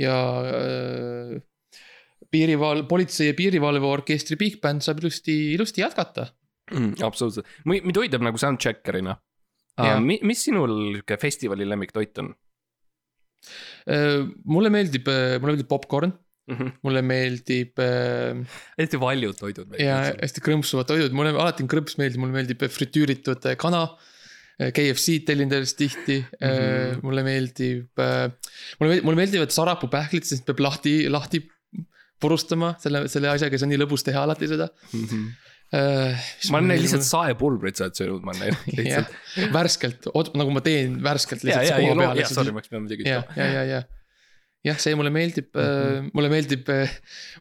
ja 0.00 0.14
äh, 0.44 1.34
piirival-, 2.32 2.86
politsei 2.90 3.30
ja 3.30 3.36
piirivalveorkestri 3.38 4.38
big 4.40 4.60
band 4.62 4.84
saab 4.86 5.02
ilusti, 5.02 5.36
ilusti 5.54 5.84
jätkata. 5.84 6.30
Mm, 6.72 6.96
absoluutselt, 7.04 7.48
mind 7.68 7.98
huvitab 7.98 8.22
nagu 8.24 8.40
soundchecker'ina 8.40 9.12
uh,. 9.12 9.98
mis 10.00 10.46
sinul 10.46 10.72
sihuke 10.94 11.18
festivali 11.20 11.66
lemmiktoit 11.68 12.22
on 12.22 12.30
Äh, 13.84 14.22
mulle 14.48 14.70
meeldib, 14.72 15.08
mulle 15.08 15.52
meeldib 15.52 15.68
popkorn, 15.68 16.14
mm? 16.48 16.56
-hmm. 16.56 16.72
mulle 16.86 17.02
meeldib 17.04 17.80
äh, 17.82 18.40
hästi 18.78 19.00
paljud 19.02 19.38
toidud. 19.40 19.76
ja 19.80 19.98
hästi 20.12 20.44
krõmpsuvad 20.44 20.88
toidud, 20.88 21.16
mulle 21.16 21.34
alati 21.34 21.64
on 21.64 21.70
krõmps 21.72 21.98
meeldib, 22.00 22.22
mulle 22.22 22.38
meeldib 22.38 22.64
fritüüritud 22.72 23.50
äh, 23.50 23.58
kana. 23.60 23.86
KFC-d 24.58 25.24
tellin 25.26 25.50
sellest 25.50 25.76
tihti 25.80 26.20
mm. 26.20 26.36
-hmm. 26.46 27.00
mulle 27.02 27.24
meeldib, 27.26 27.88
mulle 27.98 28.90
meeldib, 28.90 29.08
mulle 29.08 29.18
meeldivad 29.18 29.54
sarapupähklid, 29.54 30.26
sest 30.28 30.46
peab 30.46 30.62
lahti, 30.62 30.94
lahti 31.10 31.42
purustama 32.22 32.74
selle, 32.82 33.04
selle 33.12 33.32
asjaga, 33.32 33.58
see 33.58 33.68
on 33.68 33.74
nii 33.74 33.80
lõbus 33.82 34.06
teha 34.06 34.22
alati 34.26 34.50
seda. 34.50 34.70
Mhm. 34.92 35.26
ma 35.74 36.58
olen 36.60 36.68
näinud 36.70 36.84
lihtsalt 36.84 37.06
saepulbrit 37.08 37.80
sa 37.80 37.88
oled 37.88 37.98
söönud, 37.98 38.22
ma 38.22 38.30
olen 38.30 38.42
näinud 38.44 38.78
lihtsalt. 38.78 39.14
värskelt, 39.56 40.06
nagu 40.38 40.52
ma 40.54 40.62
teen 40.62 41.00
värskelt 41.02 41.42
ja, 41.42 41.48
lihtsalt 41.48 41.70
ja, 41.72 41.78
ja 41.88 41.96
peal 41.98 42.20
ja, 42.20 42.28
sorry, 42.30 42.52
ma 42.54 42.60
oleks 42.60 42.70
pidanud 42.70 42.84
muidugi 42.84 43.08
ja, 43.08 43.22
ütlema. 43.24 43.40
ja, 43.40 43.48
ja, 43.56 43.64
ja. 43.72 43.80
jah, 44.68 44.78
see 44.84 44.94
mulle 45.00 45.10
meeldib 45.16 45.48
mm. 45.50 45.64
-hmm. 45.64 46.12
mulle 46.14 46.30
meeldib, 46.30 46.70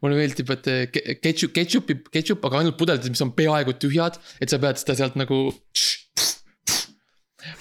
mulle 0.02 0.18
meeldib, 0.18 0.56
et 0.56 0.72
äh, 0.72 0.82
ke- 0.96 1.18
ketšup, 1.28 1.54
ketšupi, 1.60 2.00
ketšup, 2.16 2.48
aga 2.50 2.64
ainult 2.64 2.80
pudelites, 2.80 3.14
mis 3.14 3.22
on 3.28 3.36
peaaegu 3.38 3.78
tühjad, 3.86 4.18
et 4.42 4.50
sa 4.50 4.62
pead 4.64 4.82
seda 4.82 4.98
sealt 5.04 5.20
nagu. 5.20 5.44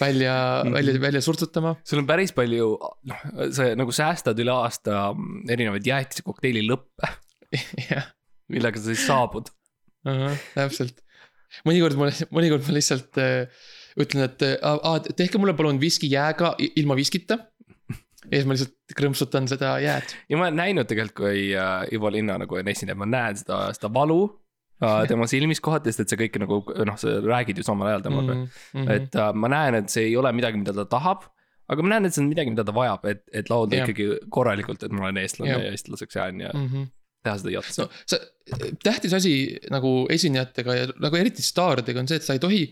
Välja 0.01 0.35
mm. 0.35 0.69
-hmm. 0.69 0.75
välja, 0.75 1.01
välja 1.01 1.21
surtsutama. 1.21 1.77
sul 1.85 2.03
on 2.03 2.07
päris 2.07 2.33
palju, 2.33 2.79
noh, 3.03 3.23
sa 3.53 3.75
nagu 3.79 3.93
säästad 3.93 4.39
üle 4.39 4.55
aasta 4.55 5.13
erinevaid 5.49 5.87
jäätise 5.87 6.25
kokteili 6.27 6.65
lõppe, 6.67 7.13
jah, 7.91 8.11
millega 8.49 8.81
sa 8.81 8.93
siis 8.93 9.07
saabud. 9.07 9.51
täpselt. 10.55 11.03
mõnikord 11.69 11.97
ma, 12.01 12.11
mõnikord 12.35 12.67
ma 12.67 12.77
lihtsalt 12.79 13.19
äh, 13.23 13.49
ütlen, 14.01 14.27
et 14.27 14.43
äh, 14.43 15.09
tehke 15.17 15.39
mulle 15.39 15.55
palun 15.55 15.81
viski 15.81 16.11
jääga 16.11 16.55
ilma 16.77 16.97
viskita. 16.97 17.39
ja 18.31 18.39
siis 18.39 18.47
ma 18.47 18.55
lihtsalt 18.57 18.97
krõmpsutan 18.97 19.49
seda 19.51 19.77
jääd. 19.83 20.15
ja 20.29 20.37
ma 20.37 20.49
olen 20.49 20.61
näinud 20.63 20.89
tegelikult, 20.91 21.17
kui 21.25 21.51
äh, 21.57 21.87
Ivo 21.93 22.11
Linna 22.11 22.39
nagu 22.39 22.61
on 22.61 22.69
esinenud, 22.69 22.99
ma 22.99 23.07
näen 23.07 23.37
seda, 23.37 23.69
seda 23.77 23.93
valu 23.95 24.25
tema 25.11 25.29
silmis 25.31 25.61
kohati, 25.65 25.93
sest 25.93 26.05
et 26.05 26.13
see 26.13 26.21
kõik 26.25 26.41
nagu 26.43 26.63
noh, 26.89 26.97
sa 27.01 27.19
räägid 27.23 27.61
ju 27.61 27.67
samal 27.67 27.93
ajal 27.93 28.07
temaga 28.07 28.35
mm. 28.35 28.49
-hmm. 28.75 28.91
et 28.97 29.15
äh, 29.15 29.31
ma 29.35 29.53
näen, 29.53 29.79
et 29.83 29.93
see 29.93 30.09
ei 30.11 30.17
ole 30.19 30.33
midagi, 30.33 30.59
mida 30.59 30.75
ta 30.77 30.87
tahab. 30.97 31.29
aga 31.69 31.83
ma 31.83 31.95
näen, 31.95 32.07
et 32.07 32.15
see 32.15 32.25
on 32.25 32.29
midagi, 32.29 32.51
mida 32.51 32.65
ta 32.65 32.75
vajab, 32.75 33.07
et, 33.09 33.23
et 33.33 33.51
laulda 33.51 33.79
Jah. 33.79 33.89
ikkagi 33.89 34.29
korralikult, 34.29 34.83
et 34.83 34.93
ma 34.93 35.07
olen 35.07 35.23
eestlane 35.23 35.53
Jah. 35.53 35.63
ja 35.63 35.73
eestlaseks 35.73 36.17
jään 36.17 36.41
ja 36.41 36.51
Mm 36.55 36.69
-hmm. 36.69 36.87
teha 37.23 37.39
seda 37.39 37.51
jatsi 37.51 37.81
no 37.81 37.89
see 38.07 38.21
tähtis 38.83 39.15
asi 39.15 39.35
nagu 39.71 40.07
esinejatega 40.11 40.75
ja 40.75 40.89
nagu 41.01 41.19
eriti 41.19 41.45
staaridega 41.45 42.03
on 42.03 42.11
see, 42.11 42.19
et 42.21 42.27
sa 42.27 42.37
ei 42.37 42.43
tohi. 42.43 42.65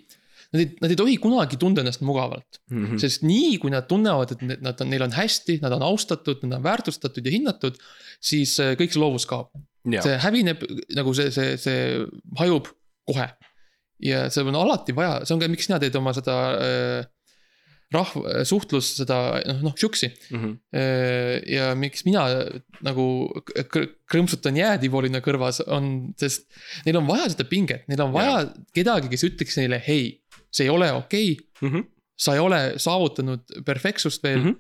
Nad 0.50 0.64
ei, 0.64 0.68
nad 0.82 0.90
ei 0.90 0.98
tohi 0.98 1.16
kunagi 1.22 1.56
tunda 1.62 1.84
ennast 1.84 2.00
mugavalt, 2.02 2.58
mm. 2.72 2.86
-hmm. 2.86 2.98
sest 2.98 3.22
nii 3.22 3.58
kui 3.62 3.70
nad 3.70 3.86
tunnevad, 3.86 4.32
et 4.34 4.62
nad 4.64 4.80
on, 4.82 4.88
neil 4.90 5.04
on 5.06 5.12
hästi, 5.14 5.60
nad 5.62 5.76
on 5.76 5.84
austatud, 5.86 6.42
nad 6.42 6.56
on 6.58 6.64
väärtustatud 6.64 7.26
ja 7.26 7.30
hinnatud. 7.30 7.78
siis 8.20 8.58
äh, 8.60 8.74
kõik 8.76 8.90
see 8.90 9.00
loovus 9.00 9.28
kaob, 9.30 9.52
see 10.04 10.18
hävineb 10.24 10.64
nagu 10.96 11.14
see, 11.16 11.30
see, 11.34 11.56
see 11.60 12.02
hajub 12.40 12.68
kohe. 13.08 13.28
ja 14.00 14.28
see 14.32 14.44
on 14.48 14.56
alati 14.56 14.94
vaja, 14.96 15.24
see 15.24 15.34
on 15.36 15.42
ka, 15.42 15.48
miks 15.52 15.68
sina 15.68 15.80
teed 15.80 15.96
oma 15.98 16.12
seda 16.16 16.36
äh, 16.56 17.08
rahva, 17.92 18.44
suhtlus 18.46 18.92
seda 19.00 19.18
noh, 19.48 19.62
noh, 19.66 19.74
siuksi 19.76 20.08
mm 20.08 20.38
-hmm. 20.38 20.56
Äh, 20.80 21.36
ja 21.50 21.74
miks 21.74 22.04
mina 22.06 22.24
nagu 22.86 23.04
kr- 23.58 23.90
krõmpsutan 24.10 24.56
jääd 24.56 24.84
Ivolinna 24.86 25.20
kõrvas 25.20 25.60
on, 25.66 26.12
sest 26.16 26.46
neil 26.86 27.00
on 27.02 27.08
vaja 27.08 27.28
seda 27.34 27.44
pinget, 27.44 27.88
neil 27.88 28.00
on 28.06 28.12
vaja 28.14 28.46
kedagi, 28.72 29.10
kes 29.10 29.26
ütleks 29.26 29.58
neile, 29.58 29.82
hei, 29.86 30.20
see 30.50 30.64
ei 30.68 30.70
ole 30.70 30.92
okei 30.92 31.32
okay,, 31.32 31.46
Mm 31.60 31.68
-hmm. 31.68 31.84
sa 32.16 32.32
ei 32.34 32.40
ole 32.40 32.60
saavutanud 32.80 33.40
perfektsust 33.64 34.22
veel 34.22 34.38
mm. 34.38 34.46
-hmm. 34.46 34.56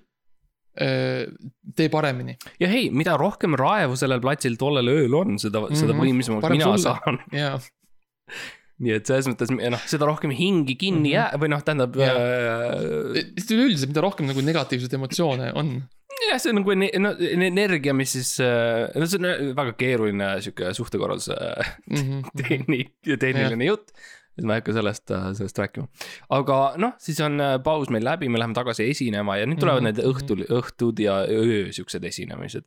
Tee 1.76 1.88
paremini, 1.92 2.36
ja 2.60 2.68
hei, 2.70 2.88
mida 2.90 3.16
rohkem 3.20 3.54
raevu 3.58 3.96
sellel 4.00 4.20
platsil 4.24 4.56
tollel 4.60 4.88
ööl 4.88 5.14
on, 5.18 5.36
seda 5.38 5.60
mm, 5.60 5.68
-hmm. 5.70 5.80
seda 5.82 5.98
võimsamalt 5.98 6.50
mina 6.54 6.64
sulle. 6.70 6.78
saan. 6.86 7.18
ja, 7.36 7.52
nii 8.80 8.94
et 8.96 9.06
selles 9.10 9.28
mõttes 9.28 9.50
noh, 9.52 9.82
seda 9.92 10.06
rohkem 10.08 10.30
hingi 10.32 10.76
kinni 10.80 11.10
Mhm. 11.10 11.16
jää- 11.16 11.40
või 11.42 11.48
noh, 11.52 11.62
tähendab 11.66 11.96
Jah. 12.00 12.16
äh, 12.16 13.42
üleüldiselt, 13.50 13.90
mida 13.92 14.00
rohkem 14.04 14.26
nagu 14.30 14.40
negatiivseid 14.40 14.94
emotsioone 14.96 15.50
on. 15.54 15.74
jah, 16.30 16.38
see 16.40 16.50
on 16.52 16.60
nagu 16.62 16.74
no, 16.76 17.10
energia, 17.50 17.92
mis 17.96 18.12
siis, 18.16 18.32
no 18.40 19.06
see 19.06 19.18
on 19.20 19.28
äh, 19.28 19.42
väga 19.56 19.72
keeruline 19.76 20.30
sihuke 20.44 20.72
suhtekorralduse 20.76 21.36
Mhm, 21.90 22.24
tehnik, 22.40 22.94
tehniline 23.04 23.64
jutt. 23.68 23.92
Et 24.38 24.46
ma 24.46 24.56
ei 24.56 24.62
hakka 24.62 24.74
sellest, 24.76 25.10
sellest 25.38 25.58
rääkima. 25.58 25.88
aga 26.36 26.58
noh, 26.80 26.94
siis 27.02 27.20
on 27.24 27.40
äh, 27.42 27.56
paus 27.64 27.90
meil 27.90 28.04
läbi, 28.06 28.28
me 28.28 28.40
läheme 28.40 28.56
tagasi 28.56 28.88
esinema 28.90 29.36
ja 29.40 29.48
nüüd 29.48 29.60
tulevad 29.62 29.82
Mhm, 29.84 29.90
need 29.90 30.04
õhtul, 30.06 30.44
õhtud 30.60 31.02
ja 31.02 31.22
öö 31.28 31.72
siuksed 31.74 32.04
esinemised 32.04 32.66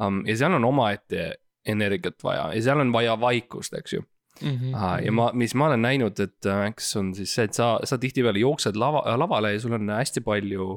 um,. 0.00 0.22
ja 0.26 0.36
seal 0.36 0.56
on 0.58 0.64
omaette 0.64 1.30
energiat 1.66 2.20
vaja 2.24 2.50
ja 2.54 2.62
seal 2.62 2.82
on 2.82 2.92
vaja 2.92 3.16
vaikust, 3.20 3.74
eks 3.78 3.96
ju. 3.96 4.02
mhm, 4.42 4.74
ja 5.06 5.12
ma, 5.12 5.30
mis 5.32 5.54
ma 5.54 5.70
olen 5.70 5.82
näinud, 5.86 6.20
et 6.20 6.46
äh, 6.50 6.66
eks 6.72 6.96
on 7.00 7.14
siis 7.14 7.34
see, 7.34 7.46
et 7.48 7.54
sa, 7.54 7.78
sa 7.84 7.98
tihtipeale 7.98 8.42
jooksed 8.42 8.76
lava, 8.76 9.04
lavale 9.16 9.54
ja 9.54 9.60
sul 9.62 9.76
on 9.78 9.88
hästi 9.94 10.24
palju 10.26 10.74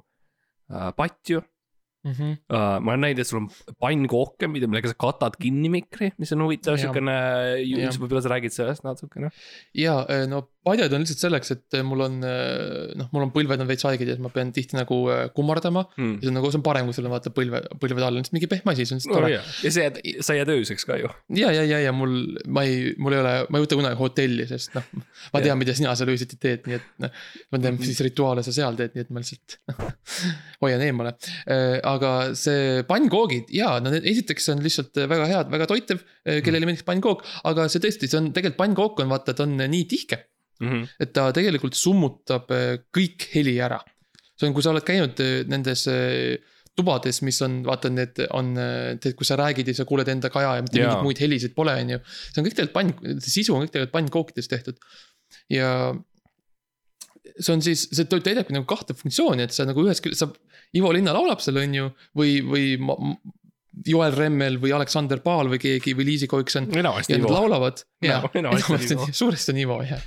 äh, 0.72 0.92
patju 0.96 1.42
Mhm. 2.06 2.36
uh,. 2.54 2.78
ma 2.80 2.94
olen 2.94 3.06
näinud, 3.08 3.20
et 3.24 3.28
sul 3.28 3.42
on 3.42 3.48
pannkooke, 3.82 4.48
mida, 4.52 4.70
millega 4.70 4.92
sa 4.92 5.00
katad 5.00 5.38
kinni 5.42 5.72
mikri, 5.74 6.12
mis 6.22 6.32
on 6.36 6.46
huvitav 6.46 6.78
siukene, 6.80 7.16
Jah. 7.66 7.98
võib-olla 7.98 8.24
sa 8.24 8.32
räägid 8.36 8.56
sellest 8.56 8.86
natukene. 8.88 9.32
ja 9.76 10.00
äh, 10.06 10.28
no 10.30 10.46
padjad 10.68 10.94
on 10.96 11.04
lihtsalt 11.04 11.22
selleks, 11.22 11.52
et 11.56 11.78
äh, 11.78 11.84
mul 11.86 12.04
on 12.06 12.18
äh, 12.26 12.94
noh, 13.00 13.10
mul 13.14 13.26
on 13.28 13.32
põlved 13.36 13.62
on 13.64 13.70
veits 13.70 13.86
haiged 13.88 14.10
ja 14.12 14.18
ma 14.22 14.32
pean 14.34 14.52
tihti 14.56 14.78
nagu 14.78 15.00
äh, 15.14 15.26
kummardama. 15.36 15.86
Mm. 15.98 16.18
ja 16.18 16.26
see 16.26 16.32
on 16.32 16.38
nagu, 16.40 16.52
see 16.52 16.60
on 16.60 16.66
parem, 16.66 16.90
kui 16.90 16.98
sul 16.98 17.08
on 17.08 17.14
vaata 17.14 17.32
põlve, 17.36 17.62
põlvede 17.82 18.08
all 18.08 18.18
on 18.18 18.22
lihtsalt 18.22 18.38
mingi 18.38 18.50
pehme 18.52 18.74
asi, 18.74 18.88
see 18.88 18.98
on 18.98 19.02
lihtsalt 19.02 19.16
no 19.16 19.22
tore. 19.22 19.32
ja, 19.34 19.44
ja 19.64 19.74
sa 19.74 19.86
jääd, 19.86 20.00
sa 20.28 20.38
jääd 20.38 20.52
ööseks 20.56 20.88
ka 20.90 21.00
ju. 21.02 21.12
ja, 21.40 21.52
ja, 21.56 21.64
ja, 21.68 21.82
ja 21.88 21.94
mul, 21.96 22.16
ma 22.52 22.66
ei, 22.68 22.94
mul 23.02 23.16
ei 23.16 23.24
ole, 23.24 23.34
ma 23.48 23.60
ei 23.60 23.68
võta 23.68 23.80
kunagi 23.80 24.00
hotelli, 24.02 24.48
sest 24.50 24.76
noh, 24.78 24.88
ma 25.34 25.44
tean, 25.44 25.60
mida 25.62 25.76
sina 25.78 25.96
seal 26.00 26.12
öösiti 26.14 26.40
teed, 26.42 26.68
nii 26.68 26.80
et 26.80 26.90
noh. 27.06 27.24
ma 27.54 27.62
tean, 27.64 27.80
mis 27.82 28.04
rituaale 28.10 28.46
sa 28.46 28.56
seal 28.56 28.80
teed, 28.80 28.98
nii 28.98 29.08
et 29.08 29.14
ma 29.16 29.24
lihtsalt 29.24 29.60
hoian 30.66 30.84
eemale. 30.84 31.16
Aga 31.88 32.14
see 32.38 32.84
pannkoogid 32.88 33.52
ja 33.56 33.78
no 33.84 33.92
need 33.94 34.08
esiteks 34.10 34.50
on 34.54 34.64
lihtsalt 34.66 34.98
väga 35.08 35.28
head, 35.32 35.52
väga 35.54 35.68
toitev, 35.70 36.02
kellele 36.24 36.68
meeldiks 36.68 36.88
pannkook, 36.88 37.24
aga 37.48 37.68
see 37.72 37.84
tõesti, 37.84 38.10
see 38.12 38.20
on 38.20 38.34
tegelikult 38.36 38.60
pannkook 38.60 39.04
on 39.04 39.14
vaata, 39.14 39.36
ta 39.38 39.46
on 39.48 39.56
nii 39.58 39.86
tihke, 39.90 40.26
Mm 40.60 40.70
-hmm. 40.70 40.88
et 41.00 41.14
ta 41.14 41.32
tegelikult 41.32 41.78
summutab 41.78 42.52
eh, 42.52 42.80
kõik 42.98 43.30
heli 43.36 43.58
ära. 43.62 43.80
see 44.38 44.48
on, 44.48 44.54
kui 44.54 44.64
sa 44.64 44.70
oled 44.70 44.86
käinud 44.86 45.20
eh, 45.22 45.44
nendes 45.50 45.88
eh, 45.90 46.38
tubades, 46.78 47.22
mis 47.26 47.42
on, 47.42 47.64
vaata, 47.66 47.90
need 47.90 48.20
on, 48.38 48.52
tead, 49.02 49.16
kus 49.18 49.32
sa 49.32 49.38
räägid 49.40 49.68
ja 49.68 49.74
sa 49.74 49.86
kuuled 49.90 50.10
enda 50.14 50.30
kaja 50.30 50.52
ja 50.56 50.62
mitte 50.62 50.78
mingeid 50.78 51.06
muid 51.06 51.18
helisid 51.18 51.56
pole, 51.58 51.74
on 51.74 51.90
ju. 51.96 52.00
see 52.06 52.42
on 52.42 52.46
kõik 52.46 52.58
tegelikult 52.58 52.76
pann, 52.76 53.22
sisu 53.26 53.56
on 53.56 53.64
kõik 53.64 53.74
tegelikult 53.74 53.96
pannkookidest 53.96 54.52
tehtud 54.54 54.78
ja 55.50 55.72
see 57.36 57.54
on 57.54 57.64
siis, 57.66 57.88
see 57.94 58.08
täidabki 58.10 58.56
nagu 58.56 58.68
kahte 58.70 58.96
funktsiooni, 58.98 59.48
et 59.48 59.56
sa 59.56 59.66
nagu 59.68 59.86
ühest 59.86 60.04
küljest, 60.06 60.24
sa, 60.24 60.32
Ivo 60.78 60.92
Linna 60.96 61.14
laulab 61.16 61.42
seal, 61.44 61.60
on 61.62 61.76
ju, 61.78 61.90
või, 62.18 62.40
või 62.44 62.66
ma, 62.84 62.98
Joel 63.88 64.16
Remmel 64.16 64.58
või 64.62 64.74
Aleksander 64.76 65.22
Paal 65.24 65.52
või 65.52 65.60
keegi 65.62 65.94
või 65.98 66.08
Liisi 66.12 66.30
Koikson 66.30 66.70
enamasti 66.74 67.18
Ivo. 67.18 67.32
laulavad. 67.34 67.84
jaa 68.04 68.24
suuresti 69.12 69.54
on 69.54 69.62
Ivo 69.64 69.82
jah. 69.86 70.02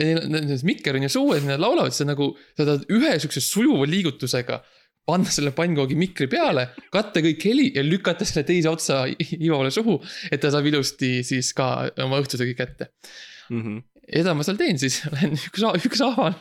Nendes 0.00 0.64
mikker 0.66 0.98
on 0.98 1.06
ju 1.06 1.12
suues, 1.12 1.44
nad 1.46 1.62
laulavad, 1.62 1.94
sa 1.94 2.04
nagu, 2.08 2.32
sa 2.58 2.66
tahad 2.66 2.88
ühe 2.90 3.14
siukse 3.22 3.42
sujuva 3.44 3.86
liigutusega 3.86 4.58
panna 5.06 5.32
selle 5.32 5.52
pannkoogi 5.56 5.96
mikri 5.98 6.28
peale, 6.30 6.68
katta 6.92 7.22
kõik 7.24 7.44
heli 7.48 7.70
ja 7.74 7.84
lükata 7.86 8.26
selle 8.28 8.44
teise 8.48 8.70
otsa 8.70 9.02
Ivole 9.38 9.72
suhu, 9.74 9.98
et 10.30 10.42
ta 10.42 10.52
saab 10.52 10.68
ilusti 10.70 11.20
siis 11.26 11.52
ka 11.56 11.90
oma 12.04 12.20
õhtusöögi 12.22 12.56
kätte. 12.58 12.90
Mm 13.50 13.62
-hmm. 13.62 13.82
Seda 14.10 14.34
ma 14.36 14.46
seal 14.46 14.58
teen 14.60 14.80
siis, 14.80 15.00
lähen 15.14 15.36
üks, 15.38 15.64
ükshaaval 15.90 16.36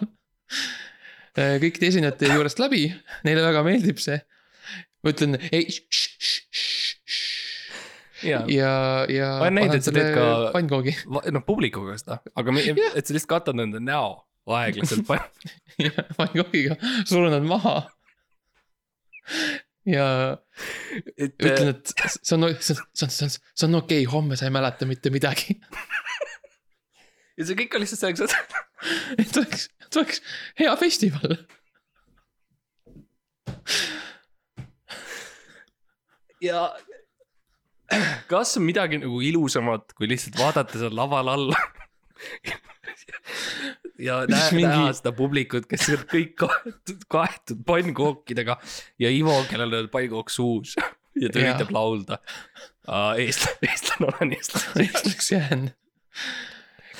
kõikide 1.39 1.89
esinejate 1.91 2.32
juurest 2.34 2.60
läbi, 2.60 2.88
neile 3.23 3.43
väga 3.45 3.62
meeldib 3.63 4.01
see. 4.03 4.17
ma 5.03 5.13
ütlen 5.13 5.38
ei, 5.51 5.67
ja, 8.25 8.41
ja, 8.51 8.71
ja. 9.08 9.29
Ma 9.38 9.45
olen 9.45 9.60
näinud, 9.62 9.77
et 9.77 9.86
sa 9.88 9.93
teed 9.95 10.12
ka- 10.17 10.49
pannkoogi 10.55 10.95
noh 11.08 11.45
publikuga 11.45 11.95
seda, 12.01 12.19
aga 12.36 12.55
me, 12.55 12.65
et 12.65 13.05
sa 13.05 13.15
lihtsalt 13.15 13.32
katad 13.32 13.60
nende 13.60 13.79
näo 13.84 14.17
aeglaselt 14.49 15.08
ja 15.86 15.93
pannkoogiga 16.17 16.77
surun 17.05 17.32
nad 17.36 17.47
maha. 17.47 17.77
ja 19.88 20.10
et 21.15 21.38
ütlen, 21.38 21.75
et 21.75 21.93
see 21.93 22.36
on, 22.36 22.49
see 22.60 22.75
on, 22.75 22.84
see 22.93 23.05
on, 23.05 23.13
see 23.13 23.29
on, 23.29 23.36
see 23.38 23.69
on 23.69 23.82
okei 23.84 24.03
okay,, 24.03 24.12
homme 24.12 24.39
sa 24.39 24.49
ei 24.49 24.55
mäleta 24.55 24.89
mitte 24.89 25.13
midagi. 25.13 25.55
ja 27.39 27.47
see 27.47 27.58
kõik 27.62 27.75
on 27.78 27.84
lihtsalt 27.86 28.04
selleks, 28.04 28.21
et 28.25 28.34
et 29.25 29.41
oleks, 29.41 29.69
et 29.88 29.99
oleks 30.02 30.21
hea 30.60 30.75
festival. 30.84 31.38
ja 36.43 36.63
kas 38.30 38.55
on 38.59 38.63
midagi 38.68 38.99
nagu 39.01 39.22
ilusamat, 39.26 39.93
kui 39.97 40.09
lihtsalt 40.11 40.38
vaadata 40.39 40.80
seal 40.82 40.95
laval 40.95 41.32
alla 41.34 41.57
ja 44.07 44.22
näha 44.30 44.51
Mingi- 44.55 44.93
seda 44.99 45.11
publikut, 45.16 45.68
kes 45.70 45.89
on 45.95 46.05
kõik 46.11 46.36
kaetud, 46.39 47.03
kaetud 47.11 47.63
pannkookidega 47.68 48.57
ja 49.01 49.11
Ivo, 49.13 49.36
kellel 49.49 49.82
on 49.82 49.89
pannkook 49.91 50.32
suus 50.34 50.76
ja 51.22 51.32
ta 51.32 51.41
üritab 51.41 51.74
laulda. 51.76 52.20
eestlane, 53.20 53.72
eestlane 53.72 54.11
olen 54.13 54.38
eestlane. 54.38 54.86
eestlaks 54.86 55.32
jään. 55.32 55.68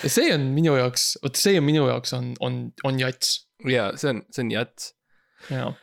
Ja 0.04 0.12
see 0.12 0.34
on 0.36 0.50
minu 0.56 0.76
jaoks, 0.80 1.12
vot 1.24 1.40
see 1.40 1.60
on 1.60 1.68
minu 1.68 1.86
jaoks 1.90 2.16
on, 2.18 2.34
on, 2.46 2.60
on 2.88 3.00
jats. 3.02 3.44
ja 3.68 3.92
see 4.00 4.14
on, 4.14 4.24
see 4.34 4.46
on 4.46 4.54
jats 4.56 4.94
jaa. 5.50 5.74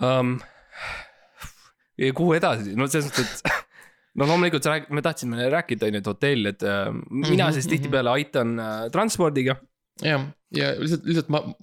um,. 0.00 0.36
ja 2.00 2.12
kuhu 2.16 2.36
edasi, 2.36 2.74
no 2.78 2.88
selles 2.90 3.10
mõttes, 3.10 3.40
et 3.40 3.66
no 4.16 4.28
loomulikult 4.30 4.64
sa 4.64 4.74
räägid, 4.74 4.92
me 4.96 5.04
tahtsime 5.04 5.48
rääkida 5.52 5.88
on 5.88 5.98
ju, 5.98 6.02
et 6.02 6.12
hotell, 6.12 6.52
et 6.52 6.66
äh, 6.66 6.90
mina 6.92 7.48
Mhm, 7.48 7.56
siis 7.56 7.66
mhm. 7.66 7.72
tihtipeale 7.74 8.12
aitan 8.16 8.58
äh, 8.60 8.76
transpordiga 8.92 9.58
jah, 10.02 10.28
ja 10.56 10.74
lihtsalt, 10.80 11.04
lihtsalt 11.08 11.32
ma 11.32 11.40
mm. 11.40 11.54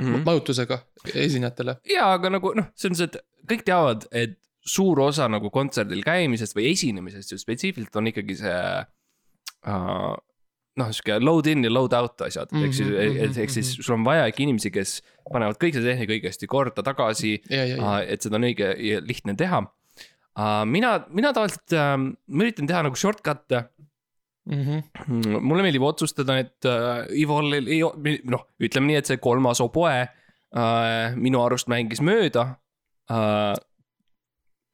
mm. 0.00 0.14
-hmm. 0.14 0.24
majutusega 0.24 0.78
esinejatele. 1.14 1.76
ja, 1.88 2.12
aga 2.12 2.30
nagu 2.36 2.54
noh, 2.56 2.70
selles 2.74 3.00
mõttes, 3.00 3.20
et 3.20 3.50
kõik 3.52 3.66
teavad, 3.68 4.06
et 4.12 4.38
suur 4.66 5.00
osa 5.00 5.28
nagu 5.28 5.50
kontserdil 5.50 6.02
käimisest 6.04 6.56
või 6.56 6.70
esinemisest 6.72 7.32
ju 7.32 7.38
spetsiifiliselt 7.40 7.96
on 7.96 8.10
ikkagi 8.12 8.36
see 8.42 8.58
uh,. 9.66 10.16
noh, 10.80 10.92
sihuke 10.94 11.18
load 11.22 11.50
in 11.52 11.66
ja 11.66 11.72
load 11.72 11.96
out 11.96 12.26
asjad 12.26 12.50
mm, 12.52 12.58
-hmm, 12.58 12.66
ehk 12.66 12.76
siis 12.76 12.88
Mhm, 12.90 13.16
mhm, 13.16 13.42
ehk, 13.44 13.50
siis 13.56 13.74
mhm. 13.74 13.86
sul 13.86 13.98
on 13.98 14.06
vaja 14.06 14.28
ikka 14.30 14.44
inimesi, 14.46 14.72
kes 14.74 14.94
panevad 15.32 15.60
kõik 15.60 15.76
see 15.76 15.86
tehnika 15.86 16.16
õigesti 16.16 16.48
korda 16.50 16.84
tagasi 16.86 17.36
ja, 17.50 17.66
ja 17.74 17.76
uh,, 17.80 17.98
et 18.02 18.22
seda 18.24 18.40
on 18.40 18.48
õige 18.48 18.72
ja 18.86 19.02
lihtne 19.04 19.36
teha 19.38 19.62
uh,. 19.64 20.64
mina, 20.64 20.96
mina 21.08 21.34
tavaliselt 21.36 21.76
uh,, 21.76 21.94
ma 22.00 22.46
üritan 22.46 22.70
teha 22.70 22.82
nagu 22.88 22.98
shortcut'e 22.98 23.64
mm. 24.50 24.62
-hmm. 24.64 24.82
Mm, 25.06 25.42
mulle 25.44 25.62
meeldib 25.62 25.82
otsustada, 25.82 26.38
et 26.38 26.64
äh, 26.64 27.06
Ivol 27.20 27.52
ei, 27.60 27.82
noh, 28.24 28.46
ütleme 28.60 28.90
nii, 28.90 29.00
et 29.00 29.10
see 29.10 29.20
kolmas 29.22 29.60
oboe 29.60 29.96
äh, 30.00 31.16
minu 31.16 31.42
arust 31.44 31.68
mängis 31.68 32.02
mööda 32.04 32.54
äh,. 33.10 33.54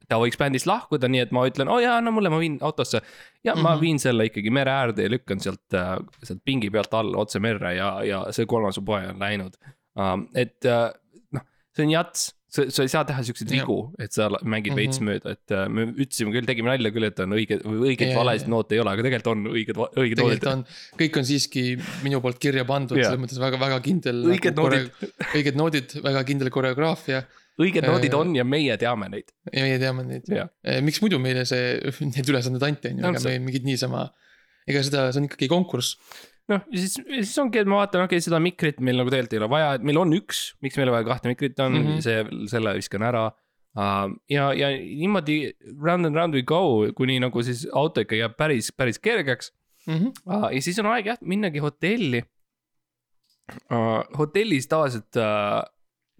Ta 0.07 0.19
võiks 0.21 0.39
bändist 0.39 0.67
lahkuda, 0.69 1.09
nii 1.11 1.25
et 1.25 1.33
ma 1.35 1.43
ütlen, 1.49 1.67
oo 1.67 1.79
oh, 1.79 1.83
jaa, 1.83 1.97
no 2.01 2.13
mulle, 2.15 2.29
ma 2.31 2.39
viin 2.39 2.57
autosse. 2.61 3.01
ja 3.43 3.53
mm 3.53 3.59
-hmm. 3.59 3.63
ma 3.63 3.75
Mhm. 3.75 3.81
viin 3.81 3.99
selle 3.99 4.25
ikkagi 4.29 4.49
mere 4.51 4.71
äärde 4.71 5.03
ja 5.03 5.09
lükkan 5.09 5.39
sealt 5.39 5.73
äh,, 5.73 5.97
sealt 6.23 6.41
pingi 6.45 6.69
pealt 6.69 6.93
alla 6.93 7.17
otse 7.17 7.39
merre 7.39 7.75
ja, 7.75 7.91
ja 8.03 8.25
see 8.31 8.45
kolmas 8.45 8.77
oboe 8.77 9.07
on 9.09 9.19
läinud 9.19 9.53
äh,. 9.99 10.17
et 10.35 10.65
äh, 10.65 10.91
noh, 11.31 11.41
see 11.75 11.85
on 11.85 11.91
jats, 11.91 12.33
sa, 12.47 12.63
sa 12.71 12.83
ei 12.83 12.87
saa 12.91 13.03
teha 13.05 13.23
siukseid 13.27 13.49
vigu, 13.51 13.77
et 13.99 14.13
sa 14.15 14.29
mängid 14.43 14.71
Mhm. 14.71 14.77
veits 14.79 14.99
mööda, 15.03 15.31
et 15.35 15.51
äh, 15.51 15.67
me 15.69 15.85
ütlesime 15.91 16.31
küll, 16.31 16.45
tegime 16.47 16.69
nalja 16.71 16.91
küll, 16.95 17.03
et 17.03 17.19
on 17.19 17.35
õige 17.35 17.59
õigeid 17.63 18.15
valesid 18.15 18.47
noote 18.47 18.75
ei 18.75 18.79
ole, 18.79 18.93
aga 18.95 19.03
tegelikult 19.03 19.33
on 19.33 19.43
õiged, 19.51 19.75
õiged 19.75 20.21
noodid. 20.21 20.71
kõik 21.01 21.17
on 21.19 21.27
siiski 21.27 21.65
minu 22.03 22.21
poolt 22.23 22.39
kirja 22.39 22.63
pandud, 22.65 22.97
selles 22.97 23.19
mõttes 23.19 23.39
väga, 23.39 23.59
väga 23.59 23.81
kindel. 23.83 24.23
Õiged 24.31 24.55
noodid.. 24.55 24.91
õiged 25.35 25.55
noodid, 25.59 25.97
väga 26.03 26.23
kindel 26.23 26.49
koreograafia 26.49 27.25
õiged 27.61 27.87
noodid 27.87 28.13
Äh, 28.13 28.19
on 28.19 28.35
ja 28.37 28.45
meie 28.47 28.77
teame 28.77 29.09
neid. 29.11 29.33
ja 29.51 29.65
meie 29.65 29.81
teame 29.81 30.05
neid. 30.07 30.29
jah, 30.29 30.49
miks 30.85 31.01
muidu 31.03 31.19
meile 31.21 31.45
see, 31.49 31.77
need 32.13 32.31
ülesanded 32.31 32.63
anti, 32.67 32.93
on 32.93 33.01
ju, 33.01 33.11
ega 33.11 33.23
me 33.25 33.37
mingid 33.49 33.67
niisama, 33.67 34.07
ega 34.69 34.83
seda, 34.85 35.07
see 35.11 35.23
on 35.23 35.29
ikkagi 35.29 35.49
konkurss. 35.51 35.97
noh, 36.51 36.63
siis, 36.71 36.95
siis 37.01 37.33
ongi, 37.43 37.63
et 37.63 37.69
ma 37.69 37.81
vaatan, 37.81 38.05
okei 38.05 38.19
okay,, 38.21 38.27
seda 38.27 38.39
mikrit 38.43 38.79
meil 38.79 39.01
nagu 39.01 39.11
tegelikult 39.11 39.35
ei 39.35 39.43
ole 39.43 39.51
vaja, 39.51 39.73
et 39.79 39.89
meil 39.89 39.99
on 40.03 40.15
üks, 40.19 40.45
miks 40.63 40.79
meil 40.79 40.93
vaja 40.93 41.09
kahte 41.09 41.33
mikrit 41.33 41.59
on 41.63 41.75
mm. 41.75 41.91
-hmm. 41.91 42.01
see, 42.05 42.47
selle 42.53 42.77
viskan 42.77 43.03
ära 43.09 43.27
uh,. 43.27 44.07
ja, 44.31 44.51
ja 44.55 44.71
niimoodi 44.77 45.39
round 45.81 46.07
and 46.07 46.15
round 46.15 46.37
we 46.37 46.45
go, 46.45 46.87
kuni 46.95 47.19
nagu 47.23 47.43
siis 47.43 47.67
auto 47.73 48.05
ikka 48.05 48.21
jääb 48.21 48.37
päris, 48.39 48.71
päris 48.71 48.99
kergeks 48.99 49.53
Mhm. 49.87 50.11
uh,. 50.27 50.49
ja 50.51 50.61
siis 50.61 50.79
on 50.83 50.89
aeg 50.91 51.07
jah, 51.13 51.19
minnagi 51.23 51.63
hotelli 51.63 52.19
uh,. 53.71 54.03
hotellis 54.19 54.67
tavaliselt 54.67 55.19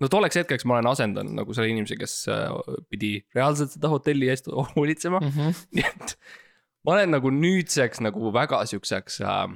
no 0.01 0.09
tolleks 0.11 0.39
hetkeks 0.39 0.65
ma 0.67 0.77
olen 0.77 0.91
asendanud 0.91 1.37
nagu 1.39 1.55
selle 1.55 1.71
inimese, 1.73 1.97
kes 1.99 2.17
uh, 2.31 2.57
pidi 2.91 3.15
reaalselt 3.35 3.75
seda 3.75 3.91
hotelli 3.93 4.29
eest 4.33 4.51
hoolitsema 4.75 5.21
mm. 5.23 5.31
Mhm. 5.31 5.63
nii 5.77 5.87
et 5.87 6.17
ma 6.85 6.97
olen 6.97 7.15
nagu 7.17 7.31
nüüdseks 7.33 8.03
nagu 8.05 8.33
väga 8.35 8.63
siukseks 8.69 9.21
äh, 9.25 9.47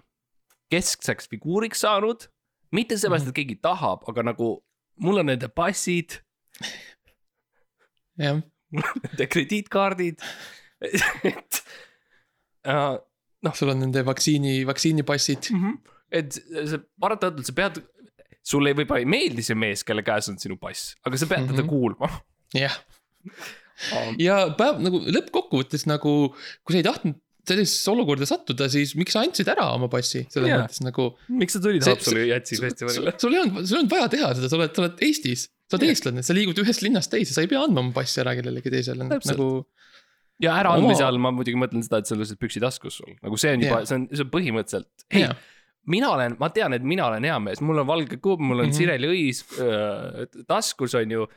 keskseks 0.71 1.29
figuuriks 1.31 1.83
saanud. 1.85 2.29
mitte 2.71 2.95
seepärast, 2.95 3.27
et 3.27 3.35
keegi 3.35 3.57
tahab, 3.59 4.05
aga 4.07 4.23
nagu 4.23 4.53
mul 5.03 5.19
on 5.19 5.27
nende 5.27 5.49
passid, 5.51 6.21
jah, 8.21 8.39
nende 8.71 9.27
krediitkaardid. 9.27 10.23
et 11.31 11.59
äh, 12.63 13.51
sul 13.57 13.73
on 13.73 13.83
nende 13.83 14.05
vaktsiini, 14.07 14.61
vaktsiinipassid. 14.69 15.51
et 16.11 16.39
see 16.39 16.79
paratamatult 17.01 17.49
sa 17.49 17.57
pead, 17.59 17.81
sulle 18.43 18.73
võib-olla 18.77 19.03
ei 19.03 19.09
meeldi 19.09 19.43
see 19.45 19.55
mees, 19.59 19.83
kelle 19.87 20.03
käes 20.05 20.29
on 20.31 20.37
sinu 20.41 20.57
pass, 20.61 20.95
aga 21.05 21.17
sa 21.17 21.27
pead 21.29 21.47
teda 21.51 21.61
Mhm. 21.63 21.69
kuulma. 21.69 22.09
jah, 22.57 22.77
ja 24.27 24.37
päev 24.57 24.79
nagu 24.83 25.01
lõppkokkuvõttes 25.13 25.85
nagu, 25.89 26.13
kui 26.65 26.75
sa 26.75 26.81
ei 26.81 26.87
tahtnud 26.87 27.19
sellisesse 27.51 27.89
olukorda 27.89 28.27
sattuda, 28.29 28.67
siis 28.69 28.91
miks 28.99 29.15
sa 29.15 29.23
andsid 29.25 29.47
ära 29.49 29.63
oma 29.73 29.87
passi, 29.89 30.21
selles 30.29 30.51
Jaa. 30.51 30.59
mõttes 30.61 30.81
nagu. 30.85 31.07
miks 31.41 31.55
sa 31.57 31.61
tulid 31.63 31.81
Haapsalu 31.87 32.27
Jätsi 32.29 32.59
festivalile? 32.61 33.13
sul 33.21 33.33
ei 33.33 33.41
olnud, 33.41 33.65
sul 33.65 33.77
ei 33.79 33.81
olnud 33.81 33.93
vaja 33.95 34.09
teha 34.13 34.29
seda, 34.37 34.49
sa 34.51 34.59
oled, 34.59 34.73
sa 34.77 34.83
oled 34.85 35.01
Eestis, 35.07 35.47
sa 35.65 35.77
oled 35.77 35.87
Jah. 35.87 35.95
eestlane, 35.95 36.21
sa 36.27 36.35
liigud 36.37 36.61
ühest 36.61 36.83
linnast 36.85 37.09
teise, 37.13 37.33
sa 37.33 37.41
ei 37.41 37.49
pea 37.49 37.63
andma 37.65 37.81
oma 37.81 37.95
passi 37.97 38.21
ära 38.21 38.35
kellelegi 38.37 38.69
teisele, 38.75 39.07
nagu. 39.09 39.47
ja 40.41 40.53
äraandmise 40.61 41.01
all 41.07 41.17
ma 41.21 41.31
muidugi 41.33 41.57
mõtlen 41.57 41.81
seda, 41.85 42.03
et 42.03 42.09
sul 42.11 42.19
on 42.19 42.23
lihtsalt 42.25 42.41
püksid 42.45 42.61
taskus 42.65 43.01
sul, 43.01 43.09
nagu 43.25 43.37
see 43.41 43.55
on 43.57 43.65
juba 43.65 43.81
Jah., 43.81 43.89
see 43.89 43.97
on, 43.97 44.05
see 44.13 44.25
on 44.27 44.31
põhimõtteliselt, 44.37 45.07
ei 45.17 45.25
Jah., 45.25 45.35
mina 45.89 46.11
olen, 46.13 46.35
ma 46.39 46.49
tean, 46.53 46.73
et 46.73 46.83
mina 46.85 47.07
olen 47.07 47.23
hea 47.25 47.37
mees, 47.41 47.61
mul 47.65 47.81
on 47.81 47.87
valge 47.87 48.17
kuub, 48.21 48.39
mul 48.39 48.59
on 48.59 48.65
mm. 48.67 48.71
-hmm. 48.71 48.77
Sireli 48.77 49.07
õis 49.09 49.39
äh, 49.57 50.43
taskus, 50.47 50.93
on 50.95 51.11
ju. 51.11 51.27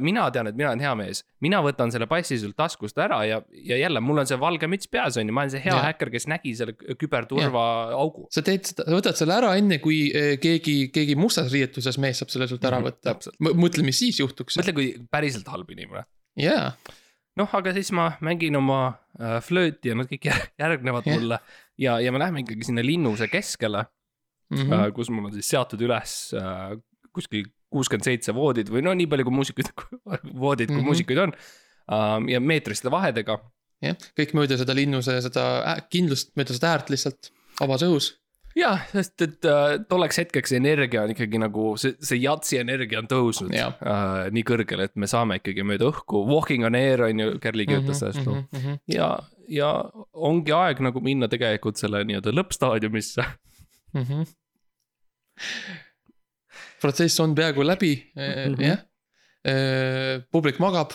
mina 0.00 0.26
tean, 0.30 0.46
et 0.50 0.56
mina 0.56 0.68
olen 0.68 0.80
hea 0.84 0.94
mees, 0.94 1.22
mina 1.40 1.62
võtan 1.64 1.90
selle 1.92 2.06
passi 2.06 2.38
sult 2.38 2.56
taskust 2.56 2.98
ära 2.98 3.22
ja, 3.24 3.40
ja 3.52 3.76
jälle 3.80 4.00
mul 4.00 4.18
on 4.18 4.26
see 4.26 4.38
valge 4.40 4.66
müts 4.66 4.90
peas, 4.90 5.16
on 5.16 5.26
ju, 5.26 5.32
ma 5.32 5.46
olen 5.46 5.50
see 5.50 5.64
hea 5.64 5.72
Jah. 5.74 5.86
häkker, 5.88 6.10
kes 6.10 6.26
nägi 6.28 6.54
selle 6.56 6.74
küberturva 7.00 7.64
augu. 7.96 8.26
sa 8.30 8.42
teed 8.42 8.64
seda, 8.68 8.84
sa 8.84 8.96
võtad 8.98 9.16
selle 9.16 9.34
ära 9.34 9.54
enne, 9.56 9.78
kui 9.78 10.10
eh, 10.14 10.36
keegi, 10.42 10.76
keegi 10.92 11.16
mustas 11.16 11.50
riietuses 11.52 11.98
mees 11.98 12.18
saab 12.20 12.30
selle 12.34 12.48
sult 12.50 12.64
ära 12.64 12.76
Mhm, 12.80 12.86
võtta 12.90 13.14
täpselt.. 13.14 13.40
mõtle, 13.40 13.82
mis 13.86 13.98
siis 13.98 14.20
juhtuks. 14.20 14.58
mõtle, 14.60 14.72
kui 14.76 14.92
päriselt 15.10 15.48
halb 15.48 15.70
inimene. 15.70 16.04
jaa, 16.36 16.74
noh, 17.40 17.52
aga 17.58 17.74
siis 17.76 17.92
ma 17.96 18.10
mängin 18.24 18.56
oma 18.58 18.80
äh, 19.20 19.38
flööti 19.44 19.92
ja 19.92 19.98
nad 19.98 20.08
kõik 20.10 20.28
jär- 20.30 20.48
järgnevad 20.58 21.06
Jah. 21.06 21.18
mulle 21.18 21.40
ja, 21.78 21.98
ja 22.00 22.12
me 22.12 22.22
läheme 22.22 22.42
ikkagi 22.44 22.70
sinna 22.70 22.84
linnuse 22.84 23.28
keskele 23.32 23.84
mm, 24.50 24.62
-hmm. 24.62 24.92
kus 24.96 25.10
mul 25.10 25.28
on 25.28 25.36
siis 25.36 25.50
seatud 25.52 25.82
üles 25.86 26.16
äh, 26.36 26.76
kuskil 27.12 27.46
kuuskümmend 27.72 28.06
seitse 28.06 28.34
voodit 28.34 28.70
või 28.72 28.84
no 28.84 28.94
nii 28.96 29.08
palju, 29.10 29.26
kui 29.26 29.34
muusikuid, 29.34 29.70
voodid, 30.42 30.70
kui 30.70 30.76
mm. 30.76 30.80
-hmm. 30.80 30.86
muusikuid 30.86 31.22
on 31.26 31.34
uh,. 31.36 32.18
ja 32.30 32.40
meetriste 32.40 32.90
vahedega. 32.92 33.38
jah, 33.84 33.96
kõik 34.18 34.32
mööda 34.38 34.56
seda 34.60 34.74
linnuse 34.76 35.18
seda 35.24 35.46
ää- 35.74 35.82
kindlust, 35.92 36.32
mööda 36.38 36.56
seda 36.56 36.72
äärt 36.72 36.92
lihtsalt, 36.92 37.32
vabas 37.60 37.84
õhus. 37.84 38.14
jah, 38.56 38.80
sest 38.92 39.22
et 39.26 39.44
uh, 39.50 39.76
tolleks 39.90 40.18
hetkeks 40.22 40.52
energia 40.56 41.02
on 41.04 41.12
ikkagi 41.12 41.38
nagu 41.42 41.74
see, 41.80 41.92
see 42.00 42.18
jatsi 42.22 42.58
energia 42.62 43.02
on 43.02 43.08
tõusnud 43.10 43.52
Jah. 43.54 43.74
uh, 43.82 44.26
nii 44.32 44.44
kõrgele, 44.48 44.88
et 44.88 44.96
me 44.96 45.06
saame 45.10 45.36
ikkagi 45.40 45.64
mööda 45.66 45.90
õhku, 45.90 46.22
walking 46.30 46.64
on 46.68 46.74
air 46.78 47.02
on 47.08 47.20
ju, 47.20 47.38
Kerli 47.42 47.66
kirjutas 47.68 48.00
sellest 48.00 48.24
loo. 48.26 48.40
-hmm. 48.52 48.78
ja, 48.94 49.10
ja 49.48 49.70
ongi 50.12 50.52
aeg 50.56 50.80
nagu 50.80 51.00
minna 51.04 51.28
tegelikult 51.28 51.76
selle 51.76 52.04
nii-öelda 52.08 52.32
lõppstaadiumisse. 52.32 53.24
Mm 53.94 54.02
-hmm. 54.02 54.26
protsess 56.80 57.20
on 57.20 57.34
peaaegu 57.34 57.64
läbi 57.66 57.94
mm, 58.16 58.52
Mhm. 58.52 58.62
jah. 58.62 58.78
publik 60.32 60.58
magab, 60.58 60.90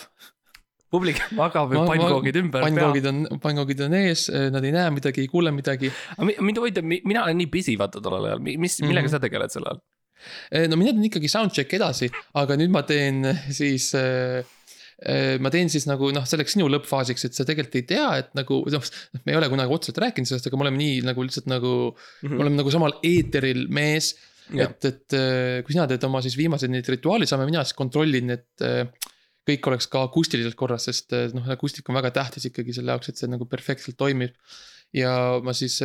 publik 0.92 1.22
magab 1.40 1.72
ja 1.72 1.84
pannkoogid 1.88 2.38
ümber 2.42 2.66
pannkoogid 2.66 3.08
on, 3.10 3.24
pannkoogid 3.42 3.80
on 3.88 3.96
ees, 4.02 4.26
nad 4.52 4.64
ei 4.68 4.74
näe 4.74 4.92
midagi, 4.94 5.24
ei 5.24 5.32
kuule 5.32 5.52
midagi. 5.54 5.90
mind 6.20 6.60
huvitab, 6.60 6.86
mina 6.92 7.24
olen 7.24 7.40
nii 7.40 7.50
busy 7.52 7.78
vaata 7.80 8.02
tollel 8.04 8.30
ajal, 8.30 8.42
mis, 8.44 8.78
millega 8.84 9.08
Mhm. 9.08 9.14
sa 9.16 9.22
tegeled 9.22 9.54
sel 9.54 9.66
ajal? 9.66 9.82
no 10.70 10.76
mina 10.78 10.92
teen 10.94 11.06
ikkagi 11.08 11.28
soundcheck 11.30 11.72
edasi, 11.78 12.10
aga 12.38 12.54
nüüd 12.60 12.70
ma 12.70 12.84
teen 12.86 13.24
siis 13.50 13.88
äh, 13.98 14.44
äh, 15.02 15.38
ma 15.42 15.50
teen 15.50 15.70
siis 15.72 15.86
nagu 15.90 16.12
noh, 16.14 16.26
selleks 16.28 16.54
sinu 16.54 16.68
lõppfaasiks, 16.70 17.26
et 17.26 17.38
sa 17.38 17.46
tegelikult 17.48 17.80
ei 17.80 17.86
tea, 17.94 18.08
et 18.22 18.30
nagu 18.38 18.60
noh, 18.70 18.90
me 19.24 19.34
ei 19.34 19.38
ole 19.40 19.48
kunagi 19.50 19.74
otseselt 19.74 19.98
rääkinud 20.04 20.30
sellest, 20.30 20.46
aga 20.46 20.60
me 20.60 20.68
oleme 20.68 20.78
nii 20.78 21.00
nagu 21.08 21.24
lihtsalt 21.26 21.48
nagu 21.50 21.72
mm, 21.90 21.96
-hmm. 21.96 22.36
me 22.36 22.44
oleme 22.46 22.60
nagu 22.62 22.74
samal 22.74 22.98
eeteril 23.02 23.66
mees. 23.68 24.12
Et, 24.52 24.84
et 24.84 25.14
äh, 25.16 25.62
kui 25.64 25.72
sina 25.72 25.86
teed 25.88 26.02
oma 26.04 26.20
siis 26.20 26.34
viimaseid 26.36 26.68
neid 26.70 26.88
rituaale, 26.90 27.24
saame 27.30 27.46
mina 27.48 27.62
siis 27.64 27.76
kontrollin, 27.78 28.34
et 28.34 28.64
äh, 28.66 28.82
kõik 29.48 29.70
oleks 29.70 29.88
ka 29.90 30.04
akustiliselt 30.06 30.56
korras, 30.58 30.86
sest 30.88 31.14
äh, 31.16 31.30
noh, 31.36 31.48
akustika 31.54 31.92
on 31.92 31.98
väga 31.98 32.12
tähtis 32.18 32.46
ikkagi 32.50 32.74
selle 32.76 32.94
jaoks, 32.94 33.10
et 33.10 33.20
see 33.20 33.30
nagu 33.30 33.48
perfektselt 33.50 33.98
toimib. 34.00 34.36
ja 34.92 35.40
ma 35.40 35.54
siis, 35.56 35.78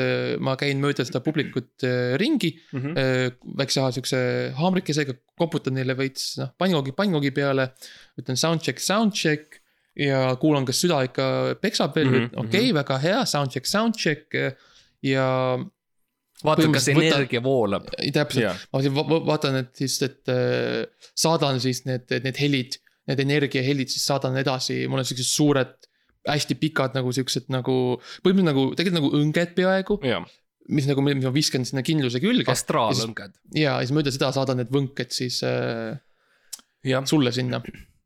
ma 0.43 0.57
käin 0.59 0.81
mööda 0.83 1.05
seda 1.07 1.21
publikut 1.23 1.85
äh, 1.87 2.17
ringi 2.19 2.57
Mm 2.73 2.81
-hmm. 2.81 3.37
Väikse 3.57 3.81
siukse 3.95 4.17
haamrikesega 4.57 5.13
koputan 5.37 5.73
neile 5.73 5.95
veits 5.97 6.37
noh, 6.37 6.49
pannkoogi, 6.57 6.91
pannkoogi 6.91 7.31
peale. 7.31 7.71
ütlen 8.19 8.35
soundcheck, 8.35 8.79
soundcheck 8.79 9.61
ja 9.95 10.35
kuulan, 10.35 10.65
kas 10.65 10.81
süda 10.81 11.01
ikka 11.07 11.55
peksab 11.61 11.95
veel 11.95 12.09
mm 12.09 12.15
-hmm,, 12.15 12.39
okei 12.45 12.69
okay,, 12.69 12.73
väga 12.73 12.97
hea, 12.97 13.25
soundcheck, 13.25 13.65
soundcheck 13.65 14.35
ja 15.01 15.57
vaatad, 16.43 16.73
kas 16.73 16.87
energia 16.91 17.41
voolab. 17.43 17.87
täpselt 18.13 18.67
ma 18.73 18.81
va- 18.81 19.07
va- 19.09 19.25
vaatan, 19.31 19.55
et 19.63 19.75
siis, 19.75 20.01
et 20.01 20.23
saadan 21.15 21.61
siis 21.63 21.85
need, 21.85 22.11
need 22.23 22.37
helid, 22.37 22.77
need 23.07 23.21
energiahelid 23.23 23.91
siis 23.91 24.07
saadan 24.09 24.35
edasi, 24.39 24.83
mul 24.91 25.03
on 25.03 25.07
siuksed 25.07 25.29
suured, 25.29 25.77
hästi 26.27 26.57
pikad 26.59 26.97
nagu 26.97 27.13
siuksed 27.15 27.47
nagu, 27.53 27.77
põhimõtteliselt 28.25 28.51
nagu 28.51 28.65
tegelikult 28.75 28.99
nagu 28.99 29.21
õnged 29.21 29.55
peaaegu, 29.57 29.99
mis 30.75 30.87
nagu, 30.89 31.03
mis 31.05 31.23
ma 31.23 31.33
viskan 31.35 31.65
sinna 31.67 31.83
kindluse 31.85 32.21
külge 32.23 32.51
astraallõnged. 32.51 33.35
ja 33.55 33.77
siis 33.81 33.93
mööda 33.95 34.13
seda 34.13 34.31
saadan 34.35 34.59
need 34.61 34.71
võnked 34.73 35.13
siis 35.15 35.39
äh, 35.47 35.95
jah, 36.87 37.05
sulle 37.07 37.31
sinna. 37.35 37.61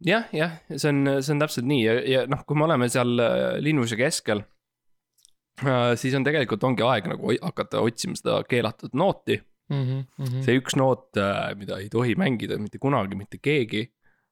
jah, 0.05 0.27
jah, 0.35 0.57
see 0.69 0.91
on, 0.93 1.17
see 1.19 1.35
on 1.35 1.41
täpselt 1.41 1.69
nii 1.69 1.83
ja, 1.83 1.95
ja 2.13 2.25
noh, 2.29 2.43
kui 2.45 2.59
me 2.59 2.67
oleme 2.69 2.89
seal 2.93 3.15
äh, 3.21 3.45
linnuse 3.63 3.97
keskel 3.99 4.43
äh, 5.65 5.93
siis 5.99 6.17
on 6.17 6.27
tegelikult 6.27 6.63
ongi 6.69 6.85
aeg 6.85 7.09
nagu 7.15 7.33
hakata 7.41 7.81
otsima 7.85 8.19
seda 8.19 8.41
keelatud 8.49 8.93
nooti 8.97 9.39
mm. 9.71 9.81
-hmm. 9.87 10.43
see 10.45 10.59
üks 10.61 10.77
noot, 10.77 11.09
mida 11.57 11.81
ei 11.81 11.89
tohi 11.89 12.15
mängida 12.19 12.59
mitte 12.61 12.81
kunagi 12.81 13.17
mitte 13.17 13.41
keegi. 13.41 13.87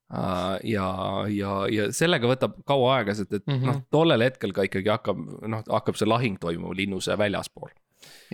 ja, 0.10 0.88
ja, 1.30 1.51
ja 1.70 1.89
sellega 1.93 2.30
võtab 2.32 2.55
kaua 2.68 2.95
aega, 2.97 3.14
sest 3.14 3.34
et 3.34 3.43
mm. 3.45 3.53
-hmm. 3.53 3.68
noh, 3.70 3.82
tollel 3.93 4.26
hetkel 4.26 4.53
ka 4.55 4.66
ikkagi 4.66 4.89
hakkab, 4.89 5.20
noh, 5.47 5.62
hakkab 5.70 5.99
see 5.99 6.10
lahing 6.10 6.39
toimuma 6.41 6.74
linnuse 6.76 7.18
väljaspool. 7.18 7.70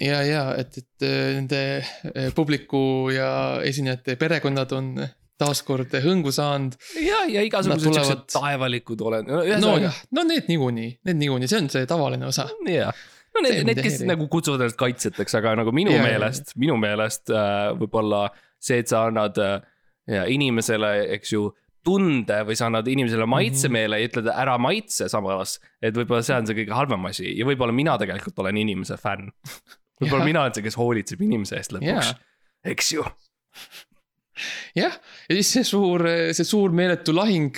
ja, 0.01 0.21
ja 0.23 0.45
et, 0.55 0.77
et 0.77 1.03
äh, 1.03 1.35
nende 1.35 1.61
äh, 1.83 2.31
publiku 2.35 3.09
ja 3.11 3.59
esinejate 3.63 4.15
perekonnad 4.15 4.71
on 4.71 4.93
taaskord 5.37 5.91
hõngu 6.05 6.31
saanud. 6.31 6.77
ja, 7.01 7.25
ja 7.27 7.43
igasugused 7.43 7.75
Nad 7.75 7.83
siuksed 7.83 8.05
tulevad- 8.05 8.31
taevalikud 8.31 9.01
oled, 9.01 9.27
no 9.27 9.75
jah, 9.81 9.99
no 10.11 10.23
need 10.23 10.47
niikuinii, 10.47 10.99
need 11.03 11.19
niikuinii, 11.19 11.51
see 11.51 11.59
on 11.59 11.69
see 11.69 11.85
tavaline 11.85 12.25
osa. 12.31 12.47
jah, 12.71 12.95
no 13.35 13.43
need, 13.43 13.65
need, 13.67 13.83
kes 13.83 13.99
häiri. 13.99 14.09
nagu 14.13 14.29
kutsuvad 14.31 14.63
ennast 14.63 14.79
kaitsjateks, 14.79 15.35
aga 15.41 15.57
nagu 15.59 15.75
minu 15.75 15.91
Ja, 15.91 16.03
meelest, 16.07 16.55
minu 16.55 16.79
meelest 16.79 17.29
äh, 17.35 17.75
võib-olla 17.75 18.29
see, 18.59 18.79
et 18.79 18.87
sa 18.87 19.05
annad 19.09 19.37
äh, 19.43 19.59
ja, 20.07 20.23
inimesele, 20.31 20.95
eks 21.17 21.35
ju, 21.35 21.49
tunde 21.85 22.39
või 22.47 22.55
sa 22.57 22.65
annad 22.69 22.87
inimesele 22.89 23.27
maitsemeele 23.29 23.99
ja 24.01 24.09
ütled 24.09 24.29
ära 24.33 24.57
maitse 24.61 25.07
samas. 25.11 25.59
et 25.81 25.93
võib-olla 25.95 26.23
see 26.25 26.35
on 26.39 26.47
see 26.49 26.57
kõige 26.63 26.73
halvem 26.75 27.05
asi 27.11 27.31
ja 27.37 27.45
võib-olla 27.45 27.75
mina 27.75 27.97
tegelikult 28.01 28.39
olen 28.43 28.57
inimese 28.63 28.97
fänn. 29.01 29.29
võib-olla 30.01 30.23
Jah. 30.23 30.29
mina 30.31 30.41
olen 30.45 30.55
see, 30.57 30.65
kes 30.65 30.77
hoolitseb 30.81 31.21
inimese 31.21 31.59
eest 31.61 31.75
lõpuks 31.77 32.09
Jaa., 32.09 32.15
eks 32.73 32.89
ju. 32.97 33.03
jah, 34.75 34.95
ja 35.29 35.35
siis 35.37 35.51
see 35.55 35.63
suur, 35.67 36.03
see 36.35 36.43
suur 36.47 36.73
meeletu 36.75 37.13
lahing, 37.15 37.55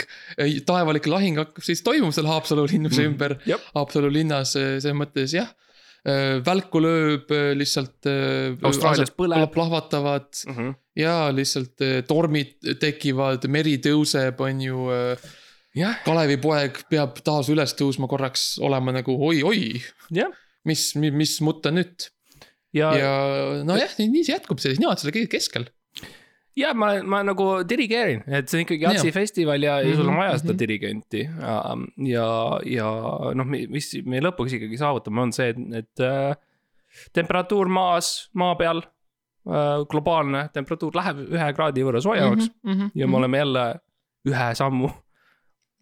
taevalik 0.67 1.07
lahing 1.09 1.39
hakkab 1.41 1.65
siis 1.65 1.81
toimuma 1.85 2.13
seal 2.13 2.27
Haapsalu 2.29 2.67
linnuse 2.69 3.01
Mhm. 3.01 3.13
ümber. 3.13 3.37
Haapsalu 3.73 4.11
linnas 4.13 4.53
eh, 4.59 4.75
selles 4.83 4.97
mõttes 4.99 5.33
jah, 5.33 5.49
välku 6.45 6.81
lööb 6.83 7.31
eh, 7.35 7.53
lihtsalt. 7.57 8.07
Austraalias 8.67 9.11
põleb. 9.15 9.47
plahvatavad 9.53 10.43
ja 10.97 11.17
lihtsalt 11.33 11.83
tormid 12.07 12.55
tekivad, 12.81 13.47
meri 13.51 13.77
tõuseb, 13.83 14.39
on 14.43 14.63
ju. 14.63 14.85
Kalevipoeg 16.07 16.79
peab 16.89 17.19
taas 17.21 17.51
üles 17.53 17.75
tõusma 17.77 18.07
korraks, 18.09 18.55
olema 18.65 18.95
nagu 18.95 19.13
oi-oi, 19.13 19.77
mis, 20.65 20.95
mis 20.97 21.35
mutta 21.45 21.69
nüüd. 21.69 22.07
ja, 22.73 22.89
ja, 22.97 23.11
ja 23.29 23.63
nojah, 23.67 23.93
nii 23.99 24.23
see 24.23 24.33
jätkub, 24.33 24.57
sellis, 24.63 24.81
nemad 24.81 24.97
selle 24.97 25.13
kõige 25.13 25.29
keskel. 25.35 25.67
Ja 26.57 26.73
ma, 26.73 26.91
ma 27.05 27.21
nagu 27.27 27.47
dirigeerin, 27.69 28.23
et 28.27 28.49
see 28.49 28.59
on 28.59 28.65
ikkagi 28.65 28.83
Jah. 28.87 28.97
Jatsi 28.97 29.13
festival 29.15 29.63
ja, 29.63 29.77
ja 29.85 29.95
sul 29.95 30.07
on 30.07 30.13
Mhm, 30.15 30.19
vaja 30.23 30.37
seda 30.41 30.53
mhm. 30.53 30.59
dirigenti. 30.59 31.23
ja, 32.09 32.27
ja 32.65 32.91
noh, 33.37 33.49
mis 33.77 33.91
me 34.05 34.21
lõpuks 34.25 34.57
ikkagi 34.57 34.79
saavutame, 34.81 35.21
on 35.27 35.33
see, 35.37 35.49
et, 35.53 35.59
et 35.83 36.05
äh, 36.05 36.37
temperatuur 37.13 37.69
maas, 37.69 38.29
maa 38.33 38.55
peal 38.59 38.81
äh,, 38.83 39.83
globaalne 39.91 40.47
temperatuur 40.55 40.95
läheb 40.97 41.19
ühe 41.27 41.49
kraadi 41.57 41.83
võrra 41.85 42.01
soojemaks 42.03 42.49
mm 42.49 42.71
Mhm, 42.71 42.79
-hmm. 42.81 42.95
ja 42.95 43.07
me 43.07 43.17
oleme 43.21 43.37
jälle 43.43 43.67
ühe 44.27 44.47
sammu 44.55 44.89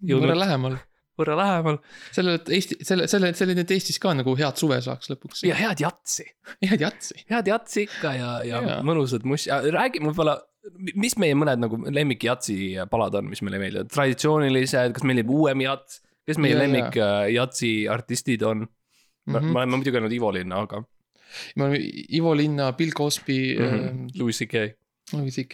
võrra 0.05 0.35
lähemal. 0.37 0.75
võrra 1.17 1.37
lähemal 1.39 1.77
sellele, 2.11 2.41
et 2.41 2.49
Eesti, 2.57 2.75
selle, 2.83 3.07
selle, 3.07 3.31
selline, 3.33 3.63
et 3.63 3.71
Eestis 3.71 3.99
ka 4.03 4.11
nagu 4.13 4.35
head 4.35 4.57
suve 4.59 4.81
saaks 4.83 5.09
lõpuks. 5.13 5.45
ja 5.47 5.55
head 5.55 5.79
jatsi, 5.79 6.25
head 6.65 6.81
jatsi. 6.83 7.23
head 7.29 7.47
jatsi 7.47 7.85
ikka 7.87 8.11
ja, 8.17 8.31
ja, 8.43 8.59
ja. 8.59 8.61
Jaa. 8.75 8.81
mõnusad 8.83 9.23
mussi, 9.23 9.49
räägime 9.49 10.11
võib-olla, 10.11 10.35
mis 10.95 11.15
meie 11.21 11.35
mõned 11.37 11.61
nagu 11.61 11.79
lemmik 11.93 12.23
jatsi 12.25 12.55
palad 12.91 13.15
on, 13.19 13.29
mis 13.29 13.41
meile 13.45 13.59
meeldivad, 13.61 13.91
traditsioonilised, 13.93 14.95
kas 14.95 15.05
jääb 15.05 15.29
uuem 15.33 15.61
jats, 15.65 16.01
kes 16.25 16.39
meie 16.41 16.55
Ja, 16.55 16.61
lemmik 16.63 16.97
ja. 16.97 17.09
jatsi 17.29 17.87
artistid 17.91 18.43
on 18.43 18.65
mm? 18.65 19.35
-hmm. 19.35 19.51
Ma 19.51 19.59
olen 19.61 19.69
ma 19.69 19.77
muidugi 19.77 19.97
öelnud 19.97 20.15
Ivo 20.15 20.31
Linna, 20.33 20.63
aga 20.65 20.83
me 21.55 21.63
oleme 21.63 21.79
Ivo 22.17 22.33
Linna, 22.35 22.71
Bill 22.73 22.91
Cosby 22.91 23.57
mm, 23.59 23.65
mm, 23.65 23.79
-hmm. 23.79 24.19
Louis 24.19 24.39
CK. 24.39 24.53
Louis 25.13 25.35
CK. 25.35 25.53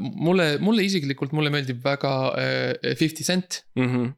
mulle, 0.00 0.58
mulle 0.58 0.82
isiklikult, 0.82 1.32
mulle 1.32 1.50
meeldib 1.50 1.84
väga 1.84 2.12
äh, 2.38 2.96
Fifty 2.96 3.22
Cent. 3.22 3.64
Mm 3.76 3.88
-hmm. 3.88 4.12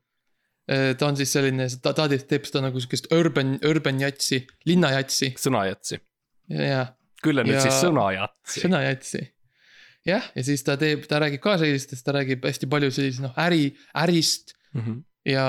ta 0.98 1.06
on 1.06 1.16
siis 1.16 1.32
selline, 1.32 1.68
ta, 1.82 1.92
ta 1.92 2.08
teeb 2.08 2.44
seda 2.44 2.60
nagu 2.64 2.80
sihukest 2.80 3.12
urban, 3.12 3.58
urban 3.64 4.00
jatsi, 4.00 4.46
linnajatsi 4.66 5.34
sõnajatsi, 5.38 5.98
ja, 6.50 6.62
ja 6.62 6.80
küll 7.22 7.38
on 7.38 7.46
nüüd 7.46 7.54
Ja- 7.54 7.60
siis 7.60 7.78
sõnajatsi. 7.84 8.60
sõnajatsi. 8.64 9.35
jah, 10.06 10.26
ja 10.34 10.46
siis 10.46 10.62
ta 10.66 10.76
teeb, 10.80 11.06
ta 11.10 11.20
räägib 11.22 11.42
ka 11.44 11.56
sellistest, 11.60 12.04
ta 12.06 12.14
räägib 12.16 12.44
hästi 12.46 12.68
palju 12.70 12.92
sellist 12.94 13.24
noh, 13.24 13.34
äri, 13.46 13.72
ärist 14.04 14.56
Mm 14.76 14.82
-hmm. 14.84 15.02
ja 15.24 15.46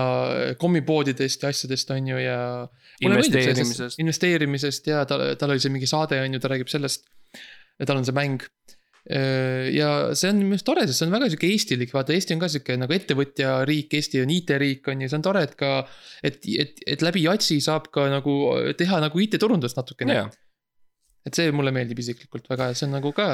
kommipoodidest 0.58 1.44
ja 1.44 1.50
asjadest 1.50 1.90
on 1.92 2.08
ju 2.08 2.18
ja. 2.18 2.68
investeerimisest, 3.02 4.00
investeerimisest 4.00 4.88
ja 4.88 5.06
tal, 5.06 5.36
tal 5.36 5.50
oli 5.50 5.60
see 5.60 5.72
mingi 5.72 5.88
saade 5.88 6.22
on 6.22 6.34
ju, 6.34 6.40
ta 6.40 6.48
räägib 6.48 6.72
sellest. 6.72 7.06
tal 7.86 7.98
on 7.98 8.06
see 8.06 8.16
mäng. 8.16 8.42
ja 9.74 10.16
see 10.16 10.30
on 10.30 10.38
minu 10.38 10.56
arust 10.56 10.66
tore, 10.66 10.88
sest 10.88 11.00
see 11.00 11.08
on 11.08 11.14
väga 11.14 11.30
sihuke 11.30 11.48
eestilik, 11.48 11.94
vaata 11.94 12.14
Eesti 12.14 12.34
on 12.36 12.40
ka 12.40 12.50
sihuke 12.52 12.76
nagu 12.78 12.94
ettevõtjariik, 12.94 13.94
Eesti 13.94 14.22
on 14.22 14.34
IT-riik 14.36 14.88
on 14.92 15.02
ju, 15.02 15.10
see 15.10 15.20
on 15.20 15.28
tore, 15.28 15.44
et 15.44 15.56
ka. 15.56 15.88
et, 16.24 16.42
et, 16.64 16.82
et 16.96 17.06
läbi 17.06 17.24
Jatsi 17.24 17.62
saab 17.64 17.88
ka 17.92 18.10
nagu 18.12 18.34
teha 18.78 19.00
nagu 19.00 19.20
IT-turundust 19.20 19.80
natukene. 19.80 20.14
jah, 20.14 20.32
et 21.26 21.40
see 21.40 21.52
mulle 21.52 21.72
meeldib 21.72 22.00
isiklikult 22.00 22.50
väga 22.50 22.72
ja 22.72 22.80
see 22.80 22.88
on 22.90 22.98
nagu 23.00 23.14
ka 23.16 23.30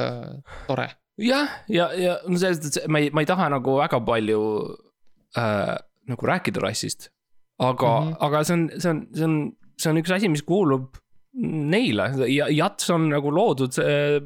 tore. 0.67 0.89
jah, 1.17 1.49
ja, 1.69 1.89
ja 1.93 2.17
no 2.27 2.37
selles 2.41 2.59
mõttes, 2.59 2.77
et 2.83 2.87
ma 2.91 2.99
ei, 3.03 3.09
ma 3.13 3.21
ei 3.21 3.29
taha 3.29 3.49
nagu 3.53 3.77
väga 3.79 3.99
palju 4.05 4.41
äh, 5.37 5.75
nagu 6.09 6.27
rääkida 6.27 6.61
rassist. 6.63 7.09
aga 7.59 7.87
mm, 7.87 8.05
Mhm. 8.07 8.13
-hmm. 8.13 8.17
aga 8.25 8.43
see 8.43 8.53
on, 8.53 8.69
see 8.79 8.89
on, 8.89 9.07
see 9.13 9.23
on, 9.25 9.35
see 9.77 9.89
on 9.91 9.97
üks 10.01 10.11
asi, 10.15 10.29
mis 10.29 10.41
kuulub 10.43 10.97
neile 11.33 12.11
ja 12.29 12.47
jats 12.49 12.89
on 12.93 13.09
nagu 13.09 13.31
loodud 13.33 13.73
see, 13.73 14.19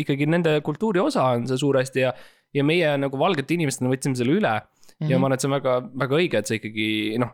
ikkagi 0.00 0.26
nende 0.26 0.60
kultuuri 0.64 1.00
osa 1.00 1.24
on 1.36 1.46
see 1.48 1.56
suuresti 1.60 2.00
ja. 2.00 2.12
ja 2.54 2.64
meie 2.64 2.96
nagu 2.96 3.18
valgete 3.18 3.54
inimestena 3.54 3.90
võtsime 3.92 4.16
selle 4.16 4.32
üle 4.38 4.52
mm 4.52 4.60
-hmm. 4.60 5.00
Mhm. 5.00 5.10
ja 5.10 5.18
ma 5.18 5.26
arvan, 5.26 5.34
et 5.34 5.40
see 5.40 5.48
on 5.48 5.56
väga, 5.56 5.74
väga 6.04 6.14
õige, 6.16 6.38
et 6.38 6.46
sa 6.46 6.54
ikkagi 6.54 7.18
noh. 7.18 7.32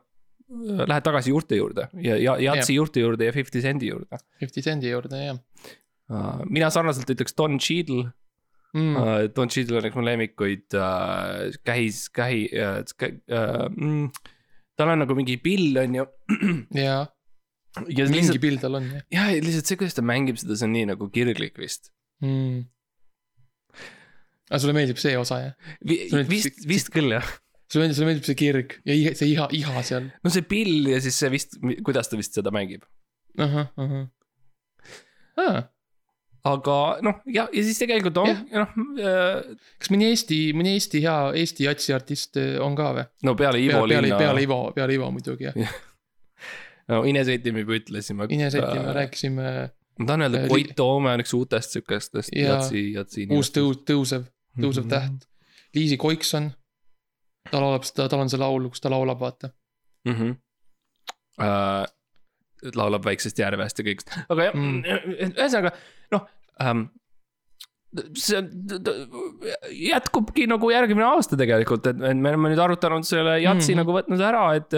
Lähed 0.50 1.04
tagasi 1.06 1.30
juurte 1.30 1.54
juurde 1.54 1.88
ja, 2.02 2.16
ja 2.16 2.34
jatsi 2.42 2.74
juurte 2.74 3.00
juurde 3.00 3.24
ja 3.24 3.32
Fifty 3.32 3.60
Cendi 3.62 3.86
juurde. 3.86 4.18
Fifty 4.40 4.60
Cendi 4.62 4.90
juurde 4.90 5.16
jah 5.16 5.38
mina 6.50 6.70
sarnaselt 6.70 7.10
ütleks 7.10 7.36
Don 7.38 7.58
Cheadle 7.58 8.10
mm.. 8.76 8.96
Uh, 8.96 9.22
Don 9.36 9.50
Cheadle 9.52 9.80
on 9.80 9.88
üks 9.88 9.98
mu 9.98 10.04
lemmikuid 10.06 10.76
uh,, 10.78 11.48
kähis, 11.66 12.04
kähi 12.14 12.44
uh,, 12.54 12.82
uh, 12.82 13.64
mm, 13.70 14.10
tal 14.78 14.94
on 14.94 15.02
nagu 15.04 15.16
mingi 15.18 15.38
pill, 15.42 15.78
on 15.80 15.98
ju. 16.00 16.06
ja 16.86 17.00
ja 17.86 18.06
mingi 18.08 18.16
lihtsalt, 18.16 18.42
pild 18.42 18.62
tal 18.64 18.78
on 18.80 18.88
jah 18.90 19.04
jah, 19.14 19.30
lihtsalt 19.44 19.68
see, 19.68 19.78
kuidas 19.78 19.94
ta 19.94 20.02
mängib 20.02 20.38
seda, 20.40 20.56
see 20.58 20.66
on 20.66 20.74
nii 20.74 20.88
nagu 20.90 21.06
kirglik 21.14 21.58
vist 21.60 21.92
mm.. 22.24 22.64
aga 24.50 24.60
sulle 24.62 24.74
meeldib 24.74 24.98
see 24.98 25.14
osa 25.18 25.38
jah? 25.44 25.76
Vi, 25.86 26.00
vist, 26.30 26.64
vist 26.66 26.90
küll 26.94 27.14
jah. 27.14 27.26
sulle 27.70 27.86
meeldib, 27.86 27.98
sulle 27.98 28.08
meeldib 28.10 28.26
see 28.26 28.38
kirg 28.40 28.74
ja 28.82 28.96
iha, 28.96 29.14
see 29.18 29.30
iha, 29.36 29.46
iha 29.54 29.84
seal 29.86 30.08
no 30.10 30.34
see 30.34 30.46
pill 30.50 30.90
ja 30.90 30.98
siis 31.04 31.20
see 31.22 31.30
vist, 31.32 31.60
kuidas 31.86 32.10
ta 32.10 32.18
vist 32.18 32.34
seda 32.38 32.54
mängib. 32.54 32.86
ahah, 33.38 33.70
ahah 33.78 34.08
ah,. 35.40 35.62
Aga 36.44 36.76
noh, 37.04 37.18
ja, 37.26 37.48
ja 37.52 37.62
siis 37.66 37.78
tegelikult 37.82 38.16
on 38.22 38.30
noh 38.52 38.70
uh,, 38.76 39.56
kas 39.78 39.90
mõni 39.92 40.06
Eesti, 40.12 40.38
mõni 40.56 40.72
Eesti 40.78 41.02
hea 41.04 41.16
Eesti 41.42 41.66
jatsi 41.66 41.92
artist 41.92 42.36
eh, 42.40 42.54
on 42.64 42.74
ka 42.78 42.92
või? 42.96 43.04
no 43.28 43.34
peale 43.36 43.60
Ivo 43.60 43.82
peale, 43.82 44.00
Linna 44.06 44.16
peale, 44.18 44.42
Ivo, 44.46 44.60
peale 44.76 44.94
Ivo 44.96 45.10
muidugi 45.12 45.50
jah. 45.50 45.74
no 46.88 47.02
Ines 47.04 47.28
Eetimi 47.28 47.60
juba 47.64 47.76
ütlesime. 47.78 48.26
Ines 48.34 48.54
Eetimaa, 48.58 48.92
rääkisime, 48.96 49.50
ma 50.00 50.06
tahan 50.08 50.24
öelda, 50.26 50.40
äh, 50.46 50.48
Koit 50.50 50.72
Toome 50.76 51.12
on 51.12 51.20
üks 51.22 51.34
uutest 51.36 51.76
sihukestest 51.76 52.32
Ja 52.34 52.54
jatsi, 52.56 52.86
jatsi. 52.96 53.26
uus 53.30 53.52
tõus, 53.54 53.82
tõusev, 53.86 54.24
tõusev 54.58 54.86
Mhm. 54.88 54.90
täht. 54.90 55.28
Liisi 55.76 55.96
Koikson. 56.00 56.50
ta 57.50 57.60
laulab 57.60 57.84
seda, 57.84 58.08
tal 58.08 58.20
on 58.24 58.28
see 58.32 58.38
laul, 58.40 58.68
kus 58.72 58.80
ta 58.80 58.90
laulab, 58.90 59.20
vaata. 59.20 59.50
mm. 60.08 60.12
-hmm. 60.14 60.36
Uh, 61.40 61.86
laulab 62.74 63.04
väiksest 63.04 63.38
järvest 63.38 63.78
ja 63.78 63.84
kõigest, 63.84 64.16
aga 64.28 64.48
jah 64.50 64.54
Mm. 64.54 64.82
mm., 64.84 65.34
ühesõnaga 65.36 65.72
noh 66.12 66.26
um,. 66.60 66.88
see 68.14 68.38
jätkubki 69.90 70.46
nagu 70.50 70.70
järgmine 70.70 71.04
aasta 71.08 71.36
tegelikult, 71.40 71.86
et 71.90 71.98
me 71.98 72.30
oleme 72.32 72.52
nüüd 72.52 72.62
arutanud 72.62 73.06
selle 73.08 73.38
jatsi 73.42 73.50
mm 73.50 73.60
Mhm. 73.60 73.66
-hmm. 73.72 73.82
nagu 73.82 73.96
võtnud 73.98 74.20
ära, 74.28 74.44
et, 74.56 74.74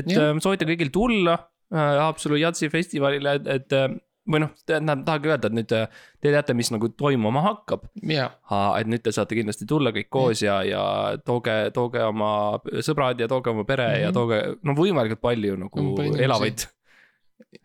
et 0.00 0.06
Jah. 0.10 0.30
äh, 0.34 0.38
soovitan 0.42 0.68
kõigil 0.68 0.90
tulla 0.90 1.36
äh, 1.72 1.98
Haapsalu 2.00 2.36
jatsi 2.40 2.68
festivalile, 2.68 3.34
et, 3.38 3.46
et 3.46 3.72
äh, 3.72 3.88
või 4.30 4.40
noh, 4.44 4.50
tähendab, 4.66 5.04
tahagi 5.06 5.28
öelda, 5.30 5.46
et 5.48 5.54
nüüd 5.56 5.72
äh, 5.72 5.86
te 6.20 6.30
teate, 6.34 6.54
mis 6.54 6.70
nagu 6.70 6.88
toimuma 6.88 7.40
hakkab. 7.42 7.86
ja, 8.02 8.30
et 8.78 8.86
nüüd 8.86 9.02
te 9.02 9.12
saate 9.12 9.34
kindlasti 9.38 9.66
tulla 9.66 9.90
kõik 9.94 10.08
koos 10.10 10.42
ja, 10.42 10.62
ja 10.62 10.82
tooge, 11.24 11.70
tooge 11.74 12.02
oma 12.04 12.58
sõbrad 12.82 13.18
ja 13.20 13.28
tooge 13.28 13.50
oma 13.50 13.64
pere 13.64 13.86
mm 13.88 13.94
-hmm. 13.94 14.02
ja 14.02 14.10
Mhm. 14.10 14.14
tooge 14.14 14.56
no 14.62 14.72
võimalikult 14.74 15.20
palju 15.20 15.56
nagu 15.56 15.96
elavaid 16.18 16.66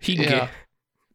hingi 0.07 0.29
ja. 0.29 0.45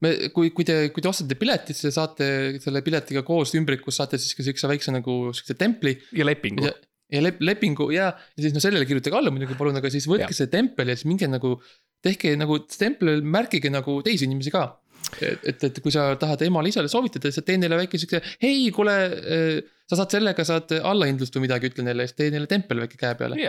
me, 0.05 0.13
kui, 0.35 0.53
kui 0.57 0.67
te, 0.67 0.77
kui 0.95 1.05
te 1.05 1.11
ostate 1.11 1.39
piletit, 1.39 1.77
siis 1.77 1.89
te 1.89 1.95
saate 1.97 2.29
selle 2.63 2.85
piletiga 2.87 3.25
koos 3.27 3.55
ümbrikus 3.59 4.01
saate 4.01 4.21
siis 4.21 4.37
ka 4.39 4.47
siukse 4.47 4.71
väikse 4.71 4.95
nagu 4.95 5.19
siukse 5.37 5.57
templi. 5.59 5.97
ja 6.17 6.27
lepingu 6.29 6.69
ja, 6.69 6.75
ja 7.17 7.25
lep-, 7.25 7.43
lepingu 7.45 7.91
ja, 7.95 8.13
ja 8.15 8.45
siis 8.45 8.55
no 8.57 8.63
sellele 8.63 8.89
kirjutage 8.89 9.19
alla 9.19 9.33
muidugi 9.35 9.59
palun, 9.59 9.81
aga 9.81 9.93
siis 9.93 10.07
võtke 10.11 10.29
Jah. 10.29 10.39
see 10.43 10.53
tempel 10.53 10.93
ja 10.93 10.99
siis 10.99 11.11
minge 11.11 11.29
nagu 11.31 11.57
tehke 12.05 12.37
nagu 12.39 12.63
templil 12.71 13.25
märkige 13.27 13.73
nagu 13.73 13.99
teisi 14.07 14.29
inimesi 14.29 14.53
ka. 14.55 14.69
et, 15.21 15.43
et, 15.49 15.65
et 15.67 15.83
kui 15.83 15.93
sa 15.93 16.13
tahad 16.21 16.43
emale-isale 16.47 16.89
soovitada, 16.93 17.33
siis 17.33 17.45
tee 17.45 17.59
neile 17.59 17.79
väike 17.81 17.99
siukse, 17.99 18.21
hei, 18.43 18.69
kuule 18.75 18.95
äh, 19.11 19.61
sa 19.91 19.99
saad 19.99 20.15
sellega, 20.15 20.45
saad 20.47 20.73
allahindlust 20.79 21.35
või 21.37 21.49
midagi, 21.49 21.73
ütle 21.73 21.87
neile, 21.87 22.07
siis 22.07 22.19
tee 22.19 22.31
neile 22.31 22.47
tempel 22.51 22.85
väike 22.85 23.01
käe 23.01 23.17
peale. 23.19 23.41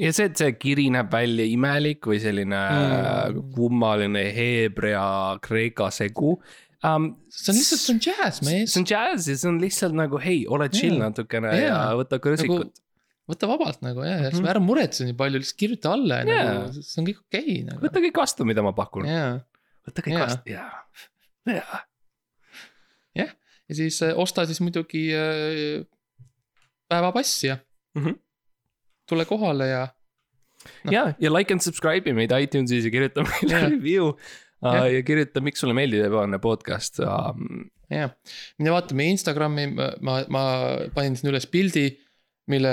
Ja 0.00 0.12
see, 0.12 0.28
et 0.30 0.40
see 0.40 0.54
kiri 0.60 0.86
näeb 0.92 1.10
välja 1.12 1.46
imelik 1.48 2.06
või 2.08 2.20
selline 2.22 2.60
mm. 2.60 3.42
kummaline 3.56 4.24
heebrea, 4.36 5.08
kreeka 5.44 5.90
segu 5.94 6.36
um,. 6.84 7.12
see 7.32 7.52
on 7.52 7.58
lihtsalt, 7.60 7.82
see 7.82 7.94
on 7.94 8.02
džäss, 8.04 8.42
mees. 8.46 8.72
see 8.72 8.82
on 8.82 8.88
džäss 8.88 9.30
ja 9.30 9.38
see 9.40 9.50
on 9.50 9.60
lihtsalt 9.62 9.96
nagu 9.96 10.20
hei, 10.22 10.42
ole 10.52 10.68
chill 10.72 10.96
yeah. 10.96 11.06
natukene 11.06 11.54
yeah. 11.54 11.70
ja 11.70 11.96
võta 11.98 12.20
kõrsikut 12.22 12.68
nagu, 12.68 12.84
võta 13.32 13.50
vabalt 13.50 13.82
nagu 13.86 14.04
jah 14.06 14.26
mm, 14.26 14.36
-hmm. 14.36 14.50
ära 14.52 14.62
muretse 14.62 15.08
nii 15.08 15.16
palju, 15.18 15.42
lihtsalt 15.42 15.60
kirjuta 15.64 15.94
alla 15.96 16.22
ja 16.22 16.28
yeah. 16.28 16.52
nagu 16.52 16.84
see 16.86 17.02
on 17.02 17.10
kõik 17.10 17.22
okei 17.24 17.44
okay, 17.46 17.58
nagu. 17.70 17.84
võta 17.86 18.04
kõik 18.04 18.22
vastu, 18.22 18.48
mida 18.48 18.64
ma 18.66 18.74
pakun 18.76 19.08
yeah.. 19.10 19.40
võta 19.88 20.04
kõik 20.06 20.16
yeah. 20.16 20.26
vastu, 20.26 20.52
jaa, 20.52 20.84
jaa. 21.56 21.82
jah, 23.22 23.34
ja 23.66 23.80
siis 23.80 24.02
äh, 24.04 24.14
osta 24.26 24.46
siis 24.48 24.60
muidugi 24.64 25.08
äh, 25.16 25.82
päevapassi 26.88 27.50
ja 27.50 27.58
mm 27.96 28.04
-hmm. 28.04 28.22
Tule 29.08 29.26
kohale 29.28 29.68
ja 29.70 29.84
no.. 30.84 30.92
ja, 30.92 31.04
ja 31.22 31.32
like 31.32 31.54
and 31.54 31.64
subscribe'i 31.64 32.14
meid 32.16 32.34
iTunesis 32.34 32.88
ja 32.88 32.92
kirjuta 32.94 33.24
meile 33.26 33.54
yeah. 33.54 33.68
review 33.70 34.08
uh, 34.10 34.16
ja. 34.62 34.86
ja 34.96 35.04
kirjuta, 35.06 35.42
miks 35.44 35.62
sulle 35.62 35.76
meeldib 35.76 36.06
ebaõnne 36.08 36.40
podcast 36.42 37.00
um.... 37.04 37.68
jah, 37.92 38.14
mine 38.60 38.74
vaata 38.74 38.98
meie 38.98 39.14
Instagrami, 39.14 39.68
ma, 39.76 40.18
ma 40.32 40.44
panin 40.96 41.18
sinna 41.18 41.34
üles 41.34 41.48
pildi 41.50 41.88
mille 42.50 42.72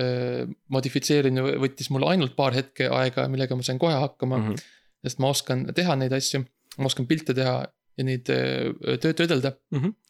äh, 0.00 0.44
modifitseerimine 0.72 1.58
võttis 1.60 1.90
mul 1.92 2.06
ainult 2.08 2.32
paar 2.38 2.54
hetke 2.56 2.88
aega, 2.88 3.26
millega 3.28 3.56
ma 3.56 3.66
sain 3.66 3.80
kohe 3.80 3.96
hakkama 4.00 4.38
mm. 4.38 4.46
-hmm. 4.46 4.78
sest 5.04 5.20
ma 5.20 5.32
oskan 5.34 5.66
teha 5.76 5.96
neid 6.00 6.14
asju, 6.16 6.40
ma 6.78 6.88
oskan 6.88 7.08
pilte 7.10 7.36
teha 7.36 7.58
ja 7.68 8.06
neid 8.06 8.24
tööd 8.24 9.04
töödelda 9.20 9.52
mm. 9.74 9.80
-hmm 9.82 10.00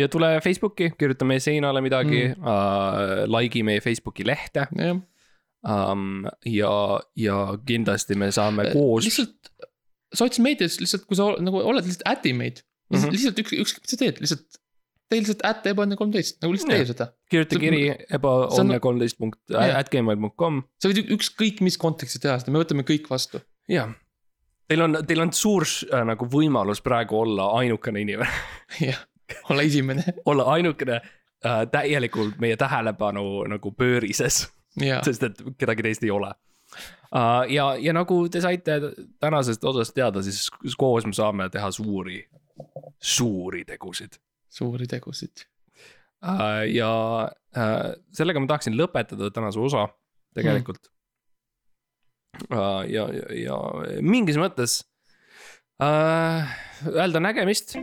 ja 0.00 0.08
tule 0.12 0.32
Facebooki, 0.44 0.90
kirjuta 0.98 1.28
meie 1.28 1.42
seinale 1.44 1.82
midagi 1.84 2.24
mm., 2.30 2.40
uh, 2.40 3.24
like'i 3.30 3.64
meie 3.66 3.82
Facebooki 3.84 4.26
lehte. 4.26 4.66
Um, 5.60 6.24
ja, 6.48 6.72
ja 7.20 7.40
kindlasti 7.68 8.16
me 8.16 8.30
saame 8.32 8.70
äh, 8.70 8.72
koos. 8.72 9.04
lihtsalt 9.04 9.50
sotsmeedias 10.16 10.78
lihtsalt, 10.80 11.04
kui 11.08 11.18
sa 11.18 11.28
nagu 11.42 11.60
oled 11.60 11.84
lihtsalt 11.84 12.06
äti 12.08 12.32
meid 12.34 12.62
mm, 12.62 12.96
-hmm. 12.96 13.12
lihtsalt 13.14 13.42
üks, 13.42 13.52
ükskõik 13.52 13.84
mis 13.84 13.92
sa 13.92 13.98
teed, 14.00 14.22
lihtsalt 14.24 14.60
tee 15.10 15.20
lihtsalt 15.20 15.44
at 15.46 15.66
ebaõnne 15.66 15.98
kolmteist, 15.98 16.38
nagu 16.42 16.54
lihtsalt 16.54 16.72
tee 16.72 16.86
seda. 16.88 17.08
kirjuta 17.30 17.60
kiri 17.60 17.82
ebaõnne 18.16 18.78
kolmteist 18.82 19.18
punkt 19.20 19.56
at 19.58 19.90
gmail 19.92 20.20
punkt 20.24 20.38
com. 20.40 20.62
sa 20.80 20.90
võid 20.90 21.12
ükskõik 21.18 21.60
mis 21.66 21.78
kontekstis 21.80 22.22
teha 22.22 22.38
seda, 22.40 22.54
me 22.54 22.62
võtame 22.62 22.86
kõik 22.88 23.10
vastu. 23.10 23.42
jah, 23.70 23.92
teil 24.70 24.86
on, 24.86 25.02
teil 25.06 25.24
on 25.26 25.34
suur 25.36 25.66
äh, 25.66 26.04
nagu 26.08 26.30
võimalus 26.30 26.80
praegu 26.80 27.20
olla 27.20 27.52
ainukene 27.60 28.02
inimene 28.06 28.32
jah 28.88 29.04
olla 29.50 29.62
esimene 29.62 30.04
olla 30.24 30.46
ainukene 30.54 31.00
äh, 31.00 31.66
täielikult 31.70 32.38
meie 32.42 32.56
tähelepanu 32.56 33.44
nagu 33.48 33.72
pöörises 33.72 34.46
sest 34.78 35.26
et 35.26 35.42
kedagi 35.58 35.82
teist 35.86 36.04
ei 36.06 36.12
ole 36.14 36.30
uh,. 36.30 37.44
ja, 37.50 37.74
ja 37.78 37.94
nagu 37.96 38.22
te 38.30 38.42
saite 38.42 38.80
tänasest 39.20 39.64
osast 39.64 39.94
teada, 39.96 40.22
siis 40.22 40.48
koos 40.78 41.06
me 41.06 41.14
saame 41.16 41.48
teha 41.50 41.70
suuri, 41.74 42.22
suuri 42.98 43.64
tegusid. 43.68 44.20
suuri 44.48 44.86
tegusid 44.90 45.44
uh,. 46.22 46.62
ja 46.70 46.92
uh, 47.56 47.90
sellega 48.12 48.40
ma 48.42 48.50
tahaksin 48.50 48.78
lõpetada 48.78 49.32
tänase 49.34 49.60
osa 49.60 49.88
tegelikult 50.34 50.86
mm.. 50.86 50.96
Ja, 52.88 53.04
ja, 53.10 53.24
ja 53.36 53.56
mingis 54.00 54.38
mõttes 54.40 54.78
uh, 55.82 56.46
öelda 56.88 57.20
nägemist 57.20 57.74